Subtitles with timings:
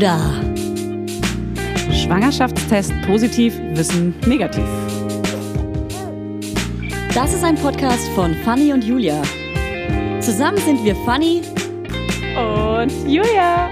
[0.00, 0.18] da?
[1.92, 4.64] Schwangerschaftstest positiv, Wissen negativ.
[7.14, 9.22] Das ist ein Podcast von Fanny und Julia.
[10.20, 11.42] Zusammen sind wir Fanny
[12.34, 13.68] und Julia.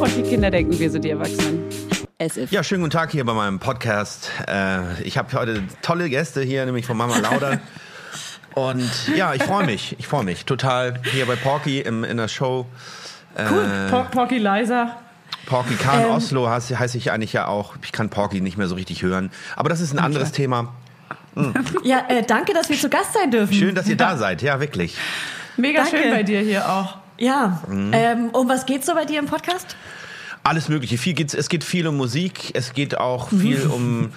[0.00, 1.64] Und die Kinder denken, wir sind die Erwachsenen.
[2.50, 4.30] Ja, schönen guten Tag hier bei meinem Podcast.
[4.48, 7.60] Äh, ich habe heute tolle Gäste hier, nämlich von Mama Lauda.
[8.54, 9.96] Und ja, ich freue mich.
[9.98, 12.64] Ich freue mich total hier bei Porky im, in der Show.
[13.38, 13.64] Cool.
[13.64, 14.96] Äh, Porky Leiser.
[15.46, 17.76] Porky Kahn ähm, Oslo heiße heiß ich eigentlich ja auch.
[17.82, 19.30] Ich kann Porky nicht mehr so richtig hören.
[19.54, 20.42] Aber das ist ein anderes okay.
[20.42, 20.74] Thema.
[21.34, 21.54] Mhm.
[21.84, 23.52] Ja, äh, danke, dass wir zu Gast sein dürfen.
[23.52, 24.42] Schön, dass ihr da seid.
[24.42, 24.96] Ja, wirklich.
[25.56, 25.98] Mega danke.
[25.98, 26.96] schön bei dir hier auch.
[27.18, 27.62] Ja.
[27.68, 27.90] Mhm.
[27.92, 29.76] Ähm, um was geht's so bei dir im Podcast?
[30.42, 30.98] Alles Mögliche.
[30.98, 32.50] Viel geht's, es geht viel um Musik.
[32.54, 33.70] Es geht auch viel mhm.
[33.70, 34.12] um,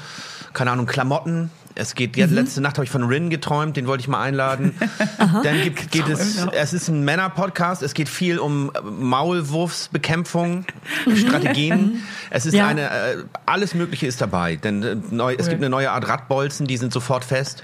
[0.53, 1.51] keine Ahnung, Klamotten.
[1.75, 2.33] Es geht, mhm.
[2.33, 4.75] letzte Nacht habe ich von Rin geträumt, den wollte ich mal einladen.
[5.17, 10.66] Dann gibt, geht es, es ist ein Männer-Podcast, es geht viel um Maulwurfsbekämpfung,
[11.05, 11.16] mhm.
[11.16, 12.03] Strategien.
[12.31, 12.67] Es ist ja.
[12.67, 16.67] eine, äh, alles Mögliche ist dabei, denn äh, neu, es gibt eine neue Art Radbolzen,
[16.67, 17.63] die sind sofort fest.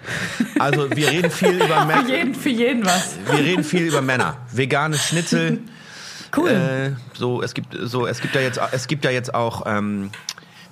[0.58, 2.04] Also wir reden viel über Männer.
[2.04, 3.16] Für jeden, für jeden was.
[3.30, 4.38] Wir reden viel über Männer.
[4.52, 5.60] Vegane Schnitzel.
[6.36, 6.50] Cool.
[6.50, 10.10] Äh, so, es gibt so, es gibt da jetzt, es gibt da jetzt auch ähm,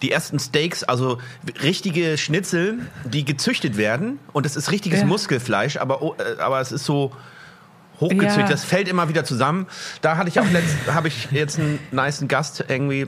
[0.03, 1.17] die ersten Steaks, also
[1.63, 5.05] richtige Schnitzel, die gezüchtet werden und es ist richtiges ja.
[5.05, 7.13] Muskelfleisch, aber, oh, äh, aber es ist so
[7.99, 8.47] hochgezüchtet, ja.
[8.49, 9.65] das fällt immer wieder zusammen.
[10.01, 13.07] Da hatte ich auch letzt, habe ich jetzt einen nice Gast irgendwie,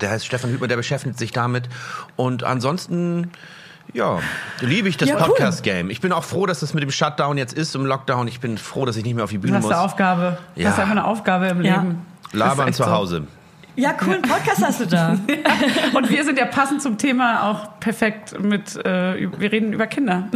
[0.00, 1.68] der heißt Stefan Hübner, der beschäftigt sich damit
[2.16, 3.30] und ansonsten
[3.94, 4.20] ja,
[4.60, 5.90] liebe ich das ja, Podcast-Game.
[5.90, 8.28] Ich bin auch froh, dass das mit dem Shutdown jetzt ist, im Lockdown.
[8.28, 9.64] Ich bin froh, dass ich nicht mehr auf die Bühne muss.
[9.64, 10.38] Du hast eine Aufgabe.
[10.54, 10.62] Ja.
[10.62, 11.82] Du hast einfach eine Aufgabe im ja.
[11.82, 12.06] Leben.
[12.32, 13.26] Labern zu Hause.
[13.26, 13.41] So.
[13.74, 15.18] Ja, coolen Podcast hast du da.
[15.94, 20.28] Und wir sind ja passend zum Thema auch perfekt mit, äh, wir reden über Kinder.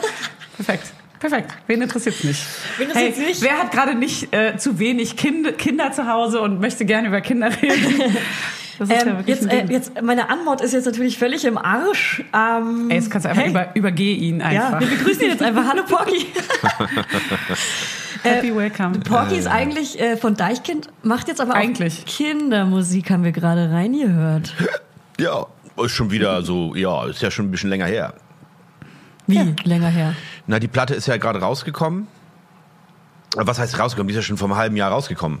[0.56, 0.92] perfekt.
[1.20, 1.52] Perfekt.
[1.66, 2.42] Wen interessiert es nicht?
[2.78, 3.42] Wen hey, nicht?
[3.42, 7.20] Wer hat gerade nicht äh, zu wenig kind, Kinder zu Hause und möchte gerne über
[7.20, 8.16] Kinder reden?
[8.80, 12.22] Ähm, ja jetzt, äh, jetzt, meine Anmod ist jetzt natürlich völlig im Arsch.
[12.32, 13.50] Ähm, Ey, jetzt kannst du einfach hey.
[13.50, 14.74] über, übergeh ihn einfach.
[14.74, 15.66] Ja, wir begrüßen ihn jetzt einfach.
[15.66, 16.26] Hallo Porky.
[18.22, 19.00] Happy Welcome.
[19.00, 22.00] Porky ist eigentlich äh, von Deichkind, macht jetzt aber eigentlich.
[22.00, 24.54] auch Kindermusik, haben wir gerade reingehört.
[25.20, 25.46] Ja,
[25.82, 28.14] ist schon wieder so, ja, ist ja schon ein bisschen länger her.
[29.26, 29.46] Wie ja.
[29.64, 30.14] länger her?
[30.46, 32.06] Na, die Platte ist ja gerade rausgekommen.
[33.34, 34.06] Was heißt rausgekommen?
[34.06, 35.40] Die ist ja schon vor einem halben Jahr rausgekommen.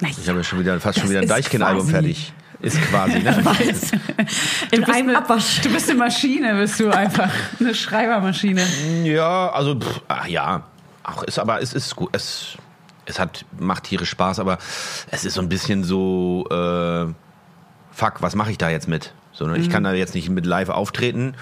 [0.00, 0.18] Nice.
[0.18, 2.32] Ich habe ja schon wieder fast schon wieder ein Deichkind-Album fertig.
[2.60, 3.36] Ist quasi, ne?
[3.44, 3.92] Weiß.
[4.70, 5.60] In einem eine, Abwasch.
[5.62, 7.30] Du bist eine Maschine, bist du einfach.
[7.58, 8.64] Eine Schreibermaschine.
[9.04, 10.64] Ja, also, pff, ach, ja.
[11.02, 12.10] Ach, ist, aber es ist gut.
[12.12, 12.56] Es,
[13.06, 14.58] es hat, macht tierisch Spaß, aber
[15.10, 17.06] es ist so ein bisschen so, äh,
[17.92, 19.12] fuck, was mache ich da jetzt mit?
[19.32, 19.58] So, ne?
[19.58, 19.86] Ich kann mhm.
[19.86, 21.34] da jetzt nicht mit live auftreten.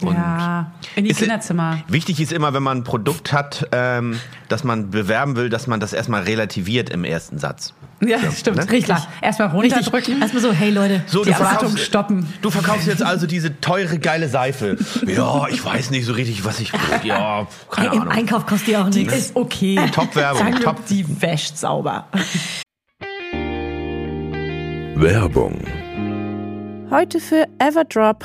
[0.00, 1.82] Und ja, in die Kinderzimmer.
[1.88, 5.80] Wichtig ist immer, wenn man ein Produkt hat, ähm, das man bewerben will, dass man
[5.80, 7.74] das erstmal relativiert im ersten Satz.
[8.00, 8.58] Ja, so, stimmt.
[8.58, 8.70] Ne?
[8.70, 8.96] Richtig.
[9.20, 10.20] Erstmal runterdrücken.
[10.20, 12.32] Erstmal so, hey Leute, so, die Erwartung stoppen.
[12.42, 14.76] Du verkaufst jetzt also diese teure, geile Seife.
[15.06, 16.72] Ja, ich weiß nicht so richtig, was ich...
[17.02, 18.12] Ja, keine hey, Ahnung.
[18.12, 19.14] Im Einkauf kostet die auch nichts.
[19.14, 19.80] Ist okay.
[19.92, 20.60] Top-Werbung.
[20.60, 20.86] Top.
[20.86, 22.06] Die wäscht sauber.
[24.94, 25.60] Werbung.
[26.90, 28.24] Heute für Everdrop.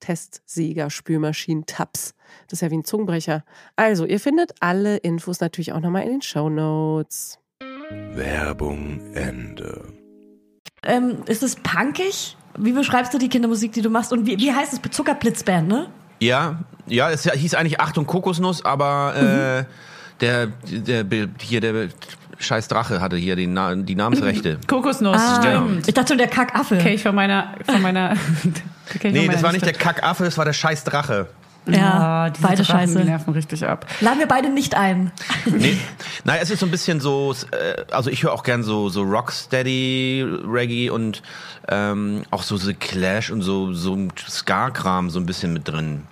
[0.00, 2.14] Testsieger, Spülmaschinen, Tabs.
[2.48, 3.44] Das ist ja wie ein Zungenbrecher.
[3.76, 7.38] Also, ihr findet alle Infos natürlich auch nochmal in den Show Notes.
[8.14, 9.92] Werbung Ende.
[10.82, 12.36] Ähm, ist es punkig?
[12.58, 14.12] Wie beschreibst du die Kindermusik, die du machst?
[14.12, 14.90] Und wie, wie heißt es?
[14.90, 15.90] Zuckerblitzband, ne?
[16.20, 19.64] Ja, ja, es hieß eigentlich Achtung Kokosnuss, aber äh,
[20.20, 21.88] der, der, hier der
[22.40, 24.58] scheiß Drache hatte hier die, Na die Namensrechte.
[24.66, 25.86] Kokosnuss, Ah, stimmt.
[25.88, 26.78] Ich dachte schon der Kackaffe.
[26.78, 28.14] Kenn ich von meiner, von meiner.
[28.94, 29.72] ich Nee, von das meiner war nicht der.
[29.74, 31.28] Kackaffe, das war der scheiß Drache.
[31.66, 32.98] Ja, Ah, diese beide Drachen, scheiße.
[33.00, 33.86] Die nerven richtig ab.
[34.00, 35.12] Laden wir beide nicht ein.
[35.44, 35.76] Nee,
[36.24, 39.02] naja, es ist so ein bisschen so, äh, also ich höre auch gern so, so
[39.02, 41.22] Rocksteady, Reggae und
[41.68, 46.04] ähm, auch so The Clash und so, so Ska-Kram so ein bisschen mit drin.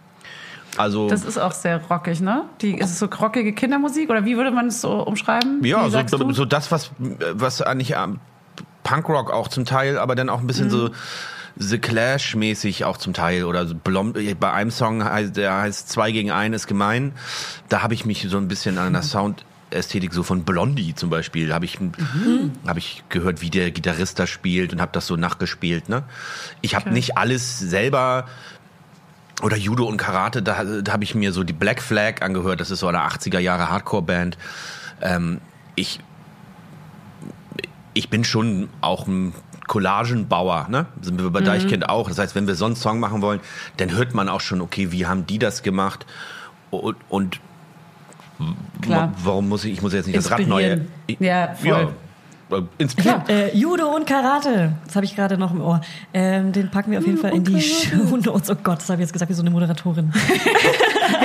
[0.79, 2.45] Also, Das ist auch sehr rockig, ne?
[2.61, 5.65] Die, ist es so rockige Kindermusik oder wie würde man es so umschreiben?
[5.65, 8.21] ja, so, so das, was, was eigentlich ähm,
[8.85, 10.91] Punkrock auch zum Teil, aber dann auch ein bisschen so
[11.61, 16.13] The Clash-mäßig auch zum Teil oder so Blom bei einem Song, heißt- der heißt Zwei
[16.13, 17.13] gegen ein ist gemein,
[17.69, 21.53] da habe ich mich so ein bisschen an der Soundästhetik so von Blondie zum Beispiel,
[21.53, 21.79] habe ich,
[22.67, 25.89] habe ich gehört, wie der Gitarrist da spielt und habe das so nachgespielt.
[25.89, 26.05] Ne?
[26.61, 28.27] Ich habe nicht alles selber
[29.43, 32.71] oder Judo und Karate, da, da habe ich mir so die Black Flag angehört, das
[32.71, 34.37] ist so eine 80er Jahre Hardcore-Band.
[35.01, 35.41] Ähm,
[35.77, 36.01] ich,
[37.95, 39.33] ich bin schon auch ein
[39.69, 40.87] Collagenbauer, ne?
[41.03, 42.09] Sind wir bei Deichkind auch.
[42.09, 43.41] Das heißt, wenn wir so einen Song machen wollen,
[43.77, 46.07] dann hört man auch schon, okay, wie haben die das gemacht?
[46.71, 47.41] Und, und
[48.81, 49.13] Klar.
[49.23, 50.79] warum muss ich, ich muss jetzt nicht das Rad neu.
[51.19, 51.67] Ja, voll.
[51.69, 51.89] ja,
[52.51, 53.23] äh, inspirieren.
[53.29, 54.73] Äh, Judo und Karate.
[54.87, 55.81] Das habe ich gerade noch im Ohr.
[56.15, 58.51] Ähm, den packen wir auf jeden Fall in die Show Notes.
[58.51, 60.13] Oh Gott, das habe ich jetzt gesagt wie so eine Moderatorin.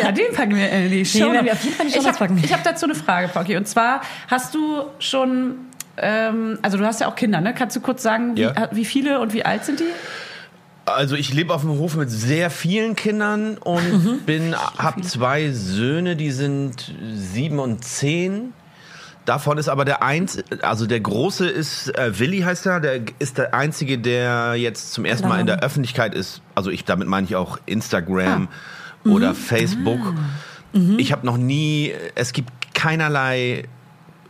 [0.02, 1.32] Ja, den packen wir in die Show.
[1.32, 3.56] ich habe hab dazu eine Frage, Pocky.
[3.56, 5.56] Und zwar hast du schon,
[5.98, 7.54] ähm, also du hast ja auch Kinder, ne?
[7.54, 8.70] Kannst du kurz sagen, wie, Ja.
[8.72, 9.86] wie viele und wie alt sind die?
[10.86, 16.16] Also ich lebe auf dem Hof mit sehr vielen Kindern und bin, habe zwei Söhne,
[16.18, 18.54] die sind sieben und zehn.
[19.26, 23.38] Davon ist aber der eins, also der große ist äh, Willi heißt er, der ist
[23.38, 26.42] der einzige, der jetzt zum ersten Mal in der Öffentlichkeit ist.
[26.56, 28.50] Also ich damit meine ich auch Instagram
[29.06, 30.14] oder Facebook.
[30.98, 33.66] Ich habe noch nie, es gibt keinerlei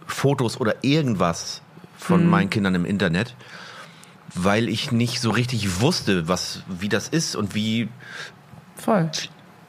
[0.05, 1.61] Fotos oder irgendwas
[1.97, 3.35] von meinen Kindern im Internet
[4.35, 7.89] weil ich nicht so richtig wusste, was, wie das ist und wie.
[8.75, 9.09] Voll.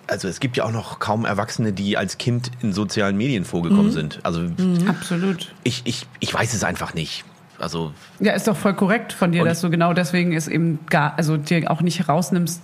[0.06, 3.90] Also es gibt ja auch noch kaum Erwachsene, die als Kind in sozialen Medien vorgekommen
[3.92, 4.20] sind.
[4.22, 4.42] Also
[4.86, 5.52] Absolut.
[5.62, 7.24] ich, ich, ich weiß es einfach nicht.
[7.58, 11.14] Also Ja, ist doch voll korrekt von dir, dass du genau deswegen es eben gar,
[11.16, 12.60] also dir auch nicht rausnimmst,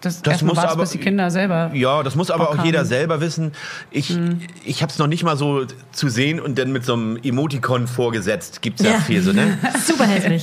[0.00, 1.70] das, Das muss aber- bis die Kinder selber.
[1.74, 2.86] ja, das muss aber auch jeder haben.
[2.86, 3.52] selber wissen.
[3.92, 4.16] Ich,
[4.64, 7.86] ich habe es noch nicht mal so zu sehen und dann mit so einem Emoticon
[7.86, 8.60] vorgesetzt.
[8.62, 8.98] Gibt's ja, Ja.
[8.98, 9.56] viel so, ne?
[9.86, 10.42] Super hässlich.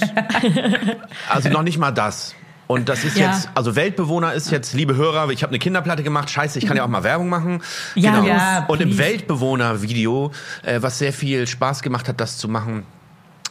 [1.30, 2.34] Also noch nicht mal das.
[2.72, 3.32] Und das ist Ja.
[3.32, 6.78] jetzt, also Weltbewohner ist jetzt, liebe Hörer, ich habe eine Kinderplatte gemacht, scheiße, ich kann
[6.78, 7.62] ja auch mal Werbung machen.
[7.96, 8.26] Ja, genau.
[8.28, 8.98] ja, Und im.
[8.98, 10.32] Weltbewohner-Video,
[10.64, 12.84] äh, was sehr viel Spaß gemacht hat, das zu machen,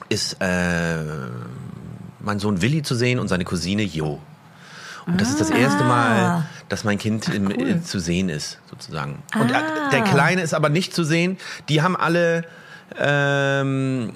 [0.08, 0.96] ist äh,
[2.20, 4.18] mein Sohn Willi zu sehen und seine Cousine Jo.
[5.06, 9.22] Und das ist das erste Mal, dass mein Kind im, äh, zu sehen ist, sozusagen.
[9.38, 9.90] Und äh, Ah.
[9.90, 11.36] der Kleine ist aber nicht zu sehen.
[11.68, 12.44] Die haben alle
[12.98, 14.12] ähm,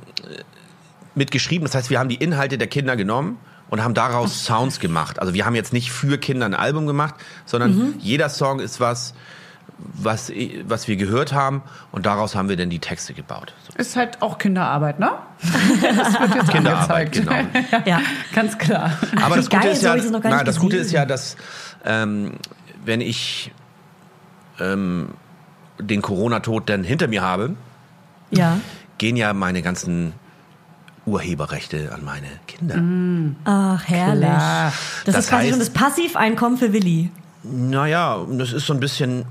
[1.15, 1.67] mitgeschrieben.
[1.67, 3.39] Das heißt, wir haben die Inhalte der Kinder genommen
[3.75, 5.19] und haben daraus Sounds gemacht.
[5.19, 9.15] Also wir haben jetzt nicht für Kinder ein Album gemacht, sondern jeder Song ist was,
[9.79, 10.31] was,
[10.69, 13.53] was wir gehört haben und daraus haben wir dann die Texte gebaut.
[13.67, 13.77] So.
[13.77, 15.11] Ist halt auch Kinderarbeit, ne?
[15.43, 17.33] das wird jetzt Kinderarbeit, genau.
[17.85, 18.01] Ja.
[18.33, 18.93] Ganz klar.
[19.21, 21.37] Aber das Gute geil, ist so ja, gar na, das Gute ist ja, dass
[21.85, 22.35] ähm,
[22.85, 23.51] wenn ich
[24.61, 25.09] ähm,
[25.81, 27.57] den Corona-Tod dann hinter mir habe,
[28.31, 28.61] Ja.
[28.99, 30.13] gehen ja meine ganzen
[31.07, 33.37] Urheberrechte an meine Kinder.
[33.45, 34.25] Ach, herrlich.
[34.25, 34.73] Klar.
[35.05, 37.11] Das, Das ist quasi heißt- schon das Passiveinkommen für Willi.
[37.43, 39.27] Naja, das ist so ein bisschen,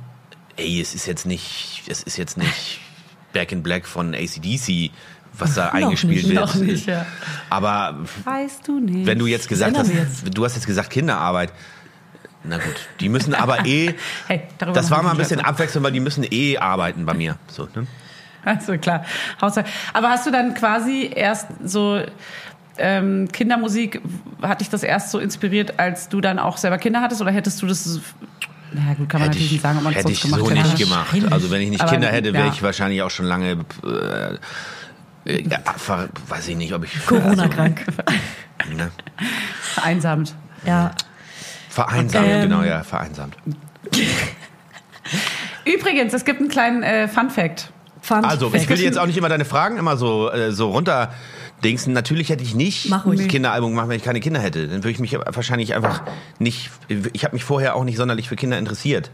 [0.56, 2.80] ey, es ist jetzt nicht, es ist jetzt nicht
[3.34, 4.92] Back in Black von ACDC,
[5.40, 6.40] was da eingespielt nicht, wird.
[6.40, 7.08] noch nicht, ja.
[7.50, 9.08] Aber Weißt du nicht.
[9.08, 11.52] wenn du jetzt gesagt hast, wir du hast jetzt gesagt Kinderarbeit,
[12.44, 13.96] na gut, die müssen aber eh,
[14.28, 15.40] Hey, darüber das war mal ein bisschen.
[15.40, 17.38] Abwechslung, weil die müssen eh arbeiten bei mir.
[17.48, 17.88] So, ne?
[18.46, 19.06] Also klar,
[19.42, 19.68] Haushalt.
[19.94, 22.02] Aber hast du dann quasi erst so
[22.78, 24.02] ähm, Kindermusik,
[24.42, 27.22] hat dich das erst so inspiriert, als du dann auch selber Kinder hattest?
[27.22, 28.00] Oder hättest du das...
[28.76, 30.24] Na gut, kann man Hätte natürlich ich, nicht sagen, ob man es hätte sonst ich
[30.24, 30.62] gemacht so hätte.
[30.68, 31.32] nicht gemacht.
[31.32, 32.52] Also wenn ich nicht Aber, Kinder hätte, wäre ja.
[32.52, 33.64] ich wahrscheinlich auch schon lange,
[35.26, 35.44] äh, äh,
[35.78, 37.86] ver- weiß ich nicht, ob ich Corona-krank.
[38.58, 38.90] Also, ne?
[39.62, 40.34] Vereinsamt.
[40.66, 40.92] Ja.
[41.70, 42.42] Vereinsamt, Ähm.
[42.50, 43.36] genau, ja, vereinsamt.
[45.66, 47.70] Übrigens, es gibt einen kleinen äh, Fun-Fact.
[48.04, 51.12] Fun Also, ich will jetzt auch nicht immer deine Fragen immer so, äh, so runter.
[51.64, 51.94] Dingsen.
[51.94, 54.68] Natürlich hätte ich nicht Mach ein Kinderalbum gemacht, wenn ich keine Kinder hätte.
[54.68, 56.02] Dann würde ich mich wahrscheinlich einfach
[56.38, 56.70] nicht.
[57.14, 59.10] Ich habe mich vorher auch nicht sonderlich für Kinder interessiert.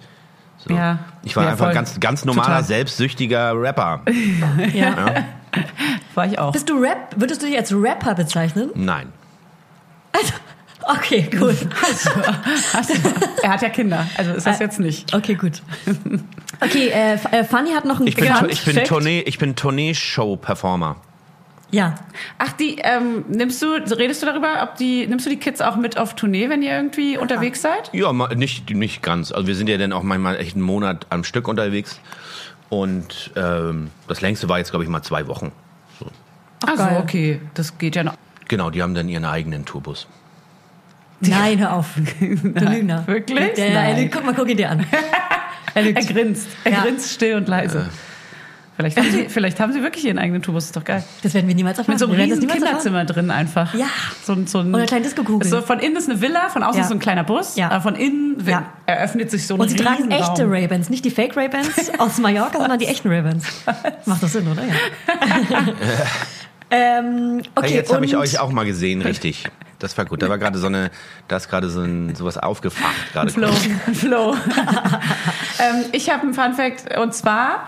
[0.57, 0.73] So.
[0.73, 0.97] Ja.
[1.23, 1.73] Ich war Ja, einfach voll.
[1.75, 2.63] ganz, ganz normaler, Total.
[2.63, 4.01] selbstsüchtiger Rapper.
[4.73, 5.25] Ja.
[6.15, 6.51] War ich auch.
[6.51, 7.15] Bist du Rap?
[7.15, 8.71] Würdest du dich als Rapper bezeichnen?
[8.73, 9.13] Nein.
[10.11, 10.33] Also,
[10.97, 11.55] okay, cool.
[13.43, 15.13] Er hat ja Kinder, also ist das jetzt nicht.
[15.13, 15.61] Okay, gut.
[16.61, 18.83] Okay, äh, äh, Fanny hat noch einen Ich bin, Fun ich bin.
[18.83, 20.97] Tournee, ich bin Tournee-Show-Performer.
[21.71, 21.95] Ja.
[22.37, 25.75] Ach, die, ähm, nimmst du, redest du darüber, ob die, nimmst du die Kids auch
[25.75, 27.91] mit auf Tournee, wenn ihr irgendwie unterwegs seid?
[27.93, 29.31] Ja, nicht, nicht ganz.
[29.31, 31.99] Also wir sind ja dann auch manchmal echt einen Monat am Stück unterwegs.
[32.69, 35.51] Und ähm, das längste war jetzt, glaube ich, mal zwei Wochen.
[35.99, 36.07] So.
[36.65, 36.99] Also, geil.
[37.01, 38.13] okay, das geht ja noch.
[38.47, 40.07] Genau, die haben dann ihren eigenen Tourbus.
[41.21, 41.95] Nein, hör auf.
[42.19, 43.05] Du Lügner.
[43.07, 43.53] Wirklich?
[43.53, 44.09] Der, Nein.
[44.11, 44.85] guck mal, guck ihn dir an.
[45.73, 45.85] Er.
[45.85, 46.81] Er grinst, er Ja.
[46.83, 47.89] grinst still und leise.
[48.75, 51.03] Vielleicht, haben sie, vielleicht haben sie wirklich ihren eigenen Tourbus, ist doch geil.
[51.21, 51.95] Das werden wir niemals erfahren.
[51.95, 52.77] Mit so einem riesen niemals erfahren.
[52.81, 53.73] Kinderzimmer drin einfach.
[53.73, 53.87] Ja.
[54.23, 55.49] So, ein- so ein, Und eine kleine Disco-Kugel.
[55.49, 56.83] So von innen ist eine Villa, von außen Ja.
[56.83, 57.57] ist so ein kleiner Bus.
[57.57, 57.71] Ja.
[57.71, 58.63] Aber von innen Ja.
[58.85, 62.57] eröffnet sich so ein Und sie tragen echte Ray-Bans, nicht die Fake Ray-Bans aus Mallorca,
[62.57, 63.43] sondern die echten Ray-Bans.
[64.05, 64.63] Macht das Sinn, oder?
[64.63, 65.67] Ja.
[66.71, 69.43] ähm, okay, hey, jetzt habe ich euch auch mal gesehen, richtig.
[69.79, 70.21] Das war gut.
[70.21, 70.91] Da war gerade so eine,
[71.27, 73.31] da ist gerade so ein sowas aufgefacht gerade.
[73.31, 73.51] Flow.
[73.93, 74.33] Flow.
[75.59, 77.67] ähm, ich habe einen Fun Fact und zwar,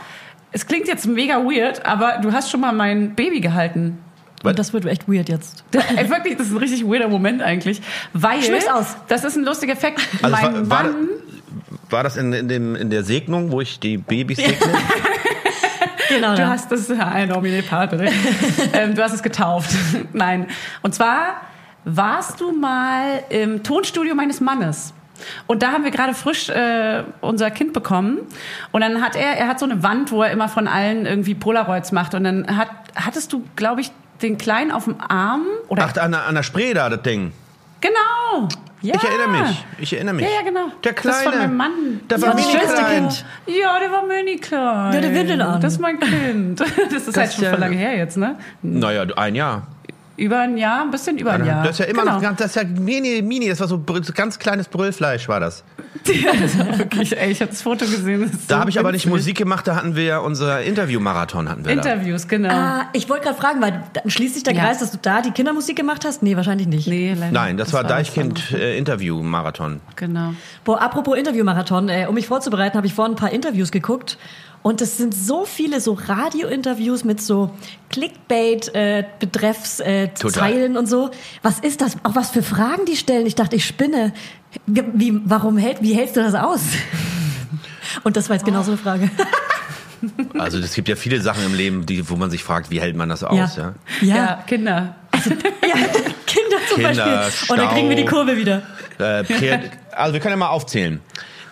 [0.52, 3.98] es klingt jetzt mega weird, aber du hast schon mal mein Baby gehalten.
[4.44, 5.64] Und das wird echt weird jetzt.
[5.96, 7.82] Ey, wirklich, das ist ein richtig weirder Moment eigentlich.
[8.14, 8.98] Weil, Schmiss aus.
[9.08, 10.02] das ist ein lustiger Effekt.
[10.22, 10.96] Also mein war, war, Mann,
[11.90, 14.58] war das in, in, dem, in der Segnung, wo ich die Babys segne?
[16.10, 18.10] Genau, Du hast das, ja, ein Nomine Padre.
[18.74, 19.70] ähm, du hast es getauft.
[20.12, 20.48] Nein.
[20.82, 21.42] Und zwar
[21.86, 24.94] warst du mal im Tonstudio meines Mannes.
[25.46, 28.20] Und da haben wir gerade frisch äh, unser Kind bekommen.
[28.72, 31.36] Und dann hat er, er hat so eine Wand, wo er immer von allen irgendwie
[31.36, 32.16] Polaroids macht.
[32.16, 33.92] Und dann hat, hattest du, glaube ich,
[34.24, 35.44] den Kleinen auf dem Arm?
[35.68, 37.34] Oder Ach, an, der- an der Spree da, das Ding.
[37.82, 38.48] genau.
[38.84, 38.96] Ja.
[38.96, 39.66] Ich erinnere mich.
[39.78, 40.26] Ich erinnere mich.
[40.26, 40.66] Ja, ja, genau.
[40.84, 41.18] Der Das Kleine.
[41.18, 42.00] ist von meinem Mann.
[42.10, 42.84] Der Ja, war das schönste.
[42.84, 43.26] Kind.
[43.46, 44.94] Ja, der war mini klein.
[44.94, 45.62] Ja, der Windeln an.
[45.62, 46.60] Das ist mein Kind.
[46.92, 48.38] Das ist halt schon ja- voll lange her jetzt, ne?
[48.64, 49.68] Naja, ein Jahr.
[50.18, 51.64] Über ein Jahr, ein bisschen über ein Jahr.
[51.64, 52.16] Das ist ja immer genau.
[52.16, 55.64] noch ganz, das ist ja mini, mini, das war so ganz kleines Brüllfleisch war das.
[56.06, 58.30] Wirklich, ey, ich habe das Foto gesehen.
[58.32, 59.08] das Da so habe ich aber nicht.
[59.08, 61.82] Musik gemacht, da hatten wir ja unser Interview-Marathon hatten wir da.
[61.82, 62.50] Interviews, genau.
[62.54, 64.66] Ah, ich wollte gerade fragen, weil schließt sich der Ja.
[64.66, 66.24] Kreis, dass du da die Kindermusik gemacht hast?
[66.24, 66.88] Nee, wahrscheinlich nicht.
[66.88, 67.32] nee, leider.
[67.32, 68.14] Nein, das, war was anderes.
[68.14, 69.82] Deichkind äh, Interview-Marathon.
[69.96, 70.34] Genau.
[70.64, 74.18] Boah, apropos Interviewmarathon, äh, um mich vorzubereiten, habe ich vorhin ein paar Interviews geguckt.
[74.64, 77.50] Und es sind so viele so Radio-Interviews mit so
[77.90, 80.32] Clickbait-Betreffs, äh, Total.
[80.32, 81.10] Zeilen und so.
[81.42, 81.98] Was ist das?
[82.04, 83.26] Auch was für Fragen die stellen?
[83.26, 84.14] Ich dachte, ich spinne.
[84.68, 86.62] Wie, warum hält, wie hältst du das aus?
[88.04, 89.10] Und das war jetzt genau so eine Frage.
[90.40, 92.96] Also es gibt ja viele Sachen im Leben, die, wo man sich fragt, wie hält
[92.96, 93.56] man das aus?
[93.56, 93.76] Ja.
[94.02, 94.96] Ja, Ja, Kinder.
[95.14, 95.76] ja.
[96.26, 97.52] Kinder zum Kinder, Beispiel.
[97.52, 98.16] Und dann kriegen wir die Stau.
[98.16, 98.64] Kurve wieder.
[98.98, 99.24] Äh,
[99.92, 101.02] also wir können ja mal aufzählen.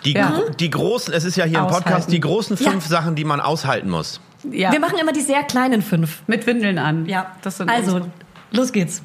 [0.04, 0.30] Die, Ja.
[0.30, 2.10] gro- die großen, es ist ja hier im Podcast, Aushalten.
[2.12, 2.88] die großen fünf Ja.
[2.90, 4.20] Sachen, die man aushalten muss.
[4.50, 4.72] Ja.
[4.72, 6.22] Wir machen immer die sehr kleinen fünf.
[6.26, 7.06] mit Windeln an.
[7.06, 8.10] Ja, Das sind also, unsere.
[8.52, 9.02] los geht's.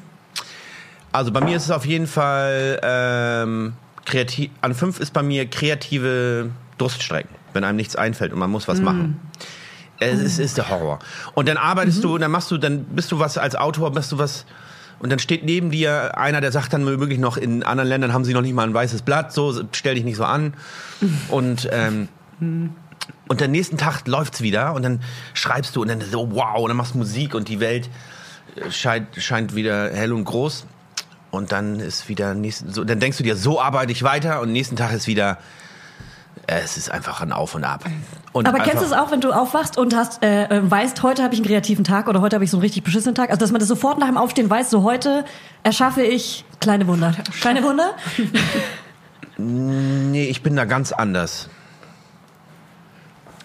[1.12, 3.74] Also bei mir ist es auf jeden Fall ähm,
[4.04, 4.50] kreativ.
[4.62, 8.80] An fünf ist bei mir kreative Durststrecken, wenn einem nichts einfällt und man muss was
[8.80, 9.20] machen.
[9.98, 10.98] Es ist, ist der Horror.
[11.34, 14.12] Und dann arbeitest du und dann machst du, dann bist du was als Autor, bist
[14.12, 14.44] du was.
[14.98, 18.24] Und dann steht neben dir einer, der sagt dann möglich noch, in anderen Ländern haben
[18.24, 20.54] sie noch nicht mal ein weißes Blatt, so stell dich nicht so an.
[21.28, 22.08] Und ähm,
[23.28, 25.00] und den nächsten Tag läuft's wieder und dann
[25.34, 27.88] schreibst du und dann so wow und dann machst Musik und die Welt
[28.56, 30.66] äh, scheint, scheint wieder hell und groß
[31.30, 34.52] und dann ist wieder nächsten, so, dann denkst du dir so arbeite ich weiter und
[34.52, 35.38] nächsten Tag ist wieder
[36.46, 37.84] es ist einfach ein Auf und Ab.
[38.32, 41.22] Und Aber kennst du es auch, wenn du aufwachst und hast, äh, äh, weißt, heute
[41.22, 43.30] habe ich einen kreativen Tag oder heute habe ich so einen richtig beschissenen Tag?
[43.30, 45.24] Also, dass man das sofort nach dem Aufstehen weiß, so heute
[45.64, 47.14] erschaffe ich kleine Wunder.
[47.40, 47.94] Kleine Wunder?
[49.38, 51.50] Nee, ich bin da ganz anders.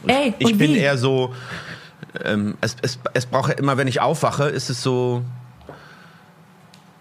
[0.08, 0.78] Ey, Ich und bin wie?
[0.78, 1.34] eher so,
[2.24, 5.24] ähm, es, es, es braucht ja immer, wenn ich aufwache, ist es so,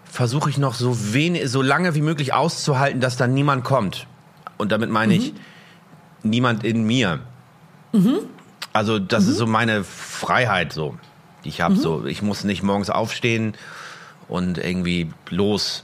[0.03, 4.07] versuche ich noch so wenig, so lange wie möglich auszuhalten, dass dann niemand kommt.
[4.57, 5.33] Und damit meine ich
[6.23, 7.19] niemand in mir.
[8.73, 10.97] Also das ist so meine Freiheit so,
[11.43, 11.75] die ich habe.
[11.75, 13.53] So, ich muss nicht morgens aufstehen
[14.27, 15.83] und irgendwie los.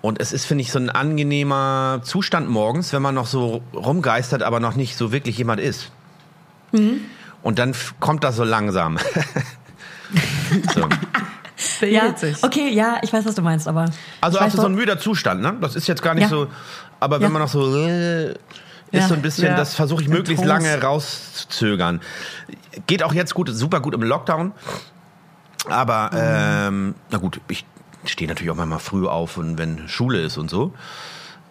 [0.00, 4.42] Und es ist, finde ich, so ein angenehmer Zustand morgens, wenn man noch so rumgeistert,
[4.42, 5.90] aber noch nicht so wirklich jemand ist.
[7.42, 8.98] Und dann kommt das so langsam.
[10.74, 10.88] so.
[11.86, 13.86] Ja, okay, ja, ich weiß, was du meinst, aber.
[14.20, 15.56] Also weiß so ein müder Zustand, ne?
[15.60, 16.28] Das ist jetzt gar nicht Ja.
[16.28, 16.48] so,
[17.00, 17.28] aber wenn Ja.
[17.30, 18.34] man noch so äh,
[18.94, 19.08] ist Ja.
[19.08, 19.56] so ein bisschen, Ja.
[19.56, 22.00] das versuche ich möglichst lange rauszuzögern.
[22.86, 24.52] Geht auch jetzt gut, super gut im Lockdown.
[25.68, 26.18] Aber Mhm.
[26.20, 27.64] ähm, na gut, ich
[28.04, 30.74] stehe natürlich auch manchmal früh auf und wenn Schule ist und so.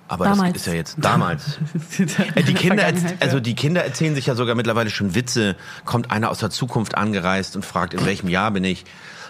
[0.08, 0.56] Aber das Damals.
[0.58, 1.58] ist ja jetzt damals.
[2.36, 2.86] Äh, die Kinder,
[3.20, 5.56] also die Kinder erzählen sich ja sogar mittlerweile schon Witze.
[5.86, 8.86] Kommt einer aus der Zukunft angereist und fragt, in welchem Jahr bin ich?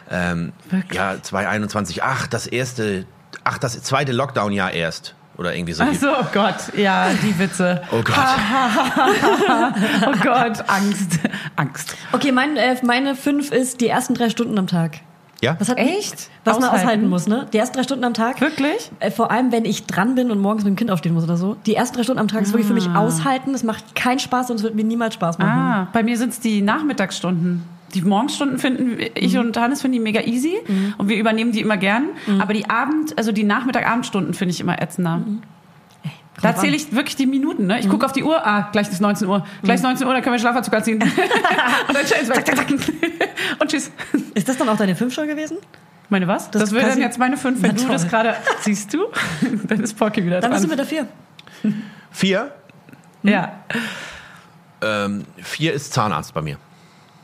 [0.10, 0.52] Ähm,
[0.92, 2.04] ja, 2021.
[2.04, 3.06] Ach, das erste,
[3.46, 5.16] ach, das zweite Lockdown-Jahr erst.
[5.38, 5.84] Oder irgendwie so.
[5.84, 7.82] Ach so, oh Gott, ja, die Witze.
[7.92, 8.16] Oh Gott.
[10.06, 11.20] Oh Gott, Angst.
[11.56, 11.96] Angst.
[12.12, 15.00] Okay, mein, äh, meine fünf ist die ersten drei Stunden am Tag.
[15.42, 15.58] Ja?
[15.60, 16.30] Was hat, Echt?
[16.46, 16.84] Was man Aushalten?
[16.86, 17.48] aushalten muss, ne?
[17.52, 18.40] Die ersten drei Stunden am Tag.
[18.40, 18.92] Wirklich?
[19.00, 21.36] Äh, Vor allem, wenn ich dran bin und morgens mit dem Kind aufstehen muss oder
[21.36, 21.58] so.
[21.66, 23.54] Die ersten drei Stunden am Tag ist wirklich für mich aushalten.
[23.54, 25.50] Es macht keinen Spaß und es wird mir niemals Spaß machen.
[25.52, 27.64] Ah, bei mir sind es die Nachmittagsstunden.
[27.94, 30.58] Die Morgenstunden finden ich und Hannes finden die mega easy
[30.98, 32.10] und wir übernehmen die immer gern.
[32.40, 35.22] Aber die Abend, also die Nachmittag-Abendstunden finde ich immer ätzender.
[36.42, 37.68] Da Kommt zähle ich wirklich die Minuten.
[37.68, 37.80] Ne?
[37.80, 39.46] Ich gucke auf die Uhr, ah, gleich ist 19 Uhr.
[39.62, 41.02] Gleich ist 19 Uhr, dann können wir Schlafanzug anziehen.
[41.88, 42.26] und dann schnell.
[42.26, 42.68] Zack, zack, zack.
[43.60, 43.92] Und tschüss.
[44.34, 45.58] Ist das dann auch deine fünf schon gewesen?
[46.10, 46.50] Meine was?
[46.52, 47.62] Das, Das wäre dann jetzt meine fünf.
[47.62, 49.06] Wenn Na du das gerade siehst du,
[49.68, 50.78] dann ist Pocky wieder Dann bist du dran.
[50.78, 51.08] mit der
[51.62, 51.74] vier.
[52.12, 52.52] Vier?
[53.24, 53.54] ja.
[54.82, 56.58] Ähm, vier ist Zahnarzt bei mir.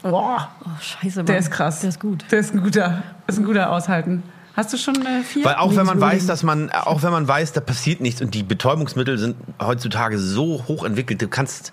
[0.01, 1.25] Boah, Oh, scheiße, Mann.
[1.25, 1.81] der ist krass.
[1.81, 2.25] Der ist gut.
[2.31, 4.23] Der ist ein guter, ist ein guter Aushalten.
[4.55, 5.45] Hast du schon äh, vier?
[5.45, 8.33] Weil auch wenn man weiß, dass man, auch wenn man weiß, da passiert nichts und
[8.33, 11.71] die Betäubungsmittel sind heutzutage so hoch entwickelt, du kannst,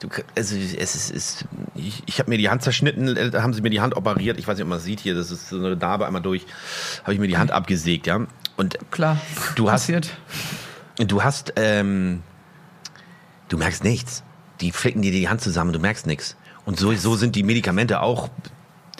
[0.00, 3.52] du, also es ist, ist ich, ich habe mir die Hand zerschnitten, äh, da haben
[3.52, 5.48] sie mir die Hand operiert, ich weiß nicht, ob man das sieht hier, das ist
[5.48, 6.46] so eine Narbe einmal durch,
[7.02, 8.20] habe ich mir die Hand abgesägt, ja.
[8.56, 9.16] Und Klar,
[9.56, 10.10] Du hast- passiert.
[10.98, 12.22] du hast, ähm,
[13.48, 14.22] du merkst nichts.
[14.60, 16.36] Die flicken dir die Hand zusammen, du merkst nichts.
[16.70, 18.28] Und so, so sind die Medikamente auch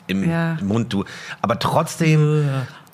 [0.09, 0.59] im Ja.
[0.61, 0.93] Mund.
[0.93, 1.05] Du,
[1.41, 2.49] aber trotzdem,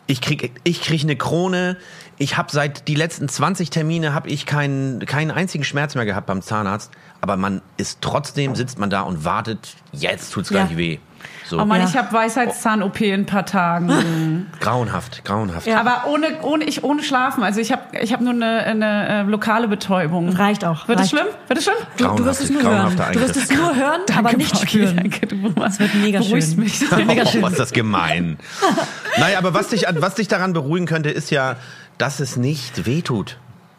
[0.07, 1.79] ich krieg, ich krieg eine Krone.
[2.19, 6.27] Ich habe seit die letzten 20 Termine habe ich keinen keinen einzigen Schmerz mehr gehabt
[6.27, 6.91] beim Zahnarzt.
[7.23, 9.77] Aber man ist trotzdem sitzt man da und wartet.
[9.93, 10.77] Jetzt tut's gleich Ja.
[10.77, 10.99] weh.
[11.49, 11.87] So Oh Mann, Ja.
[11.89, 14.47] ich habe Weisheitszahn-OP in ein paar Tagen.
[14.61, 15.67] grauenhaft, grauenhaft.
[15.67, 15.81] Ja.
[15.81, 17.45] Aber ohne, ohne, ich, ohne Schlafen.
[17.45, 20.29] Also ich habe ich hab nur eine, eine äh, lokale Betäubung.
[20.31, 20.89] Reicht auch.
[20.89, 21.27] Wird es schlimm?
[21.47, 21.77] Wird es schlimm?
[21.99, 22.97] Du, du wirst es nur hören.
[23.13, 24.97] Du wirst es nur hören, aber nicht Pauki, spüren.
[24.97, 26.61] Danke, du das wird mega beruhigst schön.
[26.61, 26.81] mich.
[26.81, 27.45] Das wird mega schön.
[27.45, 28.39] Oh, ist das gemein.
[29.19, 31.57] naja, aber was dich, was dich daran beruhigen könnte, ist ja,
[31.99, 33.39] dass es nicht wehtut.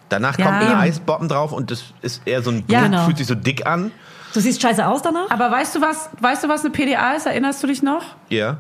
[0.10, 0.46] Danach Ja.
[0.46, 0.80] kommt eine Eben.
[0.80, 3.06] Eisboppen drauf und das ist eher so ein Ja, Blut, genau.
[3.06, 3.92] fühlt sich so dick an.
[4.38, 5.32] Du siehst scheiße aus danach?
[5.32, 7.26] Aber weißt du was, weißt du was eine PDA ist?
[7.26, 8.04] Erinnerst du dich noch?
[8.30, 8.58] Ja,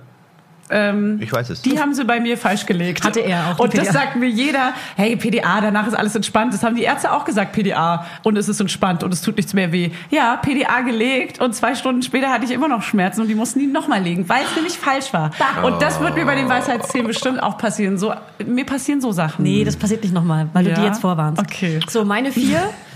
[0.71, 1.61] Ähm, ich weiß es.
[1.61, 3.05] die haben sie bei mir falsch gelegt.
[3.05, 3.99] Hatte er auch, Und die das PDA.
[4.01, 6.51] sagt mir jeder, hey, PDA, danach ist alles entspannt.
[6.51, 8.05] Das haben die Ärzte auch gesagt, PDA.
[8.23, 9.91] Und es ist entspannt und es tut nichts mehr weh.
[10.09, 13.59] Ja, PDA gelegt und zwei Stunden später hatte ich immer noch Schmerzen und die mussten
[13.59, 15.29] die nochmal legen, weil es nämlich falsch war.
[15.63, 17.99] Und das wird mir bei den Weisheitszähnen bestimmt auch passieren.
[17.99, 18.13] So,
[18.45, 19.43] mir passieren so Sachen.
[19.43, 20.75] Nee, das passiert nicht nochmal, weil du Ja?
[20.79, 21.39] die jetzt vorwarnst.
[21.39, 21.79] Okay.
[21.87, 22.61] So, meine vier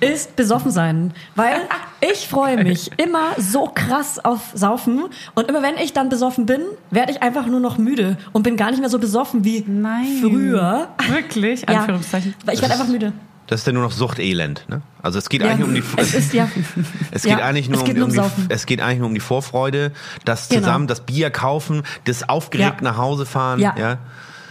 [0.00, 1.12] ist besoffen sein.
[1.34, 1.56] Weil
[2.12, 5.04] ich freue mich immer so krass auf Saufen.
[5.34, 8.56] Und immer wenn ich dann besoffen bin, werde ich einfach nur noch müde und bin
[8.56, 10.18] gar nicht mehr so besoffen wie Nein.
[10.20, 10.88] früher.
[11.08, 11.62] Wirklich?
[11.62, 12.34] Ja, Anführungszeichen.
[12.44, 13.12] weil ich werde einfach müde.
[13.48, 14.64] Das ist ja nur noch Suchtelend.
[14.68, 14.82] Ne?
[15.02, 15.50] Also es geht Ja.
[15.52, 15.82] eigentlich um die.
[15.96, 16.48] Es ist ja.
[17.12, 19.06] Es geht Ja, eigentlich nur es geht um, nur um die, es geht eigentlich nur
[19.06, 19.92] um die Vorfreude,
[20.24, 20.62] das Genau.
[20.62, 22.90] zusammen, das Bier kaufen, das aufgeregt Ja.
[22.90, 23.60] nach Hause fahren.
[23.60, 23.98] Ja.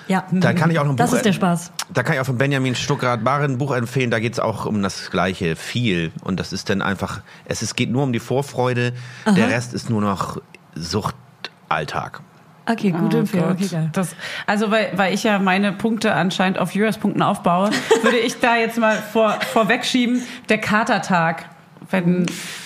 [0.08, 0.24] Ja.
[0.32, 1.72] Da kann ich auch noch ein Das Buch ist der Spaß.
[1.94, 4.12] Da kann ich auch von Benjamin Stuckrad-Barre ein Buch empfehlen.
[4.12, 6.12] Da geht es auch um das Gleiche, viel.
[6.24, 8.94] Und das ist dann einfach, es ist, geht nur um die Vorfreude.
[9.26, 10.41] Der Rest ist nur noch
[10.76, 12.22] Suchtalltag.
[12.68, 13.52] Okay, gute Oh Empfehlung.
[13.52, 13.89] Okay, geil.
[13.94, 14.15] Das,
[14.48, 17.70] also weil, weil ich ja meine Punkte anscheinend auf Julias-Punkten aufbaue,
[18.02, 21.46] würde ich da jetzt mal vor, vorwegschieben, der Katertag.
[21.91, 22.26] Wenn,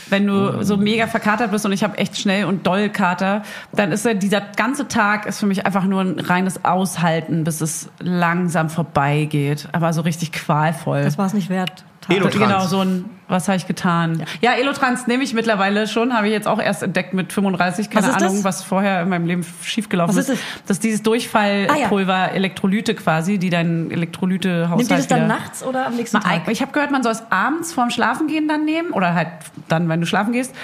[0.09, 3.91] wenn du so mega verkatert bist und ich habe echt schnell und doll Kater, dann
[3.91, 7.89] ist ja dieser ganze Tag ist für mich einfach nur ein reines Aushalten, bis es
[7.99, 9.67] langsam vorbeigeht.
[9.71, 11.03] Aber so richtig qualvoll.
[11.03, 11.83] Das war es nicht wert.
[12.09, 12.35] Elotrans.
[12.35, 14.25] Genau, so ein, was habe ich getan?
[14.41, 18.07] Ja, Elotrans nehme ich mittlerweile schon, habe ich jetzt auch erst entdeckt mit 35, keine
[18.07, 18.43] Was Ahnung, das?
[18.43, 20.43] was vorher in meinem Leben schiefgelaufen Was ist ist.
[20.67, 25.87] Das ist dieses Durchfallpulver, Elektrolyte quasi, die deinen Elektrolyte-Haushalt Nimmt ihr das dann nachts oder
[25.87, 26.47] am nächsten Mal Tag?
[26.49, 29.29] Ich habe gehört, man soll es abends vorm Schlafengehen dann nehmen oder halt
[29.67, 30.55] dann, wenn du schlafen gehst.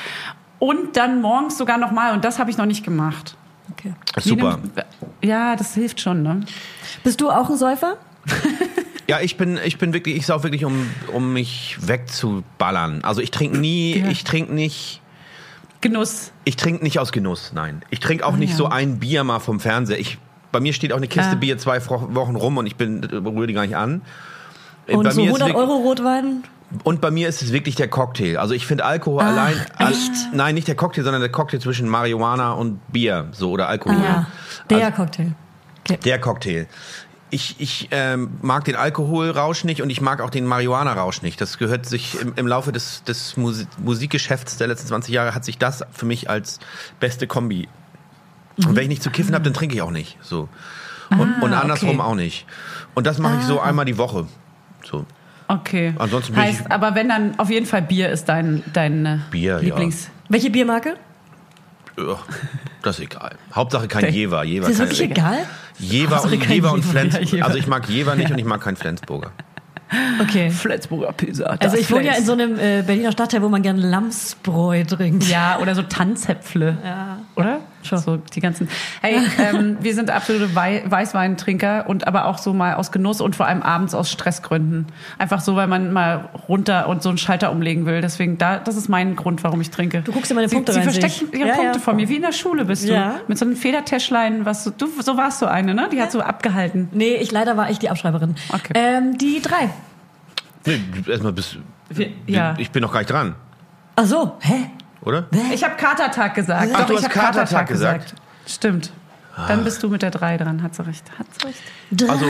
[0.59, 2.13] Und dann morgens sogar nochmal.
[2.13, 3.35] Und das habe ich noch nicht gemacht.
[3.71, 3.93] Okay.
[4.19, 4.59] Super.
[5.21, 6.41] Ja, das hilft schon, ne?
[7.03, 7.97] Bist du auch ein Säufer?
[9.07, 13.03] Ja, ich bin, ich bin wirklich, ich sauf wirklich, um, um mich wegzuballern.
[13.03, 14.07] Also ich trinke nie, Ja.
[14.07, 15.01] ich trinke nicht
[15.81, 16.31] Genuss.
[16.45, 17.83] Ich trinke nicht aus Genuss, nein.
[17.91, 18.55] Ich trinke auch nicht ja.
[18.55, 19.99] so ein Bier mal vom Fernseher.
[19.99, 20.17] Ich,
[20.51, 21.35] bei mir steht auch eine Kiste Ah.
[21.35, 24.01] Bier zwei Wochen rum und ich bin, rühre die gar nicht an.
[24.87, 26.43] Und bei so mir ist 100 wirk- Euro Rotwein?
[26.83, 28.37] Und bei mir ist es wirklich der Cocktail.
[28.37, 29.55] Also ich finde Alkohol allein.
[29.77, 30.11] Ah, echt?
[30.33, 33.97] nein, nicht der Cocktail, sondern der Cocktail zwischen Marihuana und Bier, so oder Alkohol.
[33.97, 34.25] Ah,
[34.71, 35.35] der Also- Cocktail.
[35.87, 35.99] Okay.
[36.03, 36.65] Der Cocktail.
[37.31, 41.41] Ich, ich ähm, mag den Alkoholrausch nicht und ich mag auch den Marihuana-Rausch nicht.
[41.41, 45.43] Das gehört sich im, im Laufe des, des Musi Musikgeschäfts der letzten 20 Jahre hat
[45.43, 46.59] sich das für mich als
[46.99, 47.67] beste Kombi.
[48.57, 50.17] Und wenn ich nicht zu kiffen habe, dann trinke ich auch nicht.
[50.21, 50.47] So.
[51.09, 52.09] Und, und andersrum okay.
[52.09, 52.45] auch nicht.
[52.93, 54.27] Und das mache ich so einmal die Woche.
[54.83, 55.05] So.
[55.47, 55.93] Okay.
[55.97, 59.17] Ansonsten bin heißt, ich- aber wenn dann auf jeden Fall Bier ist dein, dein äh,
[59.31, 59.59] Bier, ja.
[59.59, 60.09] Lieblings.
[60.29, 60.95] Welche Biermarke?
[61.97, 62.19] Ja,
[62.81, 63.35] das ist egal.
[63.53, 64.43] Hauptsache kein Jever.
[64.43, 65.45] Jever Ist das wirklich egal?
[65.77, 66.91] Jever und, Jever und Jever.
[66.91, 67.13] Flens.
[67.15, 67.45] Ja, Jever.
[67.45, 69.31] Also ich mag Jever nicht und ich mag keinen Flensburger.
[70.21, 70.49] Okay.
[70.49, 71.55] Flensburger Pizza.
[71.59, 75.27] Also ich wohne ja in so einem äh, Berliner Stadtteil, wo man gern Lamsbräu trinkt.
[75.29, 76.77] Ja, oder so Tanzäpfle.
[76.83, 77.19] Ja.
[77.35, 77.59] Oder?
[77.85, 77.99] Schon.
[77.99, 78.67] So die ganzen.
[79.01, 83.35] Hey, ähm, wir sind absolute Wei Weißweintrinker und aber auch so mal aus Genuss und
[83.35, 84.87] vor allem abends aus Stressgründen.
[85.17, 88.01] Einfach so, weil man mal runter und so einen Schalter umlegen will.
[88.01, 90.01] Deswegen, da, das ist mein Grund, warum ich trinke.
[90.01, 91.21] Du guckst in meine sie, Punkte Sie rein, sehe ich.
[91.33, 91.83] ihre Ja, Punkte ja.
[91.83, 92.09] vor mir.
[92.09, 92.93] Wie in der Schule bist du.
[92.93, 93.15] Ja.
[93.27, 95.87] Mit so einem Federtäschlein, was du, du, so warst du eine, ne?
[95.91, 96.89] Die hat so abgehalten.
[96.91, 98.35] Nee, ich leider war ich die Abschreiberin.
[98.49, 98.73] Okay.
[98.75, 99.69] Ähm, die drei.
[100.65, 101.57] Nee, erstmal bis.
[101.89, 102.55] Wir- ja.
[102.57, 103.35] Ich bin noch gar nicht dran,
[103.97, 104.69] Ach so, hä?
[105.05, 105.25] Oder?
[105.53, 106.71] Ich habe Katertag gesagt.
[106.73, 108.15] Ach, Doch, du ich hast hab Katertag gesagt.
[108.47, 108.91] Stimmt.
[109.47, 111.03] Dann bist du mit der drei dran, hat sie recht.
[111.19, 111.59] Hat sie recht.
[111.91, 112.09] Drei.
[112.09, 112.25] Also-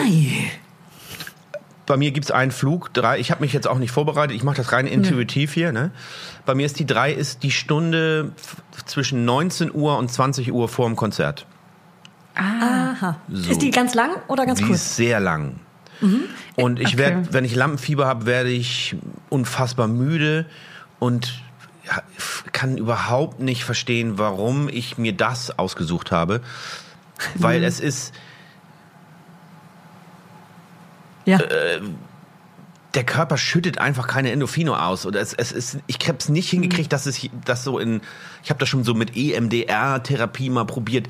[1.85, 3.19] Bei mir gibt's einen Flug, drei.
[3.19, 4.35] Ich habe mich jetzt auch nicht vorbereitet.
[4.35, 5.71] Ich mache das rein intuitiv hier.
[5.71, 5.91] Ne?
[6.45, 8.31] Bei mir ist die drei ist die Stunde
[8.87, 11.45] zwischen 19 Uhr und 20 Uhr vor dem Konzert.
[12.33, 13.17] Aha.
[13.31, 13.51] So.
[13.51, 14.77] Ist die ganz lang oder ganz die kurz?
[14.79, 15.59] ist sehr lang.
[16.55, 16.97] Und ich Okay.
[16.97, 18.95] werde, wenn ich Lampenfieber habe, werde ich
[19.29, 20.45] unfassbar müde
[20.99, 21.41] und
[22.51, 26.41] kann überhaupt nicht verstehen, warum ich mir das ausgesucht habe.
[27.35, 28.13] Weil es ist,
[31.25, 31.39] Ja.
[31.39, 31.81] Äh,
[32.93, 35.05] der Körper schüttet einfach keine Endorphine aus.
[35.05, 38.01] Oder es, es ist, ich habe es nicht hingekriegt, dass es das so in.
[38.41, 41.07] Ich habe das schon so mit EMDR-Therapie mal probiert.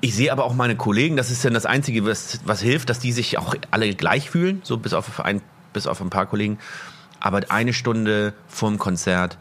[0.00, 3.00] Ich sehe aber auch meine Kollegen, das ist dann das Einzige, was, was hilft, dass
[3.00, 5.42] die sich auch alle gleich fühlen, so bis auf ein,
[5.74, 6.58] bis auf ein paar Kollegen.
[7.20, 9.36] Aber eine Stunde vorm Konzert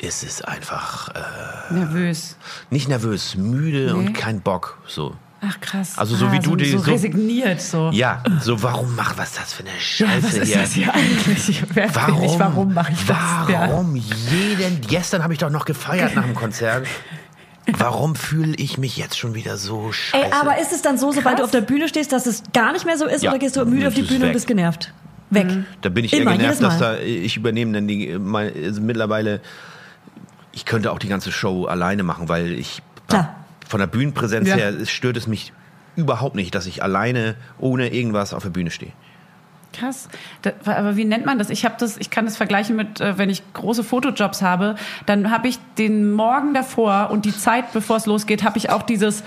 [0.00, 2.36] ist es einfach äh, Nervös.
[2.70, 3.90] nicht nervös, müde Nee.
[3.92, 4.78] und kein Bock.
[4.86, 5.14] So.
[5.42, 5.96] Ach krass.
[5.96, 7.90] Also so wie du so, die- so so- resigniert so.
[7.92, 10.58] Ja, so warum mach was ist das für eine Ja, Scheiße was ist hier?
[10.60, 11.62] das hier eigentlich?
[11.72, 12.22] Wer Warum?
[12.24, 12.38] ich?
[12.38, 13.16] Warum mache ich das?
[13.48, 14.80] Warum jeden?
[14.86, 16.86] Gestern habe ich doch noch gefeiert nach dem Konzert.
[17.78, 20.24] Warum fühle ich mich jetzt schon wieder so scheiße?
[20.26, 22.72] Ey, aber ist es dann so, sobald du auf der Bühne stehst, dass es gar
[22.72, 23.30] nicht mehr so ist Ja.
[23.30, 24.32] oder gehst du müde auf die ist Bühne und weg.
[24.34, 24.92] bist genervt?
[25.32, 25.46] Weg.
[25.82, 29.40] da bin ich Immer, eher genervt, dass da ich übernehme dann die mein, also mittlerweile.
[30.52, 33.34] Ich könnte auch die ganze Show alleine machen, weil ich Klar.
[33.68, 34.56] von der Bühnenpräsenz Ja.
[34.56, 35.52] her stört es mich
[35.96, 38.92] überhaupt nicht, dass ich alleine ohne irgendwas auf der Bühne stehe.
[39.72, 40.08] Krass.
[40.42, 41.48] Da, aber wie nennt man das?
[41.50, 44.74] Ich habe das, ich kann das vergleichen mit, äh, wenn ich große Fotojobs habe,
[45.06, 48.82] dann habe ich den Morgen davor und die Zeit, bevor es losgeht, habe ich auch
[48.82, 49.22] dieses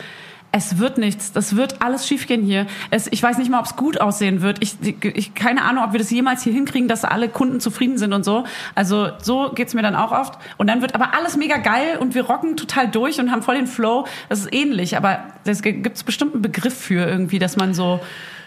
[0.55, 2.67] es wird nichts, das wird alles schiefgehen hier.
[2.91, 4.61] Es, ich weiß nicht mal, ob es gut aussehen wird.
[4.61, 8.13] Ich, ich keine Ahnung, ob wir das jemals hier hinkriegen, dass alle Kunden zufrieden sind
[8.13, 8.45] und so.
[8.75, 10.37] Also so geht's mir dann auch oft.
[10.57, 13.55] Und dann wird aber alles mega geil und wir rocken total durch und haben voll
[13.55, 14.05] den Flow.
[14.29, 17.99] Das ist ähnlich, aber es gibt bestimmt einen Begriff für irgendwie, dass man so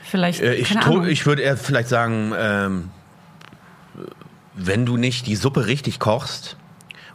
[0.05, 0.77] vielleicht Äh, ich
[1.09, 2.91] ich würde eher vielleicht sagen, ähm,
[4.55, 6.57] wenn du nicht die Suppe richtig kochst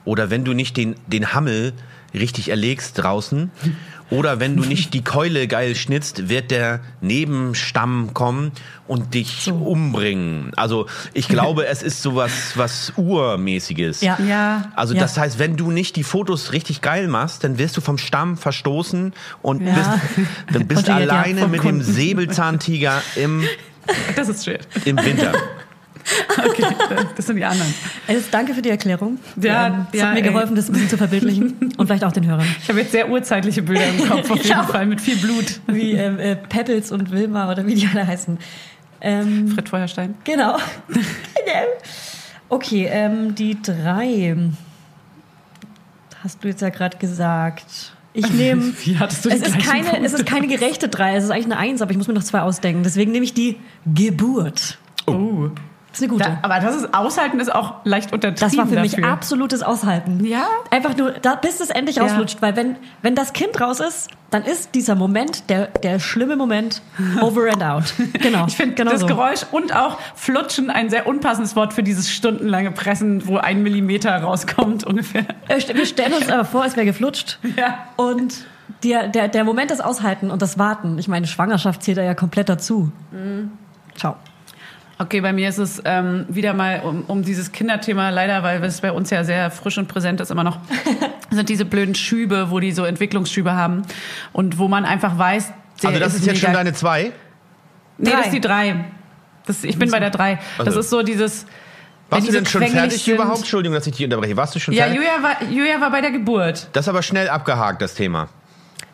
[0.04, 1.72] oder wenn du nicht den, den Hammel
[2.14, 3.52] richtig erlegst draußen
[4.12, 8.52] oder wenn du nicht die Keule geil schnitzt, wird der Nebenstamm kommen
[8.88, 10.52] und dich umbringen.
[10.58, 14.02] Also ich glaube, es ist sowas was Urmäßiges.
[14.02, 14.20] Ja.
[14.20, 14.72] Ja.
[14.76, 15.00] Also Ja.
[15.02, 18.38] das heißt, wenn du nicht die Fotos richtig geil machst, dann wirst du vom Stamm
[18.38, 19.74] verstoßen und Ja.
[19.74, 19.90] bist,
[20.54, 21.84] dann bist ja, alleine vom mit dem Kunden.
[21.84, 23.44] Säbelzahntiger im,
[24.16, 24.60] Das ist schön.
[24.86, 25.34] im Winter.
[26.38, 26.66] Okay,
[27.16, 27.74] das sind die anderen.
[28.08, 29.20] Also danke für die Erklärung.
[29.40, 30.28] Ja, ähm, es ja, hat mir ey.
[30.28, 32.48] geholfen, das ein bisschen zu verbildlichen und vielleicht auch den Hörern.
[32.62, 34.64] Ich habe jetzt sehr urzeitliche Bilder im Kopf, auf jeden.
[34.64, 35.60] Fall, mit viel Blut.
[35.68, 38.38] Wie ähm, äh, Peppels und Wilma oder wie die alle heißen.
[39.02, 40.16] Ähm, Frit Feuerstein.
[40.24, 40.58] genau.
[42.50, 44.36] okay, ähm, die drei.
[46.24, 47.94] Hast du jetzt ja gerade gesagt.
[48.14, 48.74] Ich nehme.
[48.84, 51.58] Wie hattest du Es ist, keine, es ist keine gerechte drei, es ist eigentlich eine
[51.58, 52.84] Eins, aber ich muss mir noch zwei ausdenken.
[52.84, 54.78] Deswegen nehme ich die Geburt.
[55.08, 55.50] Oh.
[55.92, 56.24] Das ist eine gute.
[56.24, 59.08] Da, aber das ist Aushalten ist auch leicht untertrieben Das war für mich dafür.
[59.10, 60.24] absolutes Aushalten.
[60.26, 60.46] Ja?
[60.70, 62.04] Einfach nur, da, bis es endlich Ja.
[62.04, 62.42] rausflutscht.
[62.42, 66.82] Weil wenn, wenn das Kind raus ist, dann ist dieser Moment, der, der schlimme Moment,
[67.22, 67.84] over and out.
[68.14, 68.46] Genau.
[68.48, 69.08] Ich finde genau das so.
[69.08, 74.16] Geräusch und auch Flutschen ein sehr unpassendes Wort für dieses stundenlange Pressen, wo ein Millimeter
[74.24, 75.26] rauskommt ungefähr.
[75.50, 77.38] Äh, Wir stellen uns aber vor, es wäre geflutscht.
[77.58, 77.80] Ja.
[77.98, 78.46] Und
[78.86, 80.98] der, der, der Moment des Aushalten und das Warten.
[80.98, 82.90] Ich meine, Schwangerschaft zählt da ja komplett dazu.
[83.12, 83.52] Mhm.
[83.98, 84.16] Ciao.
[85.02, 88.82] Okay, bei mir ist es ähm, wieder mal um, um dieses Kinderthema, leider, weil es
[88.82, 90.60] bei uns ja sehr frisch und präsent ist immer noch,
[91.32, 93.82] sind diese blöden Schübe, wo die so Entwicklungsschübe haben
[94.32, 97.12] und wo man einfach weiß, der Also das ist jetzt mega- schon deine zwei?
[97.98, 98.18] Nee, Drei.
[98.18, 98.86] das ist die drei.
[99.48, 100.40] Das, ich bin bei der drei.
[100.60, 100.80] Das Also.
[100.82, 101.48] ist so dieses.
[102.12, 103.16] Warst du denn schon fertig sind.
[103.16, 103.40] überhaupt?
[103.40, 104.38] Entschuldigung, dass ich dich unterbreche.
[104.38, 104.98] Warst du schon Ja, fertig?
[105.02, 106.68] Julia war, Julia war bei der Geburt.
[106.74, 108.28] Das ist aber schnell abgehakt, das Thema.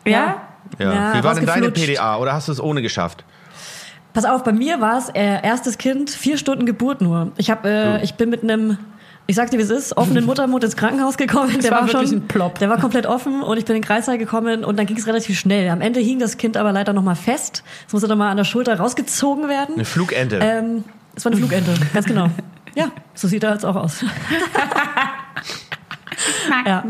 [0.06, 0.36] Ja?
[0.78, 0.92] Ja.
[0.92, 1.70] Ja, Wie war denn deine.
[1.70, 2.16] PDA?
[2.16, 3.24] Oder hast du es ohne geschafft?
[4.12, 7.32] Pass auf, bei mir war es äh, erstes Kind, vier Stunden Geburt nur.
[7.36, 8.78] Ich, hab, äh, ich bin mit einem,
[9.26, 11.60] ich sag dir, wie es ist, offenen Muttermund ins Krankenhaus gekommen.
[11.60, 12.58] Der war war, wirklich schon, ein Plop.
[12.58, 15.06] Der war komplett offen und ich bin in den Kreissaal gekommen und dann ging es
[15.06, 15.68] relativ schnell.
[15.68, 17.62] Am Ende hing das Kind aber leider noch mal fest.
[17.86, 19.74] Es musste dann mal an der Schulter rausgezogen werden.
[19.74, 20.38] Eine Flugente.
[20.42, 22.28] Ähm, es war eine Flugente, ganz genau.
[22.74, 24.02] Ja, so sieht er jetzt auch aus.
[26.66, 26.84] ja,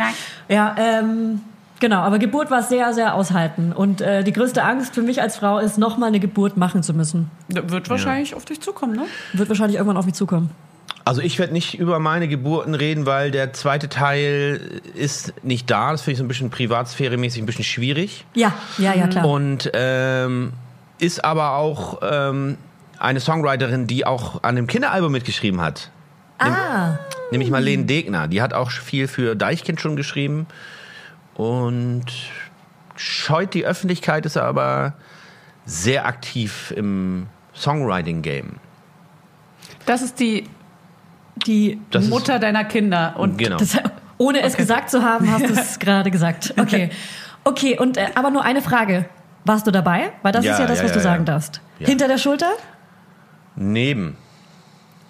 [0.49, 1.41] ja ähm,
[1.81, 2.01] genau.
[2.01, 3.73] Aber Geburt war sehr, sehr aushalten.
[3.73, 6.83] Und äh, die größte Angst für mich als Frau ist, noch mal eine Geburt machen
[6.83, 7.31] zu müssen.
[7.49, 9.05] Wird wahrscheinlich auf dich zukommen, ne?
[9.33, 10.51] Wird wahrscheinlich irgendwann auf mich zukommen.
[11.05, 15.93] Also ich werde nicht über meine Geburten reden, weil der zweite Teil ist nicht da.
[15.93, 18.27] Das finde ich so ein bisschen privatsphäremäßig ein bisschen schwierig.
[18.35, 19.25] Ja, ja, ja, klar.
[19.25, 20.53] Und ähm,
[20.99, 22.59] ist aber auch ähm,
[22.99, 25.91] eine Songwriterin, die auch an dem Kinderalbum mitgeschrieben hat.
[26.41, 26.99] ah,
[27.31, 28.29] Nämlich Marlene Degner.
[28.29, 30.47] Die hat auch viel für Deichkind schon geschrieben.
[31.39, 32.05] Und
[32.97, 34.93] scheut die Öffentlichkeit, ist aber
[35.65, 38.57] sehr aktiv im Songwriting-Game.
[39.87, 40.45] Das ist die
[41.47, 43.15] die Das ist- Mutter deiner Kinder.
[43.17, 43.57] Und Genau.
[43.59, 43.79] Das,
[44.19, 46.53] ohne es gesagt zu haben, hast du es gerade gesagt.
[46.59, 46.91] Okay.
[47.45, 49.05] Okay, und äh, aber nur eine Frage.
[49.45, 50.11] Warst du dabei?
[50.23, 51.61] Weil das Ja, ist ja das, ja, was ja, du sagen darfst.
[51.79, 52.51] Hinter der Schulter?
[53.55, 54.17] Neben.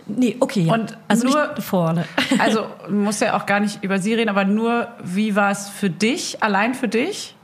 [0.08, 0.62] Nee, okay.
[0.62, 0.72] Ja.
[0.72, 2.04] Und also nur- nicht vorne.
[2.38, 5.68] also man muss ja auch gar nicht über sie reden, aber nur, wie war es
[5.68, 7.34] für dich, allein für dich?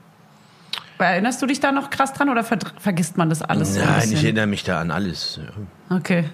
[0.99, 3.87] Erinnerst du dich da noch krass dran oder ver vergisst man das alles so ein
[3.87, 4.25] Nein, ich bisschen?
[4.25, 5.39] erinnere mich da an alles.
[5.91, 6.25] Okay.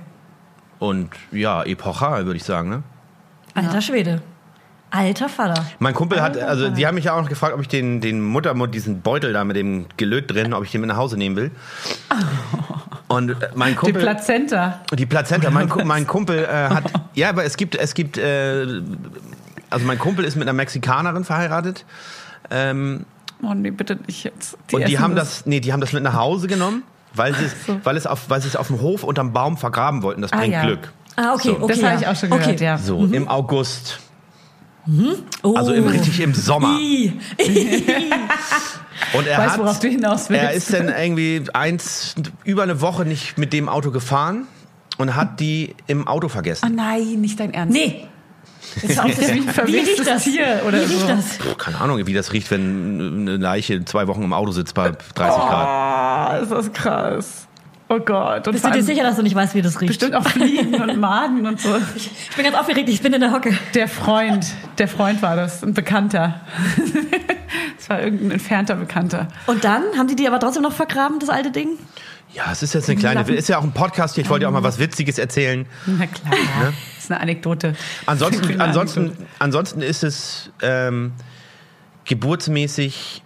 [0.79, 2.69] Und ja, epochal, würde ich sagen.
[2.69, 2.83] Ne?
[3.55, 4.23] Alter Schwede.
[4.91, 5.65] Alter Vater.
[5.79, 8.21] Mein Kumpel hat, also die haben mich ja auch noch gefragt, ob ich den, den
[8.25, 11.37] Muttermund, diesen Beutel da mit dem Gelöt drin, ob ich den mit nach Hause nehmen
[11.37, 11.51] will.
[13.09, 14.03] Und äh, mein Die Kumpel.
[14.03, 14.81] Plazenta.
[14.93, 15.51] Die Plazenta.
[15.51, 16.85] Mein, mein Kumpel äh, hat.
[17.15, 18.19] Ja, aber es gibt, es gibt.
[18.19, 18.67] Äh,
[19.69, 21.85] also mein Kumpel ist mit einer Mexikanerin verheiratet.
[22.51, 23.05] Ähm,
[23.43, 24.59] Oh nee, bitte nicht jetzt.
[24.71, 26.83] und die haben das, nee, die haben das mit nach Hause genommen,
[27.15, 27.81] weil sie es, so.
[27.85, 30.21] weil es auf, weil sie es auf dem Hof unterm Baum vergraben wollten.
[30.21, 30.63] Das Ah, bringt ja.
[30.63, 30.93] Glück.
[31.17, 31.65] Ah, okay, So.
[31.65, 31.73] okay.
[31.81, 32.43] Das habe ich auch schon okay.
[32.43, 32.77] gehört, ja.
[32.77, 33.99] So im August.
[35.43, 35.55] Oh.
[35.57, 36.77] Also im, richtig im Sommer.
[39.15, 40.43] Und er Weiß, hat, worauf du hinaus willst.
[40.43, 42.15] er ist dann irgendwie eins
[42.45, 44.47] über eine Woche nicht mit dem Auto gefahren
[44.99, 46.75] und hat die im Auto Oh vergessen.
[46.75, 47.73] nein, nicht dein Ernst.
[47.73, 48.07] Nee.
[48.75, 49.07] Das ist auch
[49.67, 50.25] wie riecht das?
[50.25, 51.09] Tier oder Wie riecht so.
[51.09, 51.39] das?
[51.39, 54.91] Puh, keine Ahnung, wie das riecht, wenn eine Leiche zwei Wochen im Auto sitzt bei
[54.91, 55.67] 30 Grad.
[55.67, 57.49] Ah, ist das krass.
[57.93, 58.47] Oh Gott.
[58.47, 59.89] Und Bist du dir sicher, dass du nicht weißt, wie das riecht?
[59.89, 61.77] bestimmt auch Fliegen und Maden und so.
[61.97, 63.53] Ich bin ganz aufgeregt, ich bin in der Hocke.
[63.75, 64.47] Der Freund,
[64.79, 66.41] der Freund war das, ein Bekannter.
[67.77, 69.27] Das war irgendein entfernter Bekannter.
[69.47, 71.71] Und dann haben die die aber trotzdem noch vergraben, das alte Ding?
[72.33, 74.23] Ja, es ist jetzt eine kleine, ist ja auch ein Podcast hier.
[74.23, 75.67] Ich wollte ja auch mal was Witziges erzählen.
[75.87, 77.75] Na klar, das ist eine Anekdote.
[78.07, 79.29] Ansonsten, ansonsten, Anekdote.
[79.41, 81.13] ansonsten ist es ähm,
[82.05, 83.23] geburtsmäßig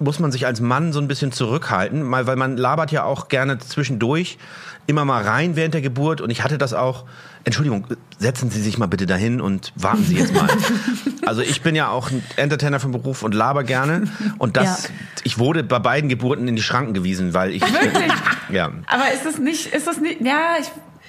[0.00, 3.58] muss man sich als Mann so ein bisschen zurückhalten, weil man labert ja auch gerne
[3.58, 4.38] zwischendurch
[4.86, 7.04] immer mal rein während der Geburt und ich hatte das auch.
[7.44, 7.86] Entschuldigung,
[8.18, 10.48] setzen Sie sich mal bitte dahin und warten Sie jetzt mal.
[11.26, 14.04] also ich bin ja auch ein Entertainer vom Beruf und laber gerne
[14.38, 14.90] und das, Ja.
[15.24, 18.12] ich wurde bei beiden Geburten in die Schranken gewiesen, weil ich Wirklich?
[18.50, 18.70] ja.
[18.86, 20.66] Aber ist es nicht, ist es nicht, ja, ich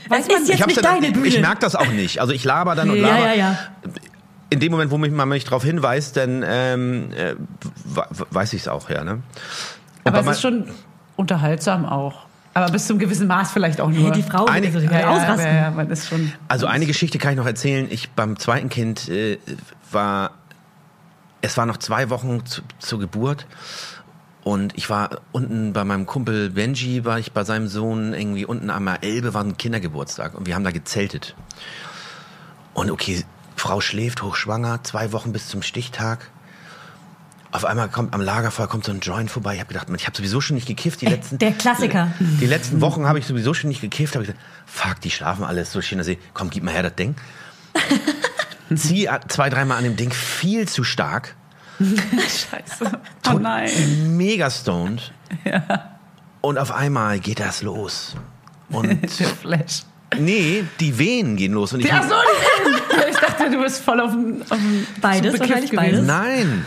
[0.09, 0.59] weiß man ist nicht.
[0.59, 1.27] jetzt Ich, nicht deine Bühne.
[1.27, 2.19] ich merke das auch nicht.
[2.21, 3.27] Also ich laber dann und Ja, laber.
[3.27, 3.59] ja, ja.
[4.51, 7.35] In dem Moment, wo mich man mich darauf hinweist, dann ähm, äh,
[7.85, 9.03] we- weiß ich es auch, ja.
[9.03, 9.23] Ne?
[10.03, 10.65] Aber es ist schon
[11.15, 12.25] unterhaltsam auch.
[12.53, 14.03] Aber bis zum gewissen Maß vielleicht auch nur.
[14.03, 15.45] Hey, die Frau Eine- also, die ausrasten.
[15.47, 16.33] ja, ja, man ist schon.
[16.49, 17.87] Also eine Geschichte kann ich noch erzählen.
[17.89, 19.37] Ich beim zweiten Kind äh,
[19.89, 20.31] war,
[21.41, 23.47] es war noch zwei Wochen zu, zur Geburt
[24.43, 28.69] und ich war unten bei meinem Kumpel Benji, war ich bei seinem Sohn irgendwie unten
[28.69, 31.35] am Elbe, war ein Kindergeburtstag und wir haben da gezeltet.
[32.73, 33.23] Und okay,
[33.55, 36.29] Frau schläft, hochschwanger, zwei Wochen bis zum Stichtag.
[37.51, 39.55] Auf einmal kommt am Lagerfeuer kommt so ein Joint vorbei.
[39.55, 41.01] Ich habe gedacht, ich habe sowieso schon nicht gekifft.
[41.01, 42.11] Die letzten, der Klassiker.
[42.19, 44.15] Die letzten Wochen habe ich sowieso schon nicht gekifft.
[44.15, 45.97] Habe ich gesagt, fuck, die schlafen alles so schön.
[45.97, 47.15] Da sehe ich, komm, gib mal her das Ding.
[48.75, 51.35] Zieh zwei, dreimal an dem Ding viel zu stark.
[51.79, 52.99] Scheiße.
[53.29, 54.15] Oh nein.
[54.15, 55.11] Mega stoned.
[56.39, 58.15] Und auf einmal geht das los.
[58.69, 59.83] Und Der Flash.
[60.17, 61.73] nee, die Venen gehen los.
[61.73, 62.80] Und ich Ach so, die Venen.
[63.09, 66.05] Ich dachte, du bist voll auf dem, auf dem Beides wahrscheinlich, beides.
[66.05, 66.65] Nein,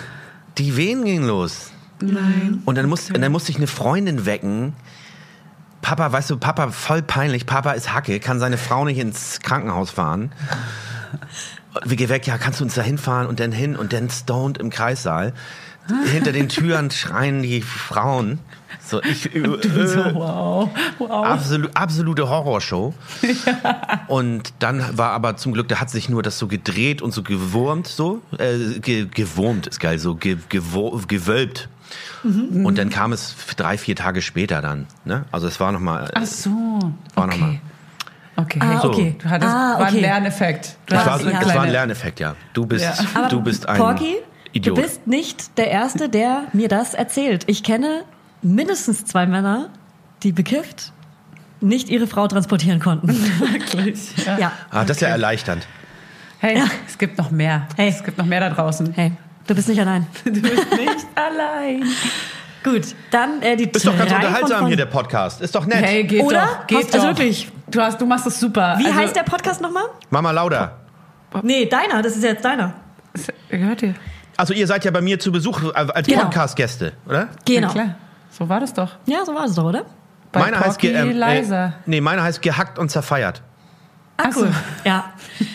[0.58, 1.70] die Venen gingen los.
[2.00, 2.62] Nein.
[2.64, 4.74] Und dann, muss, und dann musste ich eine Freundin wecken.
[5.80, 7.46] Papa, weißt du, Papa, voll peinlich.
[7.46, 10.32] Papa ist Hacke, kann seine Frau nicht ins Krankenhaus fahren.
[11.84, 14.58] Wir gehen weg, ja, kannst du uns da hinfahren und dann hin und dann stoned
[14.58, 15.34] im Kreissaal.
[16.12, 18.38] Hinter den Türen schreien die Frauen.
[18.82, 19.40] So, ich, äh,
[19.86, 20.68] So, wow.
[20.98, 21.26] Wow.
[21.26, 22.94] Absolu absolute Horrorshow.
[24.08, 27.22] Und dann war aber zum Glück, da hat sich nur das so gedreht und so
[27.22, 28.22] gewurmt, so.
[28.38, 31.68] Äh, ge gewurmt ist geil, so ge gewölbt.
[32.22, 32.64] Mhm.
[32.64, 34.86] Und dann kam es drei, vier Tage später dann.
[35.04, 35.24] Ne?
[35.30, 36.10] Also es war nochmal.
[36.14, 36.50] Ach so.
[37.14, 37.50] War noch mal.
[37.50, 37.60] Okay.
[38.36, 38.58] Okay.
[38.60, 38.88] Ah, So.
[38.88, 39.14] okay.
[39.22, 40.00] Du hattest, ah, war ein okay.
[40.00, 40.76] Lerneffekt.
[40.86, 42.34] Du war, es war ein Lerneffekt, ja.
[42.52, 42.94] Du bist, Ja.
[43.14, 44.16] Aber du bist ein Porky,
[44.54, 44.78] Idiot.
[44.78, 47.44] du bist nicht der Erste, der mir das erzählt.
[47.48, 48.04] Ich kenne
[48.40, 49.68] mindestens zwei Männer,
[50.22, 50.92] die bekifft
[51.60, 53.08] nicht ihre Frau transportieren konnten.
[53.40, 54.16] Wirklich.
[54.24, 54.38] Ja.
[54.38, 54.52] ja.
[54.70, 55.66] ah, das ist ja erleichternd.
[56.38, 57.66] Hey, es gibt noch mehr.
[57.76, 57.88] Hey.
[57.88, 58.92] Es gibt noch mehr da draußen.
[58.92, 59.12] Hey,
[59.46, 60.06] du bist nicht allein.
[60.24, 61.84] Du bist nicht allein.
[62.62, 65.40] Gut, dann äh, die Ist doch ganz unterhaltsam von- hier, der Podcast.
[65.40, 65.84] Ist doch nett.
[65.84, 66.40] Hey, geht Oder?
[66.60, 66.66] doch.
[66.66, 67.18] Geht Hast- also doch.
[67.18, 67.50] wirklich?
[67.70, 68.76] Du, hast, du machst es super.
[68.78, 69.84] Wie also, heißt der Podcast nochmal?
[70.10, 70.76] Mama Lauda.
[71.42, 72.74] Nee, deiner, das ist jetzt deiner.
[73.48, 73.94] Gehört dir.
[74.36, 76.22] Also ihr seid ja bei mir zu Besuch äh, als Genau.
[76.24, 77.28] Podcast-Gäste, oder?
[77.44, 77.68] Genau.
[77.68, 77.94] Ja, klar.
[78.30, 78.90] So war das doch.
[79.06, 79.84] Ja, so war es doch, oder?
[80.32, 81.66] Bei meine heißt Porky ge- ähm, leiser.
[81.66, 83.42] Äh, nee, meine heißt gehackt und zerfeiert.
[84.16, 84.46] Ah, Ach so.
[84.84, 85.12] Ja.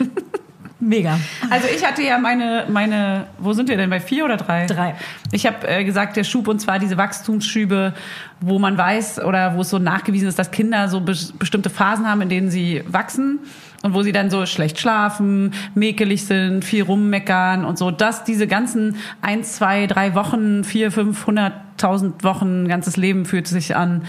[0.81, 1.19] Mega.
[1.49, 4.65] Also ich hatte ja meine, meine, wo sind wir denn, bei vier oder drei?
[4.65, 4.95] Drei.
[5.33, 7.93] Ich habe äh, gesagt, der Schub und zwar diese Wachstumsschübe,
[8.39, 12.07] wo man weiß oder wo es so nachgewiesen ist, dass Kinder so bes- bestimmte Phasen
[12.07, 13.39] haben, in denen sie wachsen
[13.81, 17.91] und wo sie dann so schlecht schlafen, mäkelig sind, viel rummeckern und so.
[17.91, 23.75] Dass diese ganzen eins, zwei, drei Wochen, vier, fünf, hunderttausend Wochen, ganzes Leben fühlt sich
[23.75, 24.03] an.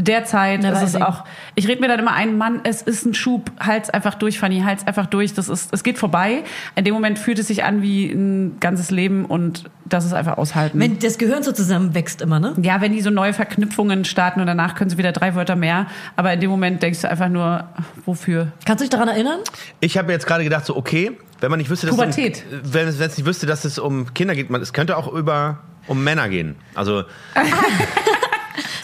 [0.00, 1.24] Derzeit Never ist es auch,
[1.56, 4.60] ich rede mir dann immer ein, Mann, es ist ein Schub, halt's einfach durch, Fanny,
[4.60, 6.44] halt's einfach durch, das ist, es geht vorbei.
[6.76, 10.38] In dem Moment fühlt es sich an wie ein ganzes Leben und das ist einfach
[10.38, 10.78] aushalten.
[10.78, 12.54] Wenn das Gehirn so zusammenwächst immer, ne?
[12.62, 15.86] ja, wenn die so neue Verknüpfungen starten und danach können sie wieder drei Wörter mehr,
[16.14, 17.64] aber in dem Moment denkst du einfach nur,
[18.04, 18.52] wofür?
[18.64, 19.40] Kannst du dich daran erinnern?
[19.80, 22.44] Ich habe jetzt gerade gedacht, so okay, wenn man nicht wüsste, dass Pubertät.
[22.52, 25.12] es um, wenn es nicht wüsste, dass es um Kinder geht, man, es könnte auch
[25.12, 26.56] über um Männer gehen.
[26.74, 27.04] Also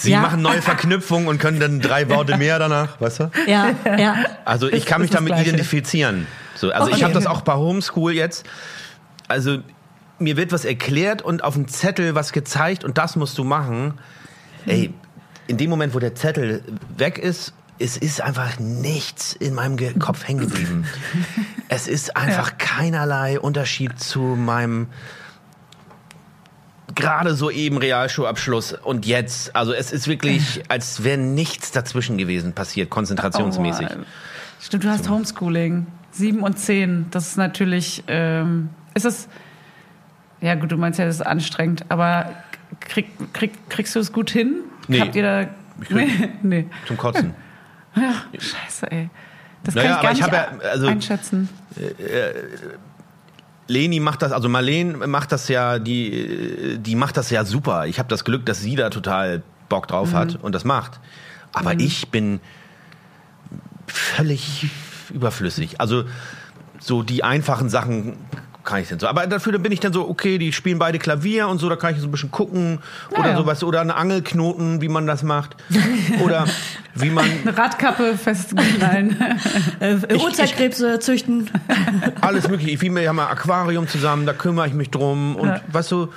[0.05, 0.21] sie Ja.
[0.21, 3.31] machen neue Verknüpfungen und können dann drei Worte mehr danach, weißt du?
[3.47, 4.17] Ja, ja.
[4.45, 5.49] Also ich kann mich damit Gleiche.
[5.51, 6.27] identifizieren.
[6.55, 7.05] So, also ich Okay.
[7.05, 8.47] habe das auch bei Homeschool jetzt.
[9.29, 9.59] Also
[10.19, 13.95] mir wird was erklärt und auf dem Zettel was gezeigt und das musst du machen.
[14.67, 14.95] Ey,
[15.49, 16.63] in dem Moment, wo der Zettel
[16.97, 20.87] weg ist, es ist einfach nichts in meinem Ge Kopf hängen geblieben.
[21.69, 24.87] es ist einfach keinerlei Unterschied zu meinem
[26.95, 29.55] gerade so eben Realschulabschluss und jetzt.
[29.57, 33.89] Also es ist wirklich, als wäre nichts dazwischen gewesen passiert, konzentrationsmäßig.
[33.91, 34.03] Oh,
[34.61, 35.87] Stimmt, du hast Homeschooling.
[36.11, 37.07] Sieben und zehn.
[37.11, 39.29] Das ist natürlich, ähm, ist es,
[40.41, 42.31] ja gut, du meinst ja, das ist anstrengend, aber
[42.81, 44.61] krieg, krieg, kriegst du es gut hin?
[44.87, 45.01] Nee.
[45.01, 45.49] Habt ihr da,
[45.91, 46.09] nee,
[46.43, 46.67] nee.
[46.87, 47.35] Zum Kotzen.
[47.97, 49.11] Ja, scheiße, ey.
[49.65, 51.49] Das Naja, kann ich gar ich nicht ja, also- einschätzen.
[53.67, 57.87] Leni macht das, also Marlene macht das ja, die, die macht das ja super.
[57.87, 60.17] Ich habe das Glück, dass sie da total Bock drauf Mhm.
[60.17, 61.01] hat und das macht.
[61.53, 62.41] Aber ich bin
[63.87, 64.67] völlig
[65.13, 65.81] überflüssig.
[65.81, 66.05] Also
[66.81, 68.17] so die einfachen Sachen
[68.65, 69.07] kann ich denn so.
[69.07, 71.95] Aber dafür bin ich dann so, okay, die spielen beide Klavier und so, da kann
[71.95, 72.79] ich so ein bisschen gucken
[73.11, 73.37] oder ja.
[73.37, 75.57] sowas oder eine Angelknoten, wie man das macht
[76.23, 76.47] oder
[76.95, 79.17] wie man Eine Radkappe festknallen.
[79.81, 81.51] Äh, Uhrzeitkrebse züchten.
[82.21, 82.81] alles mögliche.
[82.81, 85.61] Wir haben ein Aquarium zusammen, da kümmere ich mich drum und Ja.
[85.71, 86.09] weißt du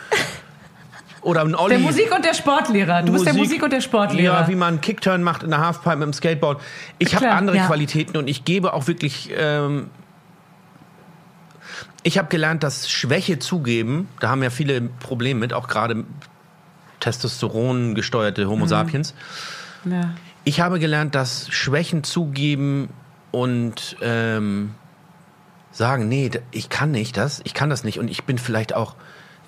[1.21, 1.75] oder ein Olli.
[1.75, 3.03] der Musik- und der Sportlehrer.
[3.03, 4.41] Du bist der Musik- und der Sportlehrer.
[4.41, 6.61] Ja, wie man einen Kickturn macht in der Halfpipe mit dem Skateboard.
[6.99, 7.65] Ich habe andere ja.
[7.65, 9.29] Qualitäten und ich gebe auch wirklich.
[9.37, 9.89] Ähm,
[12.03, 16.05] ich habe gelernt, dass Schwäche zugeben, da haben ja viele Probleme mit, auch gerade
[16.99, 18.69] Testosteron gesteuerte Homo Mhm.
[18.69, 19.13] sapiens.
[19.85, 20.11] ja.
[20.43, 22.87] Ich habe gelernt, dass Schwächen zugeben
[23.31, 24.73] und ähm,
[25.73, 28.95] sagen, nee, ich kann nicht das, ich kann das nicht und ich bin vielleicht auch,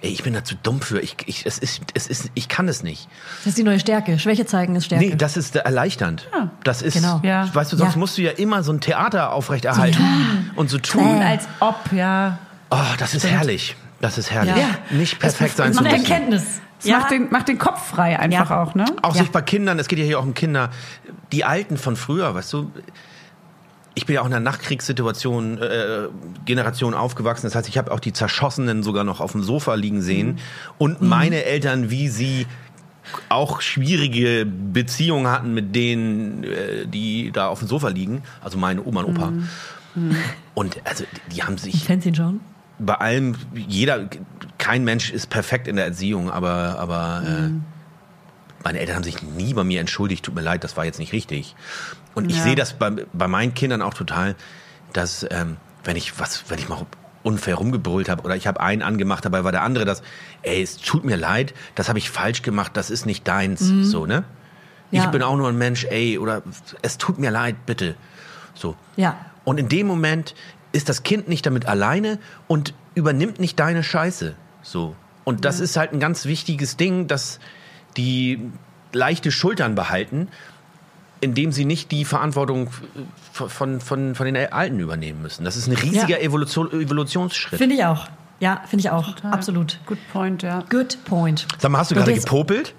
[0.02, 2.68] ey, ich bin da zu dumm für, ich, ich, es ist, es ist, ich kann
[2.68, 3.08] es nicht.
[3.39, 4.18] Das ist die neue Stärke.
[4.20, 5.06] Schwäche zeigen ist Stärke.
[5.06, 6.28] Nee, das ist äh, erleichternd.
[6.64, 7.20] Das ist, Genau.
[7.24, 7.54] Ja.
[7.54, 8.00] weißt du, sonst Ja.
[8.00, 11.22] musst du ja immer so ein Theater aufrechterhalten und so tun.
[11.22, 12.39] Als ob, ja.
[12.72, 13.76] Oh, das ist herrlich.
[14.02, 14.56] Das ist herrlich.
[14.56, 14.70] Ja.
[14.97, 16.12] Nicht perfekt sein Das zu macht eine müssen.
[16.14, 16.43] Erkenntnis.
[16.82, 18.64] Es macht, den, macht den Kopf frei einfach Ja.
[18.64, 18.86] auch, ne?
[19.02, 19.22] Auch Ja.
[19.24, 20.70] sich bei Kindern, es geht ja hier auch um Kinder,
[21.34, 22.72] die Alten von früher, weißt du.
[24.00, 26.08] Ich bin ja auch in einer Nachkriegssituation, äh,
[26.45, 27.47] Generation aufgewachsen.
[27.47, 30.39] Das heißt, ich habe auch die Zerschossenen sogar noch auf dem Sofa liegen sehen.
[30.78, 32.47] Und meine Eltern, wie sie
[33.28, 38.22] auch schwierige Beziehungen hatten mit denen, äh, die da auf dem Sofa liegen.
[38.39, 39.34] Also meine Oma und Opa.
[40.54, 42.39] Und also die, die haben sich Fernsehen schauen.
[42.78, 44.08] bei allem, jeder,
[44.58, 47.50] kein Mensch ist perfekt in der Erziehung, aber, aber äh,
[48.64, 51.14] meine Eltern haben sich nie bei mir entschuldigt, tut mir leid, das war jetzt nicht
[51.14, 51.55] richtig.
[52.16, 52.43] Und ich Ja.
[52.43, 54.36] sehe das bei, bei meinen Kindern auch total,
[54.93, 56.86] dass ähm, wenn ich was, wenn ich mal
[57.24, 60.01] unfair rumgebrüllt habe oder ich habe einen angemacht, dabei war der andere das,
[60.41, 64.05] ey, es tut mir leid, das habe ich falsch gemacht, das ist nicht deins, so,
[64.05, 64.24] ne?
[64.91, 65.10] Ich Ja.
[65.12, 66.41] bin auch nur ein Mensch, ey, oder
[66.82, 67.95] es tut mir leid, bitte.
[68.55, 68.76] So.
[68.95, 69.18] Ja.
[69.45, 70.34] Und in dem Moment
[70.72, 74.36] ist das Kind nicht damit alleine und übernimmt nicht deine Scheiße.
[74.64, 74.95] So.
[75.26, 77.39] Und das ist halt ein ganz wichtiges Ding, dass
[77.98, 78.40] die
[78.94, 80.28] leichte Schultern behalten,
[81.22, 82.70] indem sie nicht die Verantwortung
[83.34, 85.44] von, von, von, den Alten übernehmen müssen.
[85.44, 86.26] Das ist ein riesiger Ja.
[86.26, 87.60] Evolution, Evolutionsschritt.
[87.60, 88.08] Finde ich auch.
[88.40, 89.16] Ja, finde ich auch.
[89.24, 89.80] Absolut.
[89.86, 90.64] Good point, ja.
[90.70, 91.46] Good point.
[91.58, 92.74] Sag mal, hast du gerade gepopelt?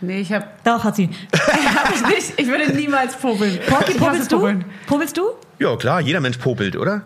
[0.00, 1.10] Nee, ich hab, Doch, hat sie.
[1.76, 2.40] hab ich nicht.
[2.40, 3.60] Ich würde niemals popeln.
[3.70, 4.38] Hasse popelst du?
[4.38, 4.64] popeln.
[4.86, 5.22] Popelst du?
[5.58, 7.02] Ja, klar, jeder Mensch popelt, oder?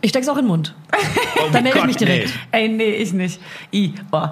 [0.00, 0.74] Ich steck's auch in den Mund.
[1.40, 2.32] Oh Dann melde ich mich direkt.
[2.52, 3.40] Ey, nee, ich nicht.
[3.72, 4.26] I, oh.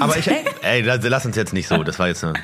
[0.00, 0.30] Aber ich,
[0.62, 1.82] ey, lass uns jetzt nicht so.
[1.82, 2.34] Das war jetzt eine,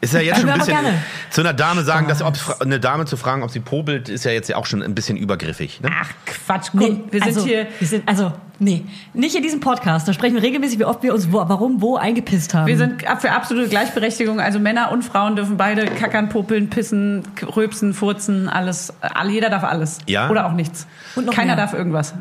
[0.00, 1.02] ist ja jetzt schon ein bisschen gerne.
[1.30, 4.30] zu einer Dame sagen, dass ob eine Dame zu fragen, ob sie popelt, ist ja
[4.30, 5.80] jetzt auch schon ein bisschen übergriffig.
[5.80, 5.90] Ne?
[5.92, 6.80] Ach, Quatsch, komm.
[6.80, 7.66] Nee, wir sind also, hier.
[7.78, 8.84] Wir sind, also, nee.
[9.14, 10.06] Nicht in diesem Podcast.
[10.08, 12.66] Da sprechen wir regelmäßig, wie oft wir uns wo, warum wo eingepisst haben.
[12.66, 14.40] Wir sind für absolute Gleichberechtigung.
[14.40, 17.22] Also Männer und Frauen dürfen beide kackern, popeln, pissen,
[17.56, 18.92] rülpsen, furzen, alles.
[19.00, 19.98] All, jeder darf alles.
[20.06, 20.30] Ja?
[20.30, 20.86] Oder auch nichts.
[21.16, 21.64] Und noch Keiner mehr.
[21.64, 22.14] darf irgendwas.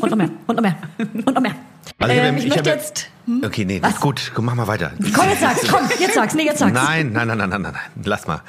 [0.00, 0.30] Und noch mehr.
[0.46, 0.76] Und noch mehr.
[0.98, 1.54] Und noch mehr.
[1.98, 3.08] Also ähm, ich ich möchte jetzt.
[3.44, 4.00] Okay, nee, Was?
[4.00, 4.92] gut, komm, mach mal weiter.
[5.14, 5.68] Komm, jetzt sag's.
[5.68, 6.34] Komm, jetzt sag's.
[6.34, 6.72] Nee, jetzt sag's.
[6.72, 7.74] Nein, nein, nein, nein, nein, nein.
[8.04, 8.40] Lass mal.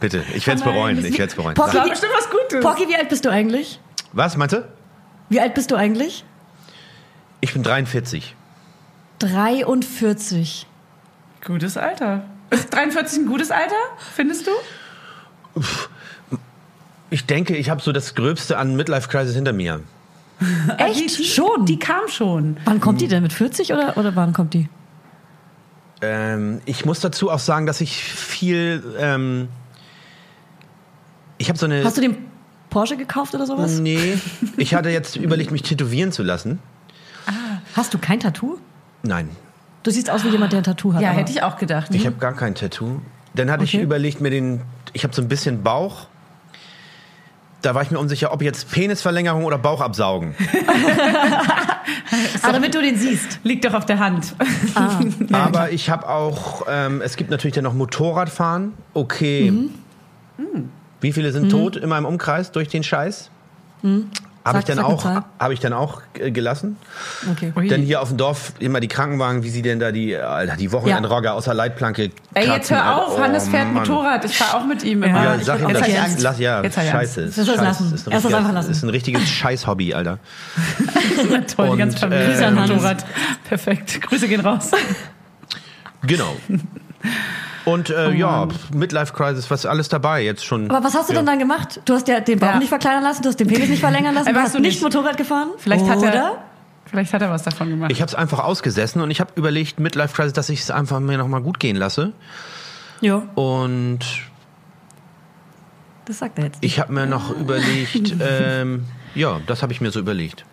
[0.00, 0.98] Bitte, ich werde es nein, bereuen.
[1.04, 1.54] Ich werde es bereuen.
[1.54, 2.62] Pocky, bestimmt was Gutes.
[2.62, 3.80] Pocky, wie alt bist du eigentlich?
[4.12, 4.64] Was, meinst du?
[5.30, 6.24] Wie alt bist du eigentlich?
[7.40, 8.34] Ich bin 43.
[9.20, 10.66] 43.
[11.44, 12.24] Gutes Alter.
[12.50, 13.74] Ist 43 ein gutes Alter,
[14.14, 14.50] findest du?
[17.10, 19.80] Ich denke, ich habe so das Gröbste an Midlife Crisis hinter mir.
[20.78, 21.00] Echt?
[21.00, 21.66] Die, die, schon?
[21.66, 22.56] Die kam schon.
[22.64, 23.22] wann kommt die denn?
[23.22, 24.68] Mit 40 oder, oder wann kommt die?
[26.00, 28.82] Ähm, ich muss dazu auch sagen, dass ich viel.
[28.98, 29.48] Ähm,
[31.38, 31.84] ich habe so eine.
[31.84, 32.16] Hast du den
[32.70, 33.80] Porsche gekauft oder sowas?
[33.80, 34.18] Nee,
[34.56, 36.60] ich hatte jetzt überlegt, mich tätowieren zu lassen.
[37.78, 38.58] Hast du kein Tattoo?
[39.02, 39.30] Nein,
[39.84, 41.00] Du siehst aus wie jemand, der ein Tattoo hat.
[41.00, 41.94] Ja, aber- hätte ich auch gedacht.
[41.94, 43.00] ich habe gar kein Tattoo.
[43.34, 43.82] Dann hatte ich Okay.
[43.84, 44.62] überlegt, mir den.
[44.92, 46.08] Ich habe so ein bisschen Bauch.
[47.62, 50.34] Da war ich mir unsicher, ob jetzt Penisverlängerung oder Bauch absaugen.
[52.42, 53.40] Ah, damit du den siehst.
[53.44, 54.34] Liegt doch auf der Hand.
[54.74, 55.00] Ah.
[55.32, 56.62] Aber ich habe auch.
[56.68, 58.72] Ähm, es gibt natürlich dann noch Motorradfahren.
[58.94, 59.50] Okay.
[59.50, 60.68] Mhm.
[61.00, 63.30] Wie viele sind tot in meinem Umkreis durch den Scheiß?
[64.44, 66.76] Habe ich, dann auch- hab ich dann auch äh, gelassen.
[67.30, 67.52] Okay.
[67.54, 67.68] Ui.
[67.68, 70.72] Denn hier auf dem Dorf immer die Krankenwagen, wie sie denn da die, Alter, die
[70.72, 73.86] Wochenendrogger aus der Leitplanke Ey, jetzt hör auf, Oh, Hannes fährt Mann.
[73.86, 74.24] Motorrad.
[74.24, 75.22] Ich fahre auch mit ihm immer.
[75.22, 75.88] Ja, sag ihm jetzt das.
[75.88, 76.20] ich Angst.
[76.22, 77.20] Lass, ja, Jetzt scheiße.
[77.22, 77.94] Ist Das soll scheiß, lassen.
[77.94, 78.70] Ist ein, Erst lassen.
[78.70, 80.18] ist ein richtiges Scheiß-Hobby, Alter.
[81.56, 82.24] Toll, die ganze Familie.
[82.24, 82.70] äh, Grüße an Hannes.
[82.70, 83.04] Motorrad.
[83.48, 84.00] Perfekt.
[84.02, 84.70] Grüße gehen raus.
[86.06, 86.36] Genau.
[87.64, 90.70] Und Oh äh, ja, pf, Midlife Crisis, was ist alles dabei jetzt schon.
[90.70, 91.18] Aber was hast du ja.
[91.18, 91.80] denn dann gemacht?
[91.84, 92.58] Du hast ja den Bauch Ja.
[92.58, 94.82] nicht verkleinern lassen, du hast den Penis nicht verlängern lassen, du hast du nicht nicht.
[94.82, 95.48] Motorrad gefahren?
[95.58, 96.12] Vielleicht hat Oder?
[96.12, 96.38] er,
[96.86, 97.90] vielleicht hat er was davon gemacht.
[97.92, 101.00] Ich habe es einfach ausgesessen und ich habe überlegt, Midlife Crisis, dass ich es einfach
[101.00, 102.12] mir nochmal gut gehen lasse.
[103.00, 104.00] Ja, Und
[106.06, 106.58] das sagt er jetzt.
[106.62, 108.84] ich habe mir noch überlegt, ähm,
[109.14, 110.44] ja, das habe ich mir so überlegt.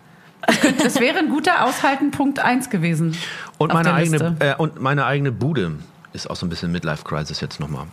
[0.82, 3.16] Das wäre ein guter Aushalten Punkt 1 gewesen.
[3.58, 5.72] Und meine eigene äh, und meine eigene Bude
[6.16, 7.86] ist auch so ein bisschen Midlife Crisis jetzt nochmal.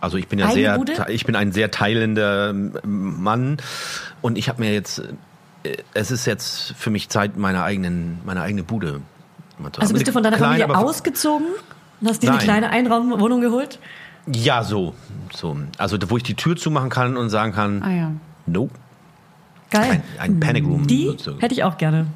[0.00, 1.06] Also ich bin ja Eigene sehr, Bude?
[1.08, 2.52] ich bin ein sehr teilender
[2.84, 3.56] Mann
[4.20, 5.02] und ich habe mir jetzt,
[5.64, 9.00] äh, es ist jetzt für mich Zeit, meine eigenen, meine eigene Bude.
[9.78, 11.46] Also bist du von deiner Klein, Familie ausgezogen
[12.00, 13.80] und hast dir eine kleine Einraumwohnung geholt?
[14.32, 14.94] Ja, so,
[15.34, 15.56] so.
[15.78, 18.10] Also wo ich die Tür zumachen kann und sagen kann, Ah ja.
[18.46, 18.74] nope,
[19.70, 20.02] Geil.
[20.18, 20.86] ein, ein Panic Room.
[20.86, 21.40] Die sozusagen.
[21.40, 22.06] hätte ich auch gerne.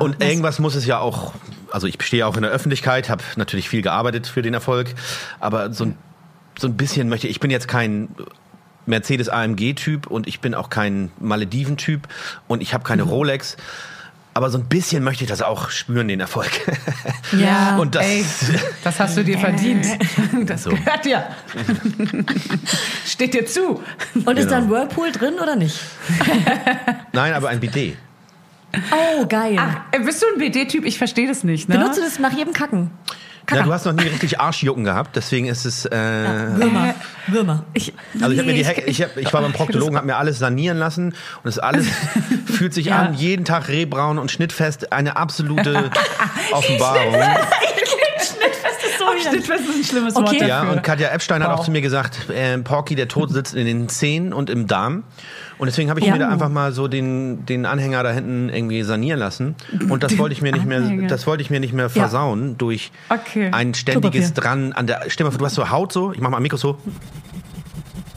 [0.00, 1.34] Und irgendwas muss es ja auch,
[1.72, 4.94] also ich stehe auch in der Öffentlichkeit, habe natürlich viel gearbeitet für den Erfolg,
[5.40, 5.96] aber so ein,
[6.58, 8.08] so ein bisschen möchte ich, bin jetzt kein
[8.86, 12.08] Mercedes AMG-Typ und ich bin auch kein Malediven-Typ
[12.48, 13.10] und ich habe keine Mhm.
[13.10, 13.56] Rolex.
[14.32, 16.50] Aber so ein bisschen möchte ich das auch spüren, den Erfolg.
[17.32, 17.76] Ja.
[17.80, 18.24] Und das, Ey,
[18.84, 19.86] das hast du dir verdient.
[20.46, 20.70] Das So.
[20.70, 21.24] gehört dir.
[23.06, 23.82] Steht dir zu.
[24.24, 24.66] Und ist da Genau.
[24.66, 25.78] ein Whirlpool drin oder nicht?
[27.12, 27.96] nein, aber ein Bidet.
[28.92, 29.56] Oh, geil.
[29.58, 30.84] Ach, äh, bist du ein BD-Typ?
[30.84, 31.68] Ich verstehe das nicht.
[31.68, 31.76] Ne?
[31.78, 32.90] Benutze das nach jedem Kacken.
[33.52, 35.84] Ja, du hast noch nie richtig Arschjucken gehabt, deswegen ist es.
[35.84, 36.94] Äh, Würmer.
[37.26, 37.64] Würmer.
[37.74, 40.38] Ich, Also ich, hab mir die, ich, hab, ich war beim Proktologen, habe mir alles
[40.38, 41.06] sanieren lassen
[41.42, 41.86] und es alles
[42.46, 43.00] fühlt sich Ja.
[43.00, 45.90] an, jeden Tag rehbraun und schnittfest, eine absolute
[46.52, 47.16] Offenbarung.
[49.02, 50.24] Oh, Schnittfest ist ein schlimmes Okay.
[50.26, 50.46] Wort dafür.
[50.48, 51.60] Ja, und Katja Epstein hat Wow.
[51.60, 55.04] auch zu mir gesagt, äh, Porky, der Tod sitzt in den Zähnen und im Darm.
[55.60, 56.14] Und deswegen habe ich Ja.
[56.14, 59.54] mir da einfach mal so den, den Anhänger da hinten irgendwie sanieren lassen.
[59.90, 62.90] Und das wollte ich mir nicht mehr, das wollte ich mir nicht mehr versauen durch
[63.10, 63.50] Okay.
[63.52, 66.30] ein ständiges dran an der, stell mal vor, du hast so Haut so, ich mach
[66.30, 66.78] mal am Mikro so,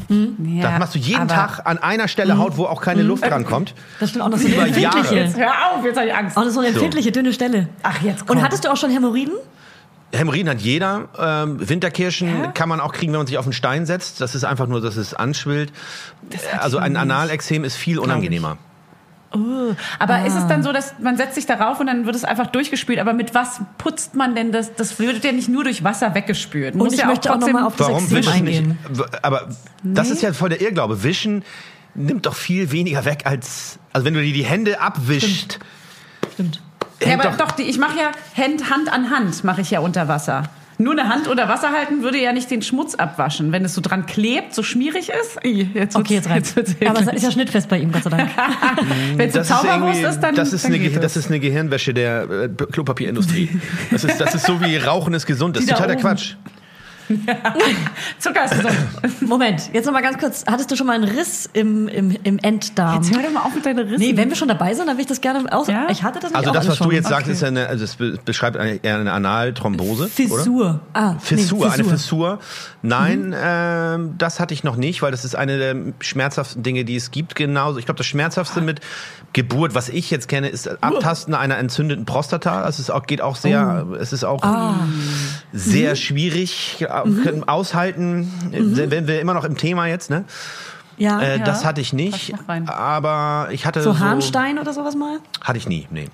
[0.10, 3.74] Ja, das machst du jeden Tag an einer Stelle Haut, wo auch keine Luft rankommt.
[4.00, 4.98] Das stimmt auch noch so eine Über Jahre.
[5.00, 5.26] empfindliche.
[5.26, 6.38] Jetzt hör auf, jetzt habe ich Angst.
[6.38, 7.68] Auch noch so eine empfindliche, dünne Stelle.
[7.82, 8.38] Ach, jetzt komm.
[8.38, 9.34] Und hattest du auch schon Hämorrhoiden?
[10.14, 11.10] Hämorrhoiden hat jeder.
[11.18, 14.22] Ähm, Winterkirschen kann man auch kriegen, wenn man sich auf einen Stein setzt.
[14.22, 15.74] Das ist einfach nur, dass es anschwillt.
[16.60, 18.58] Also ein Analexem ist viel unangenehmer.
[19.98, 22.48] Aber ist es dann so, dass man setzt sich darauf und dann wird es einfach
[22.48, 23.00] durchgespült?
[23.00, 24.76] Aber mit was putzt man denn das?
[24.76, 26.76] Das wird ja nicht nur durch Wasser weggespült.
[26.76, 28.30] Und ich möchte auch noch mal auf das Warum nicht?
[28.30, 28.78] eingehen.
[28.90, 29.50] w- Aber
[29.82, 31.02] das ist ja voll der Irrglaube.
[31.04, 31.44] Wischen
[31.96, 35.58] nimmt doch viel weniger weg als, also wenn du dir die Hände abwischst.
[36.34, 36.62] Stimmt.
[37.06, 40.08] Ja, aber doch, die, ich mache ja Hand, Hand an Hand, mache ich ja unter
[40.08, 40.44] Wasser.
[40.80, 43.52] Nur eine Hand unter Wasser halten würde ja nicht den Schmutz abwaschen.
[43.52, 45.40] Wenn es so dran klebt, so schmierig ist.
[45.44, 46.56] Jetzt Okay, jetzt reicht's.
[46.86, 48.30] Aber es ist ja schnittfest bei ihm, Gott sei Dank.
[49.16, 51.94] Wenn es ist, Zauberwurst irgendwie, ist, dann, das, ist dann eine, das ist eine Gehirnwäsche
[51.94, 53.50] der äh, Klopapierindustrie.
[53.92, 55.56] Das ist, das ist so wie Rauchen ist gesund.
[55.56, 56.02] Das ist Die da totaler oben.
[56.02, 56.36] Quatsch.
[58.20, 58.76] Zucker ist gesund.
[59.22, 60.44] Moment, jetzt noch mal ganz kurz.
[60.48, 63.02] Hattest du schon mal einen Riss im, im, im Enddarm?
[63.04, 64.00] Jetzt hör doch mal auf mit deinen Rissen.
[64.00, 65.68] Nee, wenn wir schon dabei sind, dann will ich das gerne aus.
[65.68, 65.88] Ja?
[65.90, 66.94] Ich hatte das Also das, was du schon.
[66.94, 67.32] jetzt sagst, Okay.
[67.34, 70.10] ist eine, also es be- beschreibt eine, eher eine Analthrombose, oder?
[70.12, 70.80] Fissur.
[70.94, 72.40] Ah, Fissur, nee, eine Fissur.
[72.82, 73.36] Nein, Mhm.
[73.42, 77.12] ähm, das hatte ich noch nicht, weil das ist eine der schmerzhaftesten Dinge, die es
[77.12, 77.36] gibt.
[77.36, 78.80] Genauso, ich glaube, das schmerzhaftste mit
[79.34, 82.58] Geburt, was ich jetzt kenne, ist Abtasten einer entzündeten Prostata.
[82.62, 83.96] Also es ist auch, geht auch sehr, Oh.
[83.96, 84.76] es ist auch Ah.
[85.52, 85.96] sehr Mhm.
[85.96, 88.32] schwierig äh, können aushalten.
[88.52, 90.26] Äh, Wenn wir immer noch im Thema jetzt, ne?
[90.98, 91.20] Ja.
[91.22, 91.44] Äh, Ja.
[91.46, 92.34] Das hatte ich nicht,
[92.68, 95.20] aber ich hatte so Harnstein oder sowas mal?
[95.42, 96.08] hatte ich nie, nee.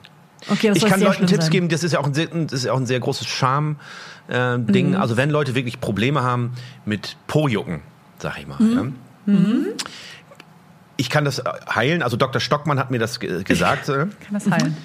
[0.50, 1.52] Okay, ich kann Leuten Tipps sein.
[1.52, 4.92] geben, das ist ja auch ein sehr, das ist ja auch ein sehr großes Scham-Ding.
[4.92, 4.96] Mhm.
[4.96, 6.54] Also wenn Leute wirklich Probleme haben
[6.86, 7.82] mit Po-Jucken,
[8.20, 8.58] sag ich mal.
[8.60, 8.96] Mhm.
[9.68, 9.84] Ja.
[10.96, 12.02] Ich kann das äh, heilen.
[12.02, 12.40] Also Dr.
[12.42, 13.90] Stockmann hat mir das ge- gesagt.
[13.90, 14.78] äh, Kann das heilen.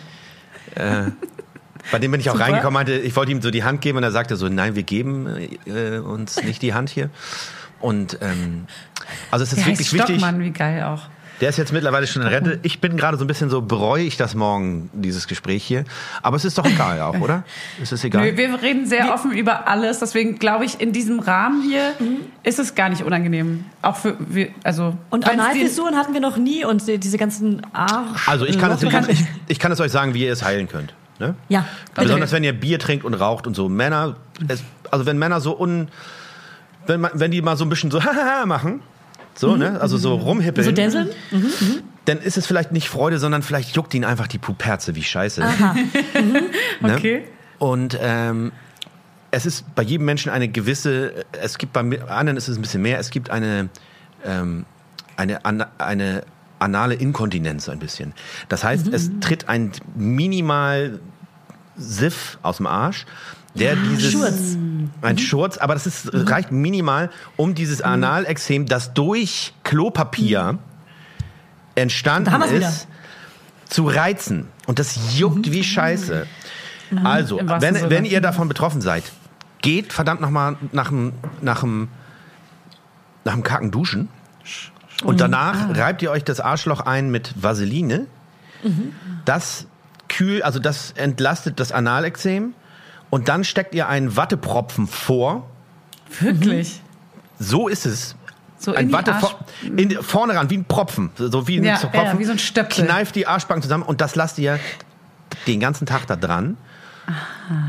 [1.92, 2.46] Bei dem bin ich auch Super.
[2.46, 4.82] reingekommen, meinte, ich wollte ihm so die Hand geben und er sagte so, nein, wir
[4.84, 5.26] geben
[5.66, 7.10] äh, uns nicht die Hand hier.
[7.80, 8.64] Und ähm,
[9.30, 10.16] also es ist Der heißt wirklich wichtig.
[10.18, 11.02] Stockmann, wie geil auch.
[11.40, 12.60] Der ist jetzt mittlerweile schon in Rente.
[12.62, 15.84] Ich bin gerade so ein bisschen so, bereue ich das morgen, dieses Gespräch hier.
[16.22, 17.42] Aber es ist doch egal auch, oder?
[17.82, 18.30] Es ist egal.
[18.30, 21.92] Nö, wir reden sehr offen über alles, deswegen glaube ich, in diesem Rahmen hier
[22.44, 23.64] ist es gar nicht unangenehm.
[23.82, 24.96] Auch für, wir, also.
[25.10, 28.28] Und Analfissuren hatten wir noch nie und die- diese ganzen Arsch.
[28.28, 30.94] Also ich kann, es, ich, ich kann es euch sagen, wie ihr es heilen könnt.
[31.24, 31.34] Ne?
[31.48, 32.06] Ja, bitte.
[32.06, 33.68] Besonders wenn ihr Bier trinkt und raucht und so.
[33.68, 34.16] Männer,
[34.46, 35.88] es, also wenn Männer so un,
[36.86, 37.98] wenn, man, wenn die mal so ein bisschen so
[38.46, 38.82] machen,
[39.34, 39.80] so, ne?
[39.80, 40.64] Also so rumhippeln.
[40.64, 41.08] so Denseln?
[42.04, 45.40] Dann ist es vielleicht nicht Freude, sondern vielleicht juckt ihn einfach die Puperze wie scheiße.
[45.40, 46.42] Ne?
[46.82, 47.24] Okay.
[47.58, 48.52] Und ähm,
[49.30, 52.82] es ist bei jedem Menschen eine gewisse, es gibt bei anderen ist es ein bisschen
[52.82, 53.70] mehr, es gibt eine,
[54.24, 54.66] ähm,
[55.16, 56.24] eine, an, eine
[56.58, 58.12] anale Inkontinenz ein bisschen.
[58.48, 61.00] Das heißt, es tritt ein minimal
[61.76, 63.06] Siff aus dem Arsch,
[63.54, 64.56] der dieses Schurz.
[65.02, 70.58] ein Schurz, aber das ist, reicht minimal, um dieses Analexem, das durch Klopapier
[71.74, 72.88] entstanden Da haben wir's ist,
[73.68, 74.48] zu reizen.
[74.66, 76.26] Und das juckt wie Scheiße.
[77.02, 77.90] Also, Im wahrsten wenn, Sinne.
[77.90, 79.04] wenn ihr davon betroffen seid,
[79.62, 81.88] geht verdammt nochmal nach dem, nach dem,
[83.24, 84.08] nach dem Kacken duschen.
[85.02, 88.06] Und danach reibt ihr euch das Arschloch ein mit Vaseline.
[89.24, 89.66] Das
[90.16, 92.54] kühl, also das entlastet das Analexem.
[93.10, 95.48] Und dann steckt ihr einen Wattepropfen vor.
[96.20, 96.80] Wirklich.
[97.38, 98.16] So ist es.
[98.58, 101.10] So in ein Watte vor, in, vorne ran, wie ein Propfen.
[101.16, 101.96] So wie ein Ja, Propfen.
[101.96, 102.86] ja, wie so ein Stöpsel.
[102.86, 104.58] Kneift die Arschbacken zusammen und das lasst ihr
[105.46, 106.56] den ganzen Tag da dran.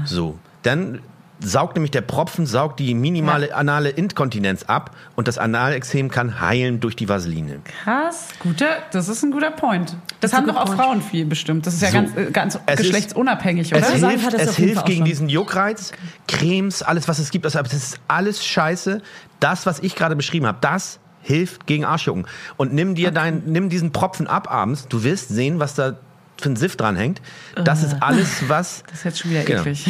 [0.05, 0.39] So.
[0.63, 0.99] Dann
[1.43, 6.79] saugt nämlich der Propfen, saugt die minimale anale Inkontinenz ab und das Analexem kann heilen
[6.79, 7.59] durch die Vaseline.
[7.83, 8.29] Krass.
[8.39, 9.95] Guter, das ist ein guter Point.
[10.21, 11.67] Das, ist haben doch auch guter Frauen viel bestimmt.
[11.67, 11.93] Das ist ja So.
[11.95, 13.81] ganz, äh, ganz Es ist- geschlechtsunabhängig, oder?
[13.81, 15.05] Es hilft, hat es hilft gegen schon.
[15.05, 15.91] diesen Juckreiz,
[16.27, 17.45] Cremes, alles was es gibt.
[17.45, 19.01] Also, das ist alles scheiße.
[19.39, 22.27] Das, was ich gerade beschrieben habe, das hilft gegen Arschjucken.
[22.55, 24.87] Und nimm dir dein, nimm diesen Propfen ab abends.
[24.87, 25.95] Du wirst sehen, was da
[26.39, 27.21] für ein Sift dranhängt.
[27.63, 28.83] Das ist alles, was.
[28.89, 29.61] Das ist jetzt schon wieder Genau.
[29.61, 29.85] eklig.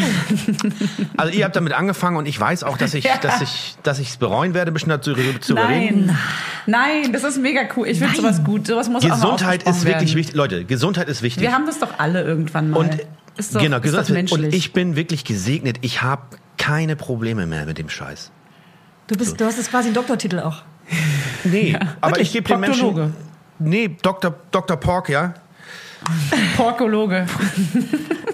[1.18, 3.18] Also ihr habt damit angefangen und ich weiß auch, dass ich, Ja.
[3.18, 6.06] dass ich, dass ich es bereuen werde, bestimmt dazu zu überreden.
[6.68, 7.04] Nein.
[7.04, 7.88] Nein, das ist mega cool.
[7.88, 8.68] Ich finde sowas gut.
[8.68, 10.16] Sowas muss auch mal Gesundheit ist wirklich werden.
[10.16, 10.36] wichtig.
[10.36, 11.42] Leute, Gesundheit ist wichtig.
[11.44, 12.78] Wir haben das doch alle irgendwann mal.
[12.80, 12.98] und
[13.38, 14.46] ist doch, genau, ist Gesundheit menschlich.
[14.46, 15.78] Und ich bin wirklich gesegnet.
[15.82, 16.24] Ich habe
[16.58, 18.32] keine Probleme mehr mit dem Scheiß.
[19.08, 20.64] Du, bist, du hast jetzt quasi einen Doktortitel auch.
[21.44, 23.14] Nee, aber Wirklich, ich gebe den Menschen.
[23.60, 24.36] Nee, Dr.
[24.52, 24.78] Dr.
[24.78, 25.34] Pork, ja.
[26.58, 27.26] Porkologe.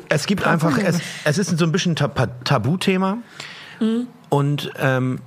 [0.10, 2.08] Es gibt einfach, es, es ist so ein bisschen Ta
[2.44, 3.18] Tabuthema.
[4.30, 5.20] Und ähm,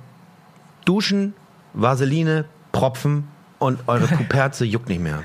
[0.85, 1.33] Duschen,
[1.73, 3.27] Vaseline, Propfen
[3.59, 5.23] und eure Kuperze juckt nicht mehr.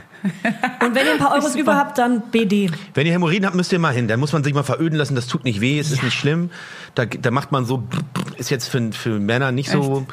[0.83, 2.71] Und wenn ihr ein paar Euros über habt, dann BD.
[2.95, 4.09] Wenn ihr Hämorrhoiden habt, müsst ihr mal hin.
[4.09, 5.15] Dann muss man sich mal veröden lassen.
[5.15, 6.51] Das tut nicht weh, es ist nicht schlimm.
[6.95, 7.85] Da, da macht man so,
[8.37, 10.07] ist jetzt für, für Männer nicht so,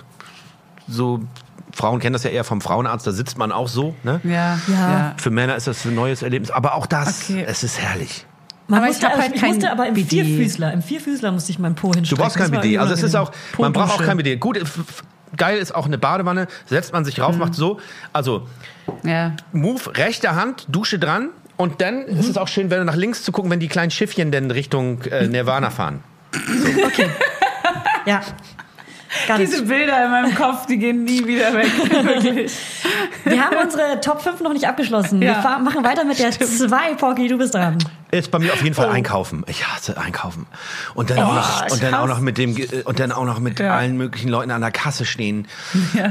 [0.88, 1.22] so,
[1.78, 3.96] Frauen kennen das ja eher vom Frauenarzt, da sitzt man auch so.
[4.04, 4.20] Ne?
[4.24, 4.74] Ja, Ja.
[4.92, 5.16] ja.
[5.18, 6.50] Für Männer ist das ein neues Erlebnis.
[6.52, 7.46] Aber auch das, Okay.
[7.48, 8.26] es ist herrlich.
[8.68, 10.24] Man Aber ich hab halt ich kein musste aber im BD.
[10.26, 12.22] Vierfüßler, im Vierfüßler musste ich meinen Po Du hinstrecken.
[12.24, 12.78] brauchst kein BD.
[12.80, 14.36] Also es ist auch, man braucht auch kein BD.
[14.38, 14.60] Gut,
[15.38, 17.80] geil ist auch eine Badewanne, setzt man sich rauf, macht so.
[18.12, 18.48] Also
[19.04, 19.34] ja.
[19.54, 21.30] Move, rechte Hand, Dusche dran.
[21.58, 23.90] Und dann ist es auch schön, wenn du nach links zu gucken, wenn die kleinen
[23.92, 26.04] Schiffchen denn Richtung äh, Nirvana fahren.
[28.06, 28.22] Ja.
[29.38, 29.40] Nicht.
[29.40, 31.68] Diese Bilder in meinem Kopf, die gehen nie wieder weg.
[32.04, 32.52] Wirklich.
[33.26, 35.20] Wir haben unsere Top 5 noch nicht abgeschlossen.
[35.20, 35.42] Wir Ja.
[35.42, 37.78] fahren, machen weiter mit der 2, Porky, du bist dran.
[38.12, 38.82] Ist bei mir auf jeden Oh.
[38.82, 39.44] Fall einkaufen.
[39.48, 40.46] Ich hasse einkaufen.
[40.94, 42.56] Und dann auch noch, und dann auch noch mit dem
[42.86, 43.76] und dann auch noch mit Ja.
[43.76, 45.48] allen möglichen Leuten an der Kasse stehen.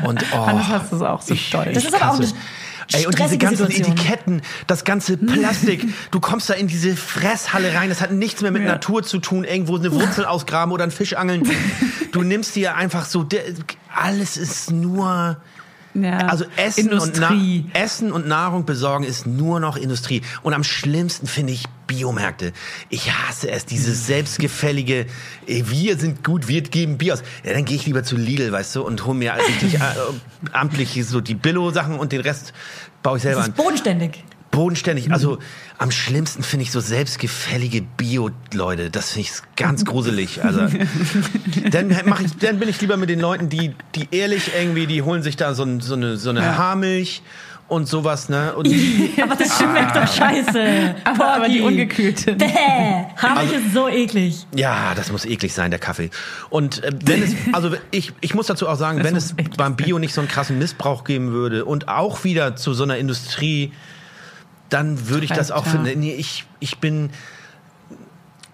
[0.05, 1.71] Und oh, Anders hast du es auch so ich- toll.
[1.73, 2.29] Das ist aber auch eine
[2.93, 3.97] Ey, und diese ganzen Situation.
[3.97, 8.51] Etiketten, das ganze Plastik, du kommst da in diese Fresshalle rein, das hat nichts mehr
[8.51, 8.69] mit Ja.
[8.69, 11.43] Natur zu tun, irgendwo eine Wurzel ausgraben oder ein Fisch angeln.
[12.13, 13.27] Du nimmst dir einfach so,
[13.95, 15.39] alles ist nur,
[16.03, 16.19] Ja.
[16.19, 17.33] also Essen und, Na.
[17.73, 20.23] Essen und Nahrung besorgen ist nur noch Industrie.
[20.43, 22.53] Und am schlimmsten finde ich Biomärkte.
[22.89, 25.07] Ich hasse es, dieses selbstgefällige,
[25.47, 27.23] wir sind gut, wir geben Bier aus.
[27.45, 29.81] Ja, dann gehe ich lieber zu Lidl, weißt du, und hol mir richtig äh,
[30.53, 32.53] amtlich so die Billo-Sachen und den Rest
[33.03, 33.53] baue ich selber Das an.
[33.53, 34.25] ist bodenständig.
[34.57, 35.39] Bodenständig, also
[35.77, 38.89] am schlimmsten finde ich so selbstgefällige Bio-Leute.
[38.91, 40.43] Das finde ich ganz gruselig.
[40.43, 40.61] Also
[41.71, 45.03] dann mache ich, dann bin ich lieber mit den Leuten, die, die ehrlich irgendwie, die
[45.03, 46.57] holen sich da so, so eine, so eine Ja.
[46.57, 47.21] Haarmilch
[47.69, 48.55] und sowas, ne?
[48.55, 48.67] Und
[49.23, 50.95] Aber das schmeckt doch scheiße.
[51.05, 52.33] aber, aber die ungekühlte.
[52.35, 52.47] Bäh,
[53.17, 54.47] Haarmilch ist so eklig.
[54.55, 56.09] ja, das muss eklig sein, der Kaffee.
[56.49, 59.77] Und äh, wenn es, also ich, ich muss dazu auch sagen, Das wenn es beim
[59.77, 63.73] Bio nicht so einen krassen Missbrauch geben würde und auch wieder zu so einer Industrie,
[64.71, 66.01] dann würde ich das auch finden.
[66.01, 67.11] Nee, ich, ich bin,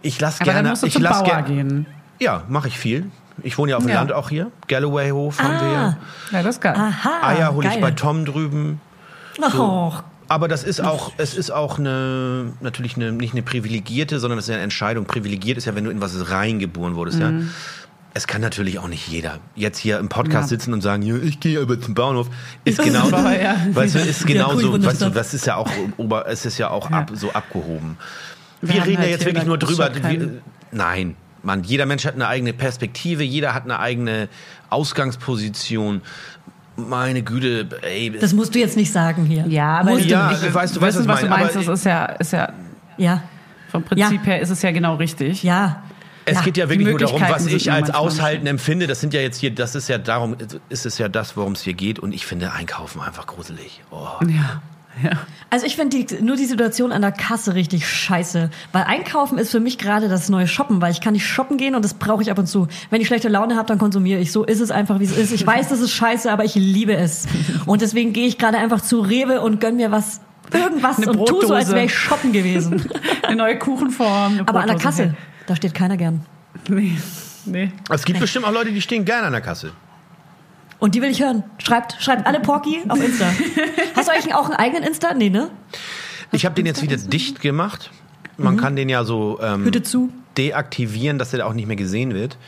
[0.02, 1.86] ich lasse gerne, dann musst du ich zum lass Bauer ger- gehen.
[2.20, 3.10] Ja, mache ich viel.
[3.42, 3.96] Ich wohne ja auf dem Ja.
[3.96, 4.50] Land auch hier.
[4.68, 5.78] Galloway-Hof haben wir.
[5.78, 5.96] Ah,
[6.32, 6.74] Ja, das ist geil.
[6.76, 7.26] aha.
[7.28, 8.80] Eier hole ich bei Tom drüben.
[9.42, 14.38] Och, Aber das ist auch, es ist auch eine, natürlich eine, nicht eine privilegierte, sondern
[14.38, 15.06] es ist eine Entscheidung.
[15.06, 17.32] Privilegiert ist ja, wenn du in was reingeboren wurdest, ja.
[18.14, 20.58] Es kann natürlich auch nicht jeder jetzt hier im Podcast Ja.
[20.58, 22.28] sitzen und sagen, ja, ich gehe aber zum Bahnhof.
[22.64, 23.56] Ist genau, Bauer, ja.
[23.72, 26.68] weißt du, ist genauso, cool, weißt du, das ist ja auch, ober, es ist ja
[26.70, 27.96] auch ab, so abgehoben.
[28.60, 29.90] Wir Wir, reden halt ja jetzt wirklich nur drüber.
[29.94, 30.42] Wir,
[30.72, 34.28] nein, Mann, jeder Mensch hat eine eigene Perspektive, jeder hat eine eigene
[34.68, 36.02] Ausgangsposition.
[36.76, 38.16] Meine Güte, ey.
[38.18, 39.46] das musst du jetzt nicht sagen hier.
[39.46, 40.54] Ja, aber Musst du Ja, nicht.
[40.54, 42.52] weißt du, weißt, Wissen, was was ich du meinst, Aber das ist ja, ist ja
[42.96, 43.22] Ja,
[43.70, 44.22] vom Prinzip Ja.
[44.22, 45.42] her ist es ja genau richtig.
[45.42, 45.82] ja.
[46.25, 46.43] Es ja.
[46.43, 48.87] geht ja wirklich nur darum, was ich als Aushalten empfinde.
[48.87, 50.37] Das sind ja jetzt hier, das ist ja darum,
[50.68, 51.99] ist es ja das, worum es hier geht.
[51.99, 53.83] Und ich finde Einkaufen einfach gruselig.
[53.91, 54.07] Oh.
[54.23, 54.62] Ja.
[55.03, 55.11] ja.
[55.51, 58.51] Also ich finde die, nur die Situation an der Kasse richtig scheiße.
[58.73, 61.75] Weil Einkaufen ist für mich gerade das neue Shoppen, weil ich kann nicht shoppen gehen
[61.75, 62.68] und das brauche ich ab und zu.
[62.91, 64.33] Wenn ich schlechte Laune habe, dann konsumiere ich.
[64.33, 65.33] So ist es einfach, wie es ist.
[65.33, 67.27] Ich weiß, das ist scheiße, aber ich liebe es.
[67.66, 70.20] Und deswegen gehe ich gerade einfach zu Rewe und gönn mir was,
[70.53, 72.89] irgendwas Eine und tu so, als wäre ich shoppen gewesen.
[73.23, 74.33] Eine neue Kuchenform.
[74.35, 74.77] Eine Aber an der.
[74.77, 75.14] Kasse,
[75.53, 76.24] da steht keiner gern.
[76.66, 76.96] Nee.
[77.44, 77.70] nee.
[77.90, 79.72] Es gibt bestimmt auch Leute, die stehen gerne an der Kasse.
[80.78, 81.44] Und die will ich hören.
[81.59, 83.26] Schreibt, schreibt alle Porky auf Insta.
[83.94, 85.12] Hast du eigentlich auch einen eigenen Insta?
[85.12, 85.50] Nee, ne?
[86.32, 87.90] Ich habe den jetzt wieder dicht gemacht.
[88.38, 90.11] Man kann den ja so ähm, Hütte zu.
[90.38, 92.38] deaktivieren, dass der auch nicht mehr gesehen wird.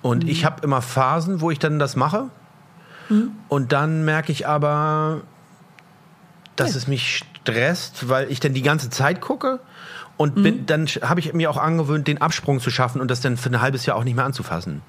[0.00, 2.30] Und ich habe immer Phasen, wo ich dann das mache.
[3.48, 5.22] Und dann merke ich aber,
[6.54, 9.58] dass es mich stresst, weil ich dann die ganze Zeit gucke.
[10.18, 13.36] Und bin, dann habe ich mir auch angewöhnt, den Absprung zu schaffen und das dann
[13.36, 14.82] für ein halbes Jahr auch nicht mehr anzufassen.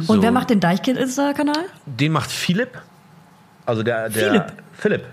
[0.00, 0.14] So.
[0.14, 1.66] Und wer macht den Deichkind-Insta-Kanal?
[1.86, 2.80] Den macht Philipp.
[3.66, 4.44] Also der, der Philipp?
[4.72, 5.04] Philipp.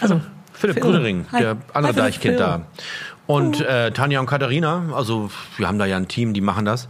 [0.00, 0.20] Also,
[0.52, 1.42] Philipp Grödering, Hi.
[1.42, 1.98] der andere Hi.
[2.00, 2.62] Deichkind da.
[3.26, 6.88] Und äh, Tanja und Katharina, also wir haben da ja ein Team, die machen das.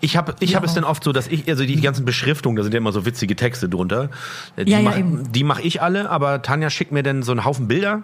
[0.00, 2.62] Ich habe ich hab es dann oft so, dass ich, also die ganzen Beschriftungen, da
[2.62, 4.10] sind ja immer so witzige Texte drunter.
[4.56, 5.30] Äh, Die Ja, ja, mach.
[5.30, 8.02] Die mache ich alle, aber Tanja schickt mir dann so einen Haufen Bilder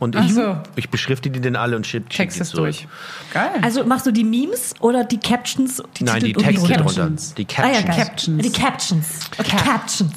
[0.00, 0.58] Und ich, so.
[0.76, 2.64] ich beschrifte die dann alle und schick, schick Text die es zurück.
[2.64, 2.88] durch.
[3.32, 3.50] Geil.
[3.62, 5.82] Also machst du die Memes oder die Captions?
[5.96, 7.34] Die Nein, die Texte Captions.
[7.34, 7.34] drunter.
[7.38, 7.96] Die Ah ja, Captions.
[7.96, 8.42] Captions.
[8.42, 9.20] Die Captions.
[9.38, 10.12] Okay, Captions.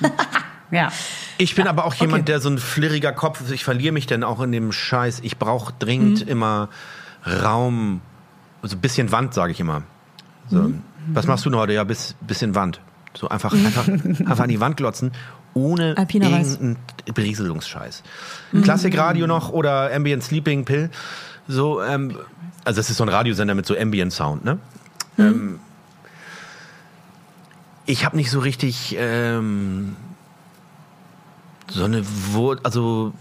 [0.70, 0.92] ja.
[1.38, 2.32] Ich bin aber auch jemand, Okay.
[2.32, 3.50] der so ein flirriger Kopf ist.
[3.50, 5.20] Ich verliere mich dann auch in dem Scheiß.
[5.22, 6.30] Ich brauche dringend Mhm.
[6.30, 6.68] immer
[7.26, 8.00] Raum,
[8.62, 9.82] so ein bisschen Wand, sage ich immer.
[10.50, 10.82] So, Mhm.
[11.14, 11.72] Was machst du denn heute?
[11.72, 12.80] Ja, bis, bisschen Wand.
[13.14, 15.10] So einfach, einfach, einfach an die Wand glotzen,
[15.54, 16.76] ohne Alpiner irgendeinen
[17.12, 18.02] Berieselungsscheiß.
[18.52, 18.62] Mhm.
[18.62, 20.90] Klassikradio noch oder Ambient Sleeping Pill.
[21.48, 22.16] So, ähm,
[22.64, 24.58] also das ist so ein Radiosender mit so Ambient Sound, ne?
[25.16, 25.24] Mhm.
[25.24, 25.60] Ähm,
[27.84, 29.96] ich habe nicht so richtig ähm,
[31.68, 33.12] so eine Wur also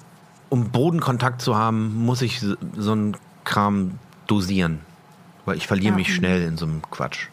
[0.50, 4.82] um Bodenkontakt zu haben, muss ich so so einen Kram dosieren.
[5.46, 7.28] Weil ich verliere mich schnell in so einem Quatsch.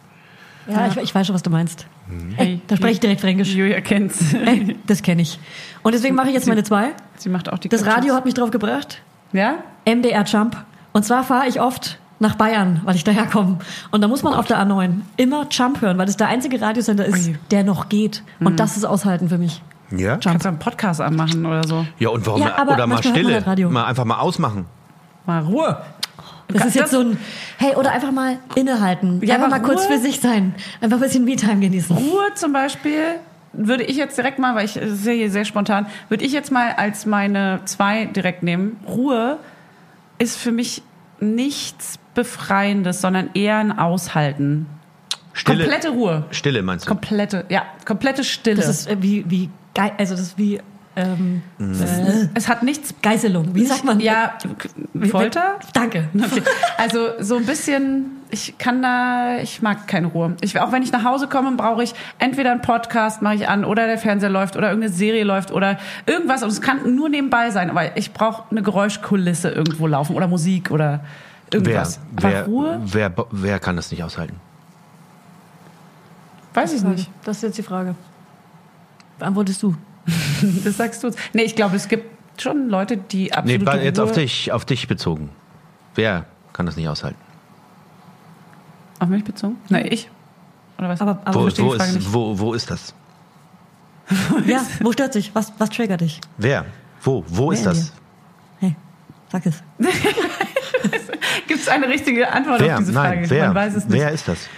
[0.66, 1.86] Ja, ich, ich weiß schon, was du meinst.
[2.09, 2.35] Mhm.
[2.37, 3.53] Ey, da spreche ich direkt Fränkisch.
[3.55, 4.33] Julia kennt's.
[4.35, 5.39] Ey, das kenne ich.
[5.83, 6.91] Und deswegen mache ich jetzt meine zwei.
[7.17, 7.85] Sie macht auch die Das.
[7.87, 9.03] Radio hat mich drauf gebracht.
[9.33, 9.57] Ja?
[9.85, 10.57] MDR Jump.
[10.93, 13.59] Und zwar fahre ich oft nach Bayern, weil ich daherkomme.
[13.91, 17.05] Und da muss man auf der A9 immer Jump hören, weil das der einzige Radiosender
[17.05, 17.37] ist, Ui.
[17.51, 18.23] der noch geht.
[18.41, 19.63] Und das ist aushalten für mich.
[19.91, 20.13] Ja?
[20.13, 20.23] Jump.
[20.25, 21.87] Kannst du einen Podcast anmachen oder so?
[21.99, 23.71] Ja, und warum Ja, aber oder mal Stille, halt Radio.
[23.71, 24.67] mal einfach mal ausmachen.
[25.27, 25.77] Mal Ruhe.
[26.49, 27.18] Das ist jetzt so ein,
[27.59, 29.20] hey, oder einfach mal innehalten.
[29.22, 30.55] Ja, einfach mal aber kurz Ruhe- für sich sein.
[30.80, 31.94] Einfach ein bisschen Me-Time genießen.
[31.96, 33.03] Ruhe zum Beispiel
[33.53, 34.82] würde ich jetzt direkt mal, weil ich ja
[35.12, 38.78] hier sehr spontan, würde ich jetzt mal als meine zwei direkt nehmen.
[38.86, 39.38] Ruhe
[40.18, 40.82] ist für mich
[41.20, 44.66] nichts Befreiendes, sondern eher ein Aushalten.
[45.32, 46.24] Stille, Komplette Ruhe.
[46.30, 46.88] Stille meinst du?
[46.88, 48.57] Komplette, ja, komplette Stille.
[48.57, 50.61] Das ist äh, wie, wie, Ge also das ist wie,
[50.99, 52.94] ähm, äh, es hat nichts.
[53.01, 53.55] Geiselung.
[53.55, 54.01] Wie sagt man?
[54.01, 54.34] Ja,
[55.11, 55.59] Folter?
[55.72, 56.09] Danke.
[56.28, 56.42] Okay.
[56.76, 60.36] Also so ein bisschen, ich kann da, ich mag keine Ruhe.
[60.40, 63.64] Ich, auch wenn ich nach Hause komme, brauche ich entweder einen Podcast mache ich an
[63.64, 66.42] oder der Fernseher läuft oder irgendeine Serie läuft oder irgendwas.
[66.42, 70.70] Und es kann nur nebenbei sein, aber ich brauche eine Geräuschkulisse irgendwo laufen oder Musik
[70.70, 71.01] oder
[71.51, 72.01] Wer, irgendwas.
[72.16, 74.36] Aber wer, Ruhe, wer, wer kann das nicht aushalten?
[76.55, 77.11] weiß ich nicht.
[77.24, 77.94] Das ist jetzt die Frage.
[79.18, 79.76] Beantwortest du?
[80.65, 81.11] Das sagst du.
[81.33, 82.07] Nee, ich glaube, es gibt
[82.41, 85.31] schon Leute, die Nee, absolute bei- jetzt auf dich, auf dich bezogen.
[85.95, 87.19] Wer kann das nicht aushalten?
[89.01, 89.57] Auf mich bezogen?
[89.69, 90.09] Nein, ich.
[90.79, 91.01] Oder was?
[91.01, 92.13] Aber, aber Wo, wo, Frage ist, nicht.
[92.13, 92.95] wo, wo ist das?
[94.47, 95.35] ja, wo stört dich?
[95.35, 96.21] Was, was triggert dich?
[96.37, 96.65] Wer?
[97.03, 97.25] Wo?
[97.29, 97.93] Wo ist in das?
[98.59, 98.77] Hey,
[99.31, 99.63] sag es.
[101.47, 102.75] Gibt es eine richtige Antwort Wer?
[102.75, 103.21] auf diese Frage?
[103.23, 103.47] Nein, wer?
[103.49, 104.01] Man weiß es nicht.
[104.01, 104.49] Wer ist das?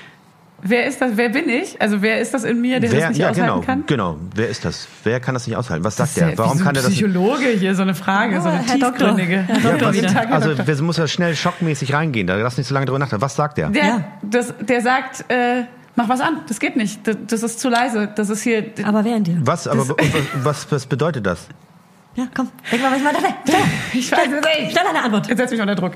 [0.63, 1.13] Wer ist das?
[1.17, 1.81] Wer bin ich?
[1.81, 3.85] Also wer ist das in mir, der wer, das nicht ja, aushalten genau, kann?
[3.87, 4.17] genau.
[4.35, 4.87] Wer ist das?
[5.05, 5.85] Wer kann das nicht aushalten?
[5.85, 6.31] Was sagt Das ist der?
[6.31, 6.91] ja Warum wie so kann ein er das?
[6.93, 9.17] Psychologe hier so eine Frage, so eine Herr Doktor.
[9.17, 9.39] tiefgründige.
[9.47, 10.09] Herr Doktor was- wieder.
[10.09, 10.67] Tag, Herr also Doktor.
[10.67, 12.27] wir muss ja schnell schockmäßig reingehen.
[12.27, 13.23] Da lass nicht so lange drüber nachdenken.
[13.23, 13.71] Was sagt der?
[13.71, 14.05] der, Ja.
[14.23, 15.63] das, der sagt, äh,
[15.97, 16.41] mach was an.
[16.49, 17.07] Das geht nicht.
[17.07, 18.09] Das, das ist zu leise.
[18.15, 18.65] Das ist hier.
[18.85, 19.39] Aber wer in dir?
[19.43, 19.97] Was, aber, was,
[20.43, 21.47] was, was bedeutet das?
[22.17, 24.73] Ja, komm, denk mal, was ich schnell, Ich weiß es nicht.
[24.73, 25.29] schnell eine Antwort.
[25.29, 25.93] Jetzt setz mich unter Druck.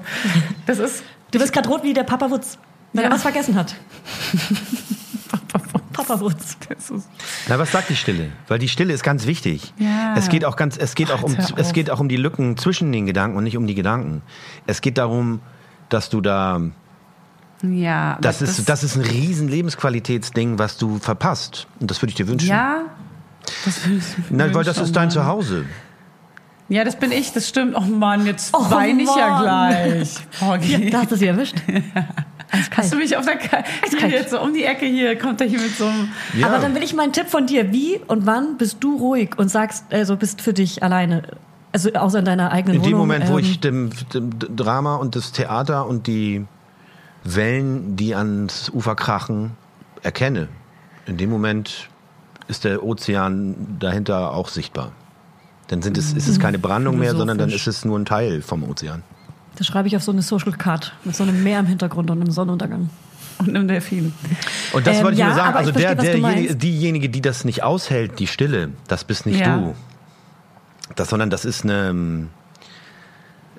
[0.64, 1.02] Das ist.
[1.32, 2.56] Du bist gerade rot wie der Papa Wutz,
[2.94, 3.10] wenn Ja.
[3.10, 3.74] er was vergessen hat.
[5.92, 6.18] Papa.
[6.68, 7.08] Das ist
[7.48, 8.30] Na, was sagt die Stille?
[8.48, 9.72] Weil die Stille ist ganz wichtig.
[9.78, 10.14] Ja.
[10.16, 12.56] Es geht auch ganz, es geht auch um, Ach, es geht auch um die Lücken
[12.56, 14.22] zwischen den Gedanken und nicht um die Gedanken.
[14.66, 15.40] Es geht darum,
[15.88, 16.60] dass du da,
[17.62, 18.12] ja.
[18.12, 21.66] aber das ist, das ist ein riesen Lebensqualitätsding, was du verpasst.
[21.80, 22.48] Und das würde ich dir wünschen.
[22.48, 22.82] Ja.
[23.64, 25.10] Das will ich mir Nein, weil das ist dein.
[25.10, 25.64] Zuhause.
[26.68, 27.74] Ja, das bin ich, das stimmt.
[27.76, 29.42] Oh Mann, jetzt Oh weine ich ja Mann.
[29.42, 30.14] gleich.
[30.38, 30.90] Porgy.
[30.90, 31.56] Da hast du sie erwischt.
[32.50, 34.12] Hast du mich auf der Ka Eiskalt.
[34.12, 36.08] jetzt so um die Ecke hier, kommt er hier mit so einem.
[36.34, 36.48] Ja.
[36.48, 37.72] Aber dann will ich mal einen Tipp von dir.
[37.72, 41.22] Wie und wann bist du ruhig und sagst, also bist für dich alleine?
[41.72, 43.08] Also außer in deiner eigenen In dem Wohnung.
[43.08, 46.46] Moment, wo ähm, ich dem, dem Drama und das Theater und die
[47.24, 49.52] Wellen, die ans Ufer krachen,
[50.02, 50.48] erkenne,
[51.06, 51.88] in dem Moment
[52.46, 54.92] ist der Ozean dahinter auch sichtbar.
[55.68, 58.42] Dann sind es, ist es keine Brandung mehr, sondern dann ist es nur ein Teil
[58.42, 59.02] vom Ozean.
[59.56, 62.20] Das schreibe ich auf so eine Social Card mit so einem Meer im Hintergrund und
[62.20, 62.90] einem Sonnenuntergang.
[63.38, 64.12] Und einem Delfin.
[64.72, 65.56] Und das Ähm, wollte ich ja, nur sagen.
[65.56, 69.26] Also ich der, verstehe, du derjenige, diejenige, die das nicht aushält, die Stille, das bist
[69.26, 69.56] nicht Ja.
[69.58, 69.74] du.
[70.96, 72.28] Das, sondern das ist eine,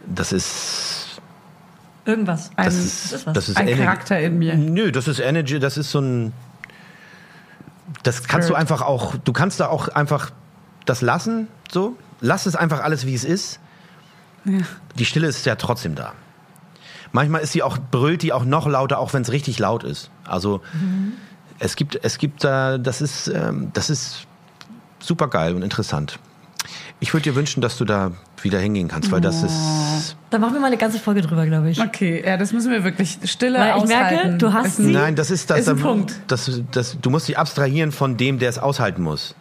[0.05, 1.19] das ist,
[2.05, 2.51] Irgendwas.
[2.55, 3.33] Ein, das das ist, ist was.
[3.33, 3.77] das ist ein.
[3.77, 4.55] Charakter in mir.
[4.55, 6.33] Nö, das ist Energy, das ist so ein.
[8.03, 8.61] Das kannst du Spirit.
[8.61, 10.31] einfach auch, du kannst da auch einfach
[10.85, 11.95] das lassen, so.
[12.21, 13.59] Lass es einfach alles, wie es ist.
[14.95, 16.13] Die Stille ist ja trotzdem da.
[17.11, 20.09] Manchmal ist sie auch, brüllt die auch noch lauter, auch wenn es richtig laut ist.
[20.25, 20.61] Also,
[21.59, 24.27] es gibt, es gibt da, das ist, ähm, das ist
[24.99, 26.19] super geil und interessant.
[26.99, 30.15] Ich würde dir wünschen, dass du da wieder hingehen kannst, weil das ist.
[30.29, 31.79] Da machen wir mal eine ganze Folge drüber, glaube ich.
[31.79, 33.19] Okay, ja, das müssen wir wirklich.
[33.25, 34.91] Stille Weil ich merke, du hast sie.
[34.91, 35.59] Nein, das ist das.
[35.59, 36.15] Ist ein Punkt.
[36.27, 39.35] Das, das, du musst dich abstrahieren von dem, der es aushalten muss.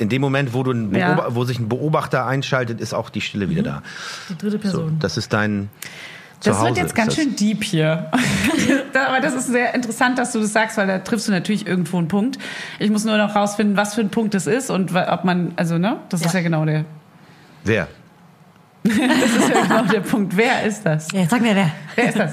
[0.00, 1.26] In dem Moment, wo, du Ja.
[1.34, 3.82] Wo sich ein Beobachter einschaltet, ist auch die Stille wieder da.
[4.30, 4.96] Die dritte So, Person.
[4.98, 5.68] das ist dein
[6.42, 6.68] Das Zuhause.
[6.68, 7.22] wird jetzt ganz das.
[7.22, 8.10] schön deep hier.
[9.06, 11.98] Aber das ist sehr interessant, dass du das sagst, weil da triffst du natürlich irgendwo
[11.98, 12.38] einen Punkt.
[12.78, 15.76] Ich muss nur noch rausfinden, was für ein Punkt es ist und ob man, also
[15.78, 16.40] ne, das ist Ja.
[16.40, 16.84] ja genau der,
[17.64, 17.86] Wer?
[18.82, 20.34] das ist ja genau der Punkt.
[20.34, 21.12] Wer ist das?
[21.12, 21.70] Ja, jetzt sag mir wer.
[21.94, 22.32] Wer ist das?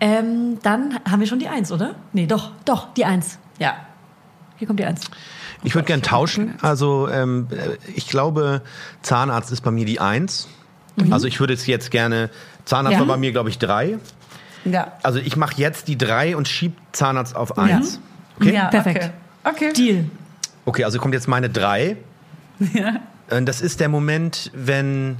[0.00, 1.94] Ähm, dann haben wir schon die Eins, oder?
[2.14, 3.38] Nee, doch, doch, die Eins.
[3.58, 3.74] Ja.
[4.56, 5.02] Hier kommt die Eins.
[5.64, 6.54] Ich würde gern tauschen.
[6.62, 8.62] Also ähm, äh, ich glaube,
[9.02, 10.46] Zahnarzt ist bei mir die Eins.
[11.10, 12.30] Also ich würde es jetzt gerne.
[12.64, 13.00] Zahnarzt Ja.
[13.00, 13.98] war bei mir, glaube ich, drei.
[14.64, 14.92] Ja.
[15.02, 17.98] Also ich mache jetzt die drei und schieb Zahnarzt auf eins.
[18.40, 18.54] Okay?
[18.54, 19.10] ja perfekt.
[19.42, 19.70] Okay.
[19.70, 19.72] okay.
[19.72, 20.04] Deal.
[20.66, 21.96] Okay, also kommt jetzt meine drei.
[22.72, 23.00] Ja.
[23.36, 25.16] Und das ist der Moment, wenn,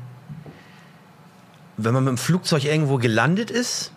[1.76, 3.92] wenn man mit dem Flugzeug irgendwo gelandet ist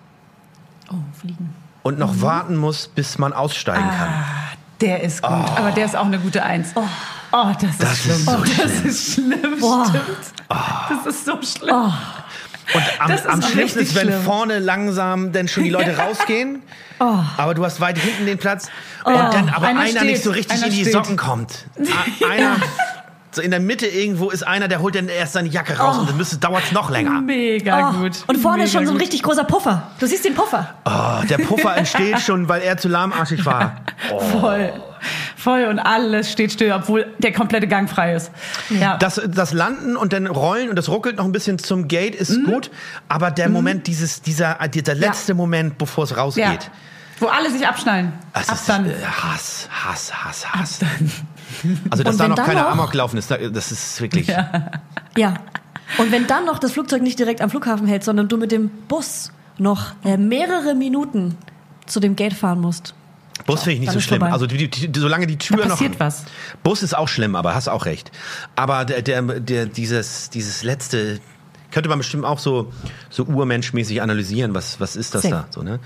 [0.91, 1.54] Oh, fliegen.
[1.84, 4.10] und noch warten muss, bis man aussteigen kann.
[4.82, 6.69] Der ist gut, aber der ist auch eine gute Eins.
[6.75, 8.15] Oh, das ist Das schlimm.
[8.15, 9.86] ist so oh, das ist schlimm, Boah.
[9.88, 10.05] stimmt.
[10.89, 11.75] Das ist so schlimm.
[11.75, 11.91] Oh,
[12.75, 14.21] Und am, Das ist am schlimmsten ist, wenn schlimm.
[14.23, 16.61] vorne langsam dann schon die Leute rausgehen,
[16.99, 18.67] aber du hast weit hinten den Platz
[19.03, 20.93] und dann aber Einer einer, steht, nicht so richtig einer in die steht.
[20.93, 21.65] Socken kommt.
[21.80, 22.55] A- Einer,
[23.32, 26.09] so in der Mitte irgendwo ist einer, der holt dann erst seine Jacke raus und
[26.09, 27.21] dann dauert es noch länger.
[27.21, 27.99] Mega oh.
[27.99, 28.23] gut.
[28.28, 29.01] Und vorne ist Mega schon so ein gut.
[29.01, 29.91] richtig großer Puffer.
[29.99, 30.73] Du siehst den Puffer.
[30.86, 33.78] Oh, der Puffer entsteht schon, weil er zu lahmarschig war.
[34.39, 34.73] Voll.
[35.36, 38.32] Voll und alles steht still, obwohl der komplette Gang frei ist.
[38.69, 38.97] Ja.
[38.97, 42.32] Das, das Landen und dann Rollen und das ruckelt noch ein bisschen zum Gate ist
[42.32, 42.45] Mhm.
[42.45, 42.71] gut,
[43.07, 46.17] aber der Moment, dieses, dieser, dieser letzte Moment, bevor es ja.
[46.17, 46.71] rausgeht,
[47.19, 48.13] Wo alle sich abschnallen.
[48.34, 48.88] das ist Abstand.
[48.88, 50.80] äh, Hass, Hass, Hass, Hass.
[51.89, 54.28] Also, dass da noch keiner noch- Amok laufen ist, das ist wirklich.
[55.18, 55.36] Ja.
[55.97, 58.70] Und wenn dann noch das Flugzeug nicht direkt am Flughafen hält, sondern du mit dem
[58.88, 61.36] Bus noch äh, mehrere Minuten
[61.86, 62.93] zu dem Gate fahren musst.
[63.45, 64.20] Bus finde ich nicht so schlimm.
[64.20, 64.34] vorbei.
[64.34, 65.70] Also die, die, die, solange die Tür Da noch.
[65.72, 66.26] passiert was.
[66.64, 68.12] Bus ist auch schlimm, aber hast auch recht.
[68.55, 71.20] Aber der, der, der, dieses, dieses letzte
[71.72, 72.72] könnte man bestimmt auch so,
[73.09, 74.53] so urmenschmäßig analysieren.
[74.53, 75.34] Was, was ist das Safe.
[75.34, 75.47] da?
[75.49, 75.80] So, ne?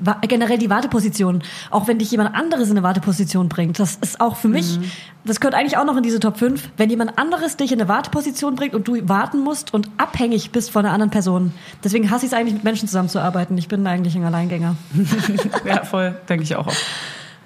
[0.00, 1.42] Wa generell die Warteposition.
[1.70, 3.78] Auch wenn dich jemand anderes in eine Warteposition bringt.
[3.78, 4.78] Das ist auch für mich,
[5.24, 6.70] das gehört eigentlich auch noch in diese Top 5.
[6.76, 10.70] Wenn jemand anderes dich in eine Warteposition bringt und du warten musst und abhängig bist
[10.70, 11.52] von einer anderen Person.
[11.84, 13.56] Deswegen hasse ich es eigentlich, mit Menschen zusammenzuarbeiten.
[13.58, 14.76] Ich bin eigentlich ein Alleingänger.
[15.64, 16.66] Ja, voll, denke ich auch.
[16.66, 16.84] oft.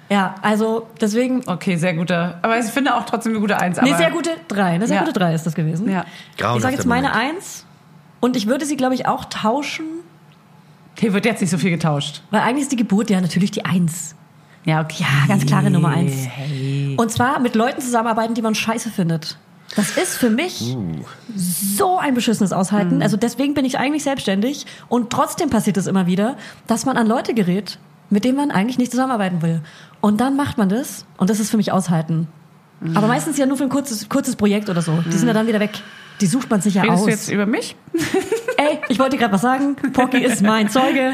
[0.09, 1.41] Ja, also deswegen.
[1.47, 2.39] Okay, sehr guter.
[2.41, 3.81] Aber ich finde auch trotzdem eine gute Eins.
[3.81, 4.63] Nee, aber- sehr gute drei.
[4.75, 5.01] Eine sehr Ja.
[5.03, 5.89] gute drei ist das gewesen.
[5.89, 6.05] Ja.
[6.31, 7.35] Ich Grauenhafter sage jetzt meine Moment.
[7.35, 7.65] eins.
[8.19, 9.85] Und ich würde sie, glaube ich, auch tauschen,
[10.97, 12.21] Hier wird jetzt nicht so viel getauscht.
[12.31, 14.15] weil eigentlich ist die Geburt ja natürlich die Eins.
[14.65, 15.03] Ja, okay.
[15.03, 16.25] Ja, ganz klare Nummer eins.
[16.27, 16.95] Hey.
[16.97, 19.37] Und zwar mit Leuten zusammenarbeiten, die man scheiße findet.
[19.75, 21.05] Das ist für mich Uh.
[21.35, 23.01] so ein beschissenes Aushalten.
[23.01, 24.65] Also deswegen bin ich eigentlich selbstständig.
[24.89, 26.35] Und trotzdem passiert es immer wieder,
[26.65, 27.77] dass man an Leute gerät,
[28.09, 29.61] mit denen man eigentlich nicht zusammenarbeiten will.
[30.01, 31.05] Und dann macht man das.
[31.17, 32.27] Und das ist für mich Aushalten.
[32.93, 35.03] Aber meistens ja nur für ein kurzes, kurzes Projekt oder so.
[35.05, 35.71] Die sind ja dann wieder weg.
[36.21, 37.05] Die sucht man sich ja Redest aus.
[37.05, 37.75] du jetzt über mich?
[38.57, 39.75] Ey, ich wollte dir gerade was sagen.
[39.93, 41.13] Pocky ist mein Zeuge.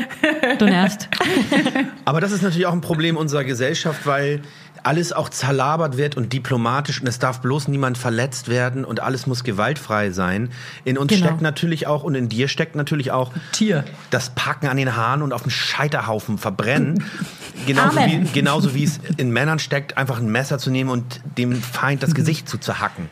[0.59, 1.09] Du nervst.
[2.05, 4.41] Aber das ist natürlich auch ein Problem unserer Gesellschaft, weil
[4.83, 9.27] alles auch zerlabert wird und diplomatisch und es darf bloß niemand verletzt werden und alles
[9.27, 10.49] muss gewaltfrei sein.
[10.83, 11.25] In uns Genau.
[11.27, 13.83] steckt natürlich auch und in dir steckt natürlich auch Tier.
[14.09, 17.03] das Packen an den Haaren und auf dem Scheiterhaufen verbrennen.
[17.65, 21.53] Genauso wie, genauso wie es in Männern steckt, einfach ein Messer zu nehmen und dem
[21.61, 23.09] Feind das Gesicht zu zerhacken.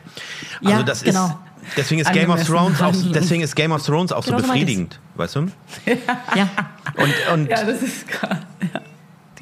[0.62, 1.26] Also Ja, das genau.
[1.26, 1.34] ist
[1.76, 4.98] deswegen ist Game of Thrones auch deswegen ist Game of Thrones auch Genau so befriedigend,
[5.14, 5.46] weißt du?
[6.36, 6.48] Ja.
[6.96, 8.36] Und, und Ja, das ist krass.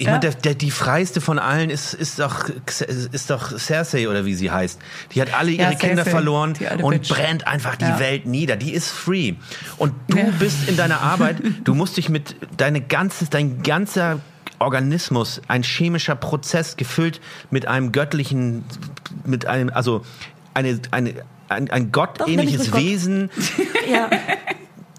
[0.00, 4.24] Ich meine, der, der, die freiste von allen ist, ist, doch, ist doch Cersei oder
[4.24, 4.80] wie sie heißt.
[5.12, 7.08] Die hat alle ihre Ja, Kinder Cersei, verloren und Bitch.
[7.10, 7.98] brennt einfach die Ja.
[7.98, 8.56] Welt nieder.
[8.56, 9.34] Die ist free.
[9.76, 10.24] Und du Ja.
[10.38, 14.20] bist in deiner Arbeit, du musst dich mit deine ganzes, dein ganzer
[14.58, 17.20] Organismus, ein chemischer Prozess gefüllt
[17.50, 18.64] mit einem göttlichen,
[19.26, 20.02] mit einem, also
[20.54, 21.14] eine, eine,
[21.50, 23.30] ein, ein gottähnliches Wesen,
[23.92, 24.08] ja.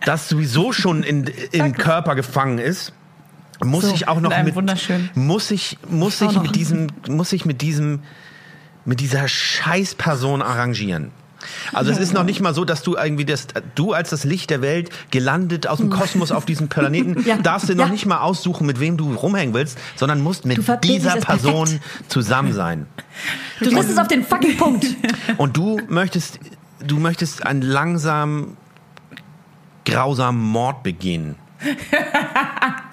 [0.05, 2.93] das sowieso schon in, im Körper gefangen ist,
[3.63, 4.55] muss So, ich auch noch mit,
[5.15, 6.43] muss ich, muss ich noch.
[6.43, 7.99] mit diesem, muss ich mit diesem,
[8.85, 11.11] mit dieser Scheißperson arrangieren.
[11.73, 14.51] Also es ist noch nicht mal so, dass du irgendwie das, du als das Licht
[14.51, 17.37] der Welt gelandet aus dem Kosmos auf diesem Planeten, Ja.
[17.37, 17.91] darfst du noch Ja.
[17.91, 22.11] nicht mal aussuchen, mit wem du rumhängen willst, sondern musst mit dieser es Person perfekt.
[22.11, 22.85] zusammen sein.
[23.59, 24.85] Du triffst es auf den fucking Punkt.
[25.37, 26.39] Und du möchtest,
[26.85, 28.55] du möchtest einen langsam
[29.85, 31.35] grausamen Mord begehen.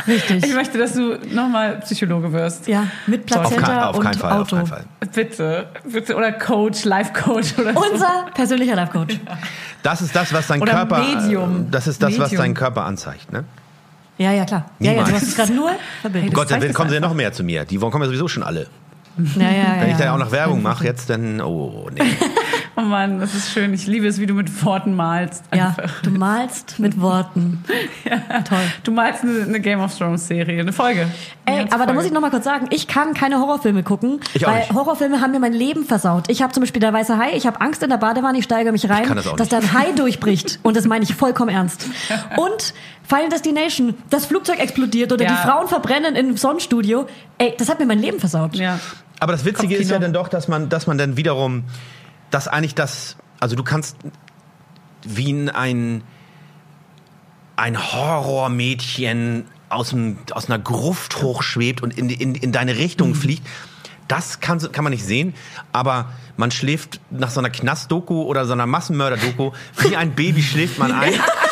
[0.07, 0.45] Richtig.
[0.45, 2.67] Ich möchte, dass du nochmal Psychologe wirst.
[2.67, 4.57] Ja, mit Auf, kein, Plazenta auf und keinen Fall, auf Auto.
[4.57, 4.85] keinen Fall.
[5.13, 6.17] Bitte, bitte.
[6.17, 7.81] Oder Coach, Life-Coach oder so.
[7.81, 9.19] Unser persönlicher Life Coach.
[9.83, 11.71] Das ist das, was dein Oder Körper, Medium.
[11.71, 12.43] das ist das, was Medium.
[12.43, 13.45] dein Körper anzeigt, ne?
[14.19, 14.67] Ja, ja, klar.
[14.81, 16.35] Ja, ja, du hast es gerade nur verbildet.
[16.35, 17.65] Gott, dann zeigt es kommen sie ja noch mehr zu mir.
[17.65, 18.67] Die kommen ja sowieso schon alle.
[19.37, 19.81] Ja, ja, ja.
[19.81, 20.15] Wenn ich da ja.
[20.15, 22.03] auch noch Werbung mache, jetzt dann, oh, nee.
[22.79, 23.75] Oh Mann, das ist schön.
[23.75, 25.43] Ich liebe es, wie du mit Worten malst.
[25.53, 26.01] Ja, Einfach.
[26.03, 27.65] du malst mit Worten.
[28.49, 28.59] Toll.
[28.85, 31.09] Du malst eine, eine Game of Thrones Serie, eine Folge.
[31.45, 31.93] Eine Ey, aber da Folge.
[31.95, 34.73] muss ich noch mal kurz sagen, ich kann keine Horrorfilme gucken, Ich auch weil nicht.
[34.73, 36.31] Horrorfilme haben mir mein Leben versaut.
[36.31, 38.71] Ich habe zum Beispiel der weiße Hai, ich habe Angst in der Badewanne, ich steige
[38.71, 41.87] mich rein, das dass da ein Hai durchbricht und das meine ich vollkommen ernst.
[42.37, 45.31] Und Final Destination, das Flugzeug explodiert oder Ja.
[45.33, 47.07] die Frauen verbrennen im Sonnenstudio.
[47.39, 48.55] Ey, das hat mir mein Leben versaut.
[48.55, 48.79] Ja.
[49.19, 51.65] Aber das Witzige ist ja dann doch, dass man, dass man dann wiederum,
[52.31, 53.97] dass eigentlich das, also du kannst
[55.05, 56.03] wie in ein,
[57.57, 63.47] ein Horrormädchen aus, dem, aus einer Gruft hochschwebt und in, in, in deine Richtung fliegt.
[64.07, 65.35] Das kann, kann man nicht sehen,
[65.73, 70.79] aber man schläft nach so einer Knast-Doku oder so einer Massenmörder-Doku, wie ein Baby schläft
[70.79, 71.13] man ein.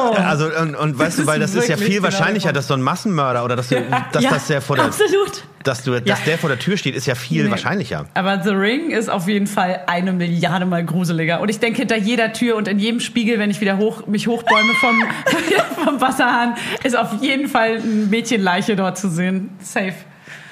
[0.00, 3.44] Also, und, und weißt du, weil das ist ja viel wahrscheinlicher, dass so ein Massenmörder
[3.44, 3.76] oder dass, du,
[4.12, 5.44] dass Ja, das der vor der, absolut.
[5.64, 7.50] dass du, dass der vor der Tür steht, ist ja viel Nee.
[7.50, 8.06] wahrscheinlicher.
[8.14, 11.40] Aber The Ring ist auf jeden Fall eine Milliarde Mal gruseliger.
[11.40, 14.26] Und ich denke, hinter jeder Tür und in jedem Spiegel, wenn ich wieder hoch, mich
[14.26, 14.96] hochbäume vom,
[15.84, 19.50] vom Wasserhahn, ist auf jeden Fall ein Mädchenleiche dort zu sehen.
[19.62, 19.94] Safe.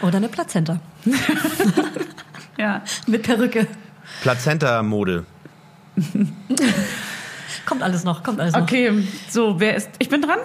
[0.03, 0.79] Oder eine Plazenta
[2.59, 2.83] Ja.
[3.07, 3.67] mit Perücke.
[4.23, 5.25] Plazenta-Mode.
[7.67, 8.63] Kommt alles noch, kommt alles noch.
[8.63, 8.93] Okay,
[9.29, 9.91] so, wer ist.
[9.99, 10.39] Ich bin dran.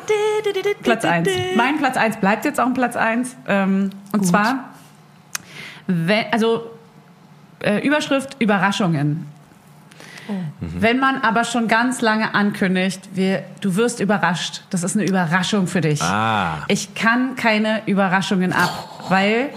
[0.81, 1.29] Platz 1.
[1.55, 3.35] Mein Platz 1 bleibt jetzt auch ein Platz 1.
[3.47, 4.27] Ähm, und Gut.
[4.27, 4.69] zwar,
[5.87, 6.71] wenn, also
[7.59, 9.27] äh, Überschrift Überraschungen.
[10.61, 15.67] Wenn man aber schon ganz lange ankündigt, wir, du wirst überrascht, das ist eine Überraschung
[15.67, 16.01] für dich.
[16.01, 16.63] Ah.
[16.69, 19.49] Ich kann keine Überraschungen ab, weil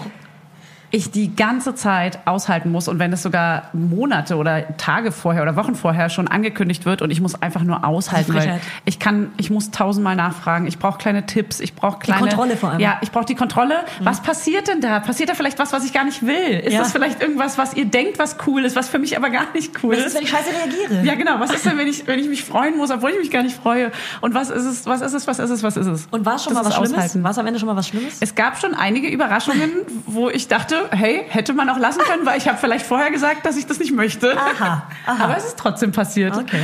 [0.89, 5.55] ich die ganze Zeit aushalten muss und wenn es sogar Monate oder Tage vorher oder
[5.57, 9.49] Wochen vorher schon angekündigt wird und ich muss einfach nur aushalten, weil ich kann, ich
[9.49, 12.77] muss tausendmal nachfragen, ich brauche kleine Tipps, ich brauche kleine Kontrolle vor allem.
[12.77, 12.83] Mhm.
[12.83, 13.75] Ja, ich brauche die Kontrolle.
[13.99, 15.01] Was passiert denn da?
[15.01, 16.59] Passiert da vielleicht was, was ich gar nicht will?
[16.63, 16.79] Ist Ja.
[16.79, 19.83] das vielleicht irgendwas, was ihr denkt, was cool ist, was für mich aber gar nicht
[19.83, 20.05] cool Was ist?
[20.07, 21.05] ist, wenn ich scheiße reagiere?
[21.05, 21.39] ja, genau.
[21.39, 23.57] Was ist denn, wenn ich, wenn ich mich freuen muss, obwohl ich mich gar nicht
[23.57, 23.91] freue?
[24.21, 26.07] Und was ist es, was ist es, was ist es, was ist es?
[26.11, 27.23] Und war es schon Das mal was Schlimmes?
[27.23, 28.17] War es am Ende schon mal was Schlimmes?
[28.21, 29.69] Es gab schon einige Überraschungen,
[30.05, 33.45] wo ich dachte, hey, hätte man auch lassen können, weil ich habe vielleicht vorher gesagt,
[33.45, 34.37] dass ich das nicht möchte.
[34.37, 35.23] Aha, aha.
[35.23, 36.35] Aber es ist trotzdem passiert.
[36.35, 36.61] Okay.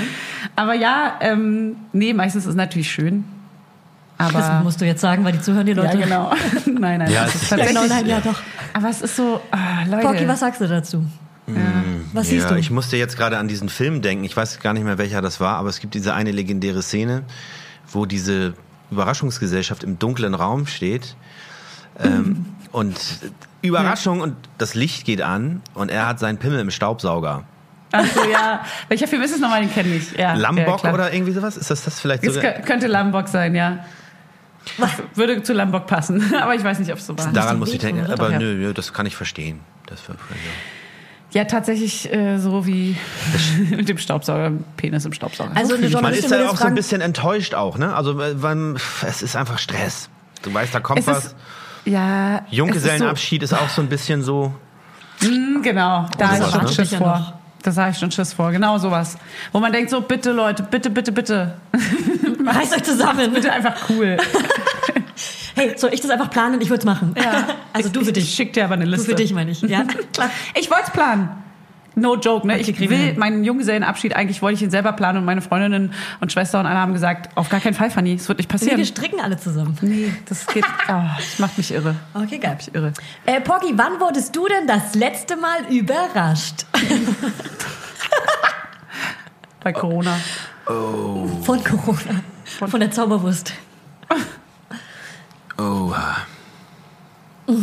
[0.56, 3.26] Aber ja, ähm, nee, meistens ist es natürlich schön.
[4.18, 5.98] Das Aber musst du jetzt sagen, weil die zuhören die ja, Leute.
[5.98, 6.32] genau.
[6.66, 7.82] nein, nein, Ja, das es ist Ja, tatsächlich.
[7.84, 8.40] genau, nein, ja doch.
[8.74, 10.08] Aber es ist so, ah, Leute.
[10.08, 11.04] Pocky, was sagst du dazu?
[12.14, 12.60] Was siehst ja, du?
[12.60, 14.24] ich musste jetzt gerade an diesen Film denken.
[14.24, 17.24] Ich weiß gar nicht mehr, welcher das war, aber es gibt diese eine legendäre Szene,
[17.92, 18.54] wo diese
[18.92, 21.16] Überraschungsgesellschaft im dunklen Raum steht.
[22.00, 22.98] Ähm, und
[23.68, 27.44] Überraschung und das Licht geht an und er hat seinen Pimmel im Staubsauger.
[27.92, 28.66] Ach so, ja.
[28.88, 29.62] Welcher Film ist es nochmal?
[29.62, 30.12] Den kenne ich.
[30.14, 30.94] Ja, ja, Lambok klar.
[30.96, 31.58] oder irgendwie sowas?
[31.58, 33.86] Ist das das vielleicht kö- könnte Lambok sein, ja.
[35.16, 37.32] Würde zu Lambok passen, aber ich weiß nicht, ob es so war.
[37.34, 38.10] Daran muss ich denken.
[38.12, 39.60] Aber nö, nö, das kann ich verstehen.
[39.88, 40.16] Das war,
[41.32, 42.96] Ja, tatsächlich äh, so wie
[43.70, 45.52] mit dem Staubsauger, Penis im Staubsauger.
[45.56, 47.94] Also eine Man ist ja würde auch so ein bisschen enttäuscht auch, ne?
[47.94, 50.10] Also weil, es ist einfach Stress.
[50.42, 51.26] Du weißt, da kommt Es was.
[51.26, 51.36] ist-
[51.86, 54.54] ja, Junggesellenabschied ist auch so ein bisschen so.
[55.20, 56.70] ist so, genau, da ich sowas, schon ne?
[56.70, 57.08] Schiss vor.
[57.08, 57.34] noch.
[57.64, 59.18] Das habe ich schon Schiss vor, genau sowas.
[59.52, 61.54] Wo man denkt so, bitte Leute, bitte, bitte, bitte.
[62.46, 63.32] reißt euch zusammen.
[63.34, 64.18] Bitte einfach cool.
[65.56, 66.60] Hey, soll ich das einfach planen?
[66.62, 67.14] Ich würde es machen.
[67.16, 67.46] Ja.
[67.74, 68.34] Also du für Ich dich.
[68.34, 69.10] schick dir aber eine Du Liste.
[69.12, 69.62] für dich, meine ich.
[69.62, 70.32] Ja, klar.
[70.56, 71.30] Ich wollte es planen.
[71.96, 72.58] No joke, ne?
[72.60, 76.32] Ich wir will meinen Junggesellenabschied, eigentlich wollte ich ihn selber planen und meine Freundinnen und
[76.32, 78.84] Schwester und alle haben gesagt, auf gar keinen Fall, Fanny, es wird nicht Wir passieren.
[78.86, 79.78] stricken alle zusammen.
[79.82, 81.96] Nee, das geht, oh, das macht mich irre.
[82.14, 82.56] Okay, geil.
[82.56, 82.94] Mich irre.
[83.26, 86.66] Äh, Poggi, wann wurdest du denn das letzte Mal überrascht?
[89.64, 90.18] Bei Corona.
[90.66, 92.22] Von Corona.
[92.70, 93.54] Von der Zauberwurst.
[95.58, 95.94] Oh.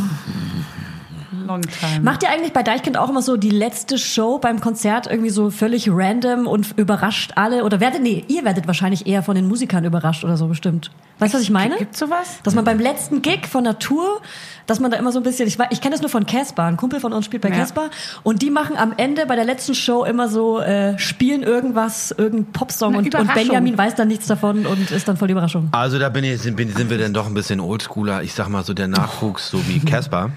[1.46, 2.00] Long time.
[2.02, 5.50] Macht ihr eigentlich bei Deichkind auch immer so die letzte Show beim Konzert irgendwie so
[5.50, 7.64] völlig random und überrascht alle?
[7.64, 10.90] Oder werdet, nee, ihr werdet wahrscheinlich eher von den Musikern überrascht oder so bestimmt.
[11.18, 11.76] Weißt du, was ich meine?
[11.76, 12.38] Gibt's sowas?
[12.44, 14.22] Dass man beim letzten Gig von der Tour,
[14.66, 16.78] dass man da immer so ein bisschen, ich, ich kenne das nur von Casper, ein
[16.78, 17.56] Kumpel von uns spielt bei Ja.
[17.56, 17.90] Casper
[18.22, 22.52] und die machen am Ende bei der letzten Show immer so, äh, spielen irgendwas, irgendein
[22.52, 23.34] Popsong und, und.
[23.34, 25.68] Benjamin weiß dann nichts davon und ist dann voll die Überraschung.
[25.72, 28.22] Also da bin ich, sind, bin, sind wir dann doch ein bisschen oldschooler.
[28.22, 30.30] Ich sag mal so der Nachwuchs, so wie Casper,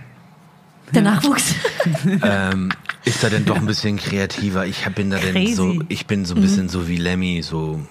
[0.93, 1.55] Der Nachwuchs.
[2.23, 2.69] ähm,
[3.05, 4.65] ist da denn doch ein bisschen kreativer.
[4.65, 7.81] Ich bin da denn so, ich bin so ein bisschen so wie Lemmy, so.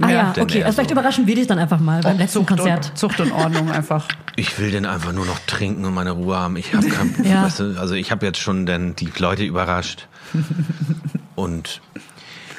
[0.00, 0.62] ah ja, denn okay.
[0.62, 0.94] Also vielleicht so.
[0.94, 2.90] überraschen wir dich dann einfach mal beim letzten Zucht Konzert.
[2.90, 4.06] Und, Zucht und Ordnung einfach.
[4.36, 6.56] Ich will denn einfach nur noch trinken und meine Ruhe haben.
[6.56, 7.44] Ich habe kein, Ja.
[7.44, 10.06] weißt du, also ich habe jetzt schon dann die Leute überrascht
[11.34, 11.80] und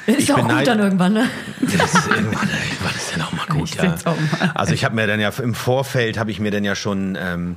[0.06, 1.26] Ist ja auch beneid- gut dann irgendwann, ne?
[1.60, 3.68] das ist irgendwann, irgendwann ist dann auch mal gut.
[3.70, 3.94] Ich Ja.
[4.04, 4.50] auch mal.
[4.54, 7.56] Also ich habe mir dann ja im Vorfeld habe ich mir dann ja schon ähm,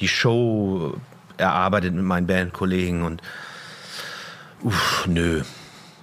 [0.00, 0.94] die Show
[1.42, 3.20] erarbeitet mit meinen Bandkollegen und
[4.62, 5.42] uff, nö.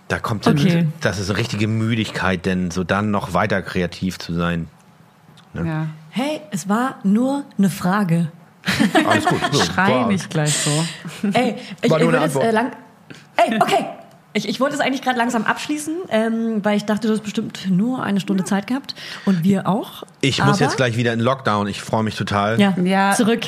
[0.07, 0.87] Da kommt Okay.
[1.01, 4.67] das ist eine richtige Müdigkeit, denn so dann noch weiter kreativ zu sein.
[5.53, 5.87] Ja.
[6.09, 8.31] Hey, es war nur eine Frage.
[9.07, 9.39] Alles gut.
[9.51, 10.85] So, Schrei war- nicht gleich so.
[11.33, 12.53] Ey, ich, War ich nur will eine jetzt äh, Antwort.
[12.53, 12.71] lang.
[13.37, 13.85] Ey, okay.
[14.33, 17.67] Ich, ich wollte es eigentlich gerade langsam abschließen, ähm, weil ich dachte, du hast bestimmt
[17.71, 18.93] nur eine Stunde Zeit gehabt
[19.25, 20.03] und wir auch.
[20.21, 21.67] Ich muss Aber- jetzt gleich wieder in Lockdown.
[21.67, 22.59] Ich freue mich total.
[22.59, 23.13] Ja, Ja.
[23.15, 23.41] zurück.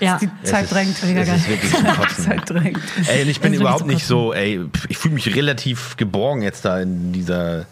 [0.00, 0.16] Ja.
[0.18, 0.96] Die Es Zeit ist, drängt.
[1.02, 2.24] Es ist wirklich zum Kotzen.
[2.24, 2.80] Zeit drängt.
[3.08, 6.80] Ey, und ich bin überhaupt nicht so, ey, ich fühle mich relativ geborgen jetzt da
[6.80, 7.66] in dieser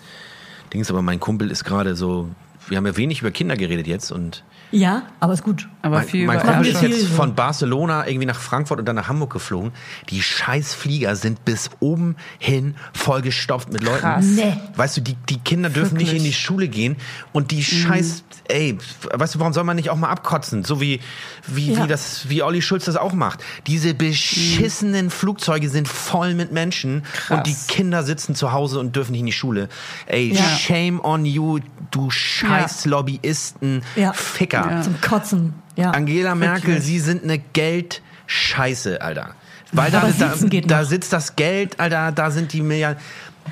[0.75, 2.29] Dings, aber mein Kumpel ist gerade so,
[2.69, 5.69] wir haben ja wenig über Kinder geredet jetzt und Ja, aber ist gut.
[5.83, 9.09] Aber mein, viel mein Kumpel ist jetzt von Barcelona irgendwie nach Frankfurt und dann nach
[9.09, 9.73] Hamburg geflogen.
[10.09, 14.01] Die scheiß Flieger sind bis oben hin vollgestopft mit Leuten.
[14.01, 14.25] Krass.
[14.25, 14.57] Nee.
[14.75, 16.23] Weißt du, die, die Kinder dürfen nicht Wirklich?
[16.23, 16.97] in die Schule gehen
[17.33, 18.77] und die scheiß, ey,
[19.13, 20.65] weißt du, warum soll man nicht auch mal abkotzen?
[20.65, 21.01] So wie,
[21.47, 21.85] wie, Ja.
[21.85, 23.41] wie das, wie Olli Schulz das auch macht.
[23.67, 29.13] Diese beschissenen Flugzeuge sind voll mit Menschen und die Kinder sitzen zu Hause und dürfen
[29.13, 29.69] nicht in die Schule.
[30.07, 30.43] Ey, Ja.
[30.57, 31.61] shame on you,
[31.91, 34.13] du scheiß Lobbyisten, Ja.
[34.13, 34.54] Ficker.
[34.83, 35.55] Zum Kotzen.
[35.77, 35.91] Ja.
[35.91, 39.35] Angela Merkel, sie sind eine Geldscheiße, Alter.
[39.73, 40.35] Weil da, da,
[40.67, 43.03] da sitzt das Geld, Alter, da sind die Milliarden.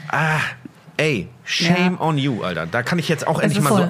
[0.09, 0.39] Ah,
[0.97, 2.01] ey, shame Ja.
[2.01, 2.67] on you, Alter.
[2.67, 3.89] Da kann ich jetzt auch endlich ist mal so, äh,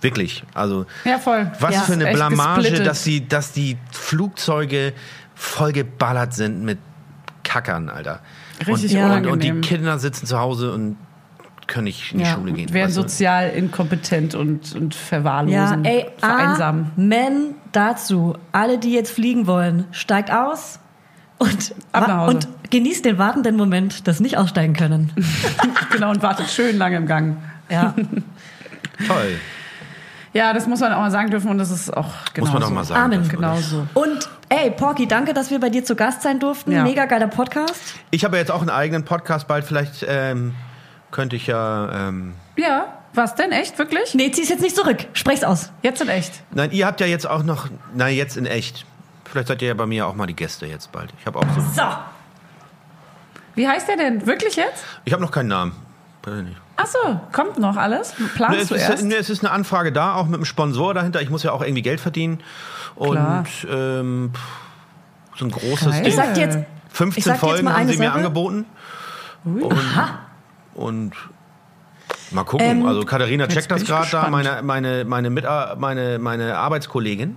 [0.00, 1.50] wirklich, also, Ja, voll.
[1.58, 1.80] was Ja.
[1.82, 2.86] für eine Blamage, gesplittet.
[2.86, 4.92] dass die, dass die Flugzeuge
[5.34, 6.78] vollgeballert sind mit
[7.42, 8.20] Kackern, Alter.
[8.64, 9.52] Richtig und, und, und die.
[9.60, 10.96] Kinder sitzen zu Hause und
[11.72, 12.72] können nicht in die ja, Schule gehen.
[12.72, 13.02] werden weißt du?
[13.02, 16.90] sozial inkompetent und, und Ja, verwahrlosen, ey, vereinsamen.
[16.96, 18.36] Amen dazu.
[18.52, 20.78] Alle, die jetzt fliegen wollen, steigt aus
[21.38, 25.12] und, und genießt den wartenden Moment, dass nicht aussteigen können.
[25.92, 27.36] Genau, und wartet schön lange im Gang.
[27.68, 27.94] Ja.
[29.06, 29.38] Toll.
[30.32, 32.62] Ja, das muss man auch mal sagen dürfen und das ist auch genau Muss man
[32.62, 32.70] so.
[32.70, 33.00] mal sagen.
[33.02, 33.18] Amen.
[33.20, 33.36] dürfen?
[33.36, 33.86] Genau so.
[33.92, 36.72] Und ey, Porky, danke, dass wir bei dir zu Gast sein durften.
[36.72, 36.82] Ja.
[36.82, 37.94] Mega geiler Podcast.
[38.10, 39.66] Ich habe ja jetzt auch einen eigenen Podcast bald.
[39.66, 40.54] Vielleicht ähm,
[41.12, 42.08] könnte ich ja.
[42.08, 43.52] Ähm, Ja, was denn?
[43.52, 43.78] Echt?
[43.78, 44.14] Wirklich?
[44.14, 45.06] Nee, zieh's jetzt nicht zurück.
[45.12, 45.70] Sprech's aus.
[45.82, 46.42] Jetzt in echt.
[46.50, 47.68] nein, ihr habt ja jetzt auch noch.
[47.94, 48.84] Nein, jetzt in echt.
[49.24, 51.10] Vielleicht seid ihr ja bei mir auch mal die Gäste jetzt bald.
[51.20, 51.60] Ich habe auch so.
[51.60, 51.82] So.
[53.54, 54.26] Wie heißt der denn?
[54.26, 54.84] Wirklich jetzt?
[55.04, 55.72] Ich habe noch keinen Namen.
[56.22, 56.56] Weiß ich nicht.
[56.76, 58.14] Ach so, kommt noch alles?
[58.18, 59.04] Nee, Planst es, du ist, erst?
[59.04, 61.20] nee, es ist eine Anfrage da, auch mit einem Sponsor dahinter.
[61.20, 62.40] Ich muss ja auch irgendwie Geld verdienen.
[62.94, 63.44] Und Klar.
[63.70, 66.00] ähm, pff, so ein großes Geil.
[66.00, 66.06] Ding.
[66.06, 66.58] Ich sag dir jetzt,
[66.90, 68.16] 15 ich sag dir jetzt Folgen mal haben sie mir Sache.
[68.16, 68.66] angeboten.
[69.44, 69.74] Und,
[70.74, 71.12] und
[72.30, 72.66] mal gucken.
[72.66, 77.36] Ähm, also Katharina checkt das ich gerade da, meine, meine, meine, Mitar meine, meine Arbeitskollegin.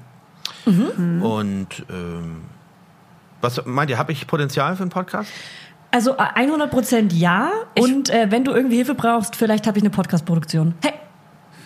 [0.66, 1.22] Mhm.
[1.22, 2.44] Und ähm,
[3.42, 5.32] was meint ihr, habe ich Potenzial für einen Podcast?
[5.92, 7.52] also 100% ja.
[7.80, 10.74] Und äh, wenn du irgendwie Hilfe brauchst, vielleicht habe ich eine Podcast-Produktion.
[10.84, 10.94] Hey,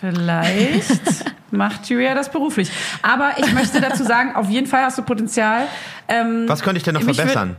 [0.00, 2.70] Vielleicht macht Julia das beruflich.
[3.02, 5.66] Aber ich möchte dazu sagen, auf jeden Fall hast du Potenzial.
[6.08, 7.56] Ähm, Was könnte ich denn noch verbessern?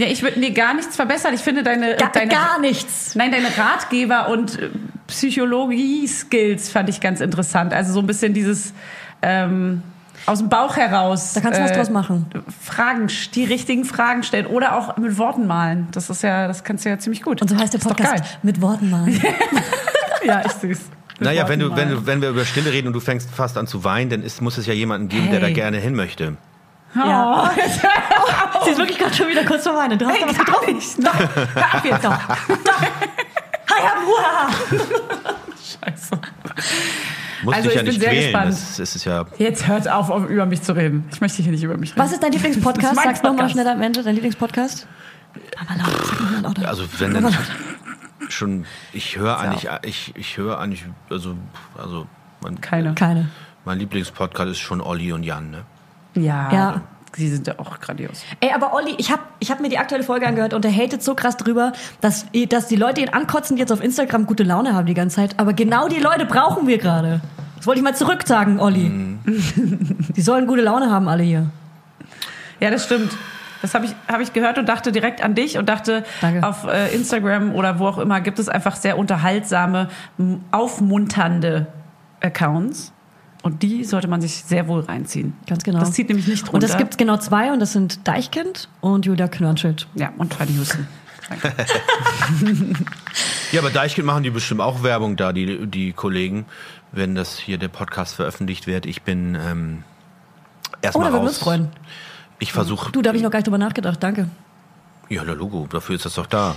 [0.00, 1.34] Ja, ich würde mir gar nichts verbessern.
[1.34, 3.14] Ich finde deine, gar, deine gar nichts.
[3.14, 4.70] Nein, deine Ratgeber und äh,
[5.06, 7.74] Psychologie-Skills fand ich ganz interessant.
[7.74, 8.72] Also so ein bisschen dieses
[9.20, 9.82] ähm,
[10.24, 11.34] aus dem Bauch heraus.
[11.34, 12.26] Da kannst du was draus machen.
[12.62, 15.88] Fragen, die richtigen Fragen stellen oder auch mit Worten malen.
[15.92, 17.42] Das ist ja, das kannst du ja ziemlich gut.
[17.42, 18.24] Und so heißt der Podcast.
[18.42, 19.20] Mit Worten malen.
[20.22, 20.80] Ja, ich süß.
[21.18, 23.66] Naja, wenn, du, wenn, du, wenn wir über Stille reden und du fängst fast an
[23.66, 25.54] zu weinen, dann ist, muss es ja jemanden geben, der da Hey.
[25.54, 26.36] gerne hin möchte.
[26.94, 27.50] Ja.
[28.64, 29.98] Sie ist wirklich gerade schon wieder kurz vor Weinen.
[29.98, 30.78] Du hast da was getroffen.
[30.98, 32.18] Doch, hör auf jetzt doch.
[32.64, 32.82] Doch.
[33.70, 34.50] Hi, Hua.
[37.42, 38.22] Muss Also, dich ja ich bin sehr quälen.
[38.24, 38.52] gespannt.
[38.52, 39.24] Das, das ist ja.
[39.38, 41.08] Jetzt hört auf, um über mich zu reden.
[41.12, 42.00] Ich möchte hier nicht über mich reden.
[42.00, 42.94] Was ist dein Lieblingspodcast?
[42.96, 44.86] Sag's nochmal schnell am Ende, dein Lieblingspodcast.
[45.58, 46.68] Aber laut, sag mal lauter.
[46.68, 47.34] Also wenn dann
[48.28, 51.34] schon, ich höre eigentlich, ich, ich höre eigentlich, also,
[51.78, 52.06] also
[52.42, 52.94] mein, Keine.
[52.94, 53.28] Keine.
[53.64, 55.62] mein Lieblingspodcast ist schon Olli und Jan, ne?
[56.14, 56.52] Ja.
[56.52, 56.80] Ja.
[57.18, 58.22] Die sind ja auch grandios.
[58.38, 61.02] Ey, aber Olli, ich habe ich hab mir die aktuelle Folge angehört und der hatet
[61.02, 64.74] so krass drüber, dass, dass die Leute ihn ankotzen, die jetzt auf Instagram gute Laune
[64.74, 65.38] haben die ganze Zeit.
[65.38, 67.20] Aber genau die Leute brauchen wir gerade.
[67.56, 69.18] Das wollte ich mal zurücksagen, Olli.
[70.16, 71.50] Die sollen gute Laune haben, alle hier.
[72.58, 73.12] Ja, das stimmt.
[73.60, 76.46] Das habe ich, hab ich gehört und dachte direkt an dich und dachte, Danke.
[76.46, 79.88] auf äh, Instagram oder wo auch immer gibt es einfach sehr unterhaltsame,
[80.50, 81.66] aufmunternde
[82.22, 82.94] Accounts.
[83.42, 85.32] Und die sollte man sich sehr wohl reinziehen.
[85.46, 85.80] Ganz genau.
[85.80, 86.54] Das zieht nämlich nicht runter.
[86.54, 89.86] Und es gibt genau zwei und das sind Deichkind und Julia Knörnschild.
[89.94, 90.86] Ja, und Fanny Houston.
[91.28, 91.52] Danke.
[93.52, 96.44] Ja, aber Deichkind machen die bestimmt auch Werbung da, die, die Kollegen,
[96.92, 98.86] wenn das hier der Podcast veröffentlicht wird.
[98.86, 99.82] Ich bin ähm,
[100.72, 101.68] Oh, erstmal da würden wir uns freuen.
[102.38, 102.92] Ich versuche.
[102.92, 104.28] Du, da habe ich noch gar nicht drüber nachgedacht, danke.
[105.08, 106.54] Ja, der Logo, dafür ist das doch da.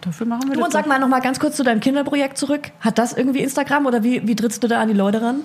[0.00, 0.66] Dafür machen wir Du das.
[0.68, 2.70] und sag mal noch mal ganz kurz zu deinem Kinderprojekt zurück.
[2.80, 5.40] Hat das irgendwie Instagram oder wie, wie trittst du da an die Leute ran?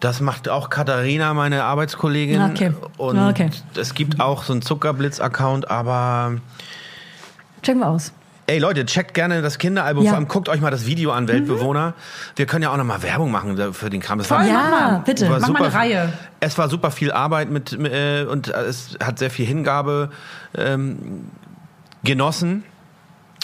[0.00, 2.40] Das macht auch Katharina, meine Arbeitskollegin.
[2.42, 2.72] Okay.
[2.98, 3.50] Und Okay.
[3.76, 6.36] es gibt auch so einen Zuckerblitz-Account, aber
[7.62, 8.12] Checken wir aus.
[8.46, 10.04] ey Leute, checkt gerne das Kinderalbum.
[10.04, 10.10] Ja.
[10.10, 11.94] Vor allem guckt euch mal das Video an, Weltbewohner.
[12.36, 14.18] Wir können ja auch noch mal Werbung machen für den Kram.
[14.18, 15.02] Das war Voll, Ja, mach mal.
[15.04, 15.28] bitte.
[15.28, 16.12] war Mach mal eine Reihe.
[16.38, 20.10] Es war super viel Arbeit mit äh, und es hat sehr viel Hingabe
[20.56, 21.26] ähm,
[22.04, 22.62] genossen.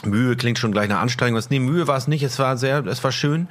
[0.04, 1.42] Mühe klingt schon gleich nach Anstrengung.
[1.50, 2.22] Nee, Mühe war es nicht.
[2.22, 3.48] Es war sehr, es war schön.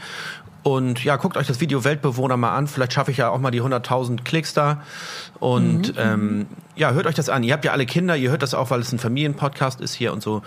[0.64, 2.68] Und ja, guckt euch das Video Weltbewohner mal an.
[2.68, 4.82] Vielleicht schaffe ich ja auch mal die 100.000 Klicks da.
[5.40, 7.44] Und ähm, ja, hört euch das an.
[7.44, 8.16] Ihr habt ja alle Kinder.
[8.16, 10.42] Ihr hört das auch, weil es ein Familienpodcast ist hier und so.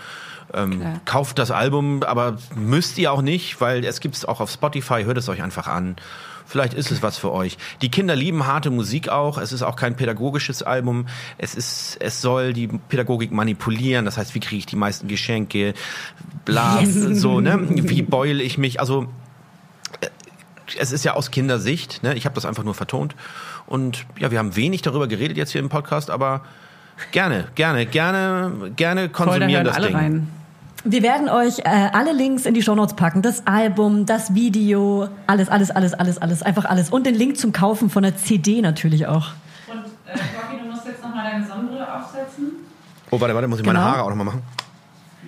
[0.53, 4.49] Ähm, kauft das Album, aber müsst ihr auch nicht, weil es gibt es auch auf
[4.49, 5.03] Spotify.
[5.03, 5.97] Hört es euch einfach an.
[6.47, 7.57] Vielleicht ist es was für euch.
[7.81, 9.37] Die Kinder lieben harte Musik auch.
[9.37, 11.07] Es ist auch kein pädagogisches Album.
[11.37, 14.05] Es ist, es soll die Pädagogik manipulieren.
[14.05, 15.73] Das heißt, wie kriege ich die meisten Geschenke?
[16.45, 17.59] Bla, so, ne?
[17.69, 18.79] Wie beule ich mich?
[18.79, 19.07] Also,
[20.77, 22.13] es ist ja aus Kindersicht, ne?
[22.15, 23.15] Ich habe das einfach nur vertont.
[23.65, 26.41] Und ja, wir haben wenig darüber geredet jetzt hier im Podcast, aber
[27.11, 29.95] gerne, gerne, gerne, gerne Voll, konsumieren hören das alle Ding.
[29.95, 30.29] rein.
[30.83, 33.21] Wir werden euch äh, alle Links in die Shownotes packen.
[33.21, 36.43] Das Album, das Video, alles, alles, alles, alles, alles.
[36.43, 36.89] Einfach alles.
[36.91, 39.31] Und den Link zum Kaufen von der CD natürlich auch.
[39.67, 42.51] Und äh, Rocky, du musst jetzt nochmal deine Sonnenbrille aufsetzen.
[43.09, 43.89] Oh, warte, warte, muss ich meine Genau.
[43.91, 44.43] Haare auch nochmal machen?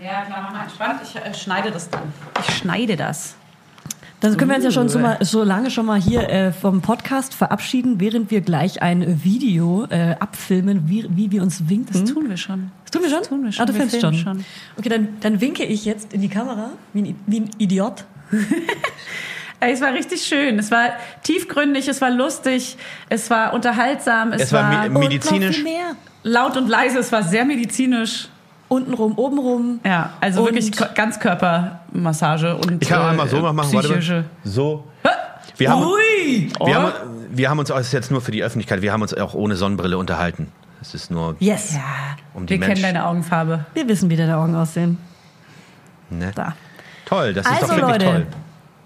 [0.02, 1.02] Ja, klar, mach mal entspannt.
[1.04, 2.04] Ich äh, schneide das dann.
[2.48, 3.36] Ich schneide das.
[4.22, 6.82] Dann können wir uns ja schon so, mal, so lange schon mal hier äh, vom
[6.82, 12.04] Podcast verabschieden, während wir gleich ein Video äh, abfilmen, wie, wie wir uns winken.
[12.04, 12.72] Das tun wir schon.
[12.84, 13.20] Das tun wir schon?
[13.20, 13.64] Das tun wir schon.
[13.64, 14.14] Ah, du Wir filmst schon.
[14.16, 14.46] schon.
[14.78, 18.04] Okay, dann, dann winke ich jetzt in die Kamera, wie ein, wie ein Idiot.
[19.62, 20.58] Es war richtig schön.
[20.58, 20.92] Es war
[21.24, 22.78] tiefgründig, es war lustig,
[23.10, 25.32] es war unterhaltsam, es, Es war war, medizinisch.
[25.34, 25.96] Und noch viel mehr.
[26.24, 28.30] laut und leise, es war sehr medizinisch.
[28.70, 29.80] Untenrum, obenrum.
[29.84, 34.14] Ja, also wirklich Ganzkörpermassage und Ich kann äh, einmal so machen, warte psychische.
[34.14, 34.26] mal.
[34.44, 34.86] So.
[35.58, 36.52] Wir haben, Ui!
[36.64, 36.92] wir, haben,
[37.32, 39.56] wir haben uns, das ist jetzt nur für die Öffentlichkeit, wir haben uns auch ohne
[39.58, 40.52] Sonnenbrille unterhalten.
[40.82, 41.78] Es ist nur Yes.
[42.34, 42.84] um die Wir kennen Menschen.
[42.84, 43.66] deine Augenfarbe.
[43.74, 44.98] Wir wissen, wie deine Augen aussehen.
[46.10, 46.32] Ne?
[46.34, 46.54] Da.
[47.06, 48.06] Toll, das ist Also, doch wirklich Leute.
[48.06, 48.28] toll.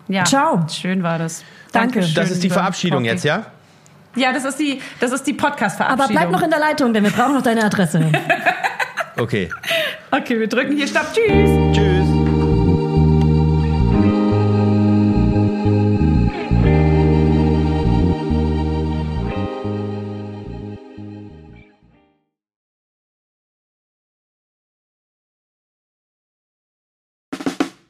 [0.08, 0.24] Ja.
[0.24, 0.66] Ciao.
[0.70, 1.44] Schön war das.
[1.72, 2.00] Danke.
[2.00, 3.46] Dankeschön, Das ist die Verabschiedung jetzt, ja?
[4.16, 6.06] Ja, das ist die, das ist die Podcast-Verabschiedung.
[6.18, 8.00] Aber bleib noch in der Leitung, denn wir brauchen noch deine Adresse.
[9.18, 9.50] Okay.
[10.12, 11.14] Okay, wir drücken hier Stopp.
[11.14, 11.50] Tschüss.
[11.74, 12.08] Tschüss.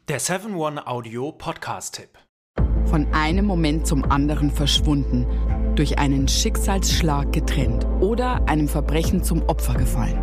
[0.09, 2.09] Der 7-One-Audio-Podcast-Tipp.
[2.85, 5.25] Von einem Moment zum anderen verschwunden,
[5.75, 10.22] durch einen Schicksalsschlag getrennt oder einem Verbrechen zum Opfer gefallen.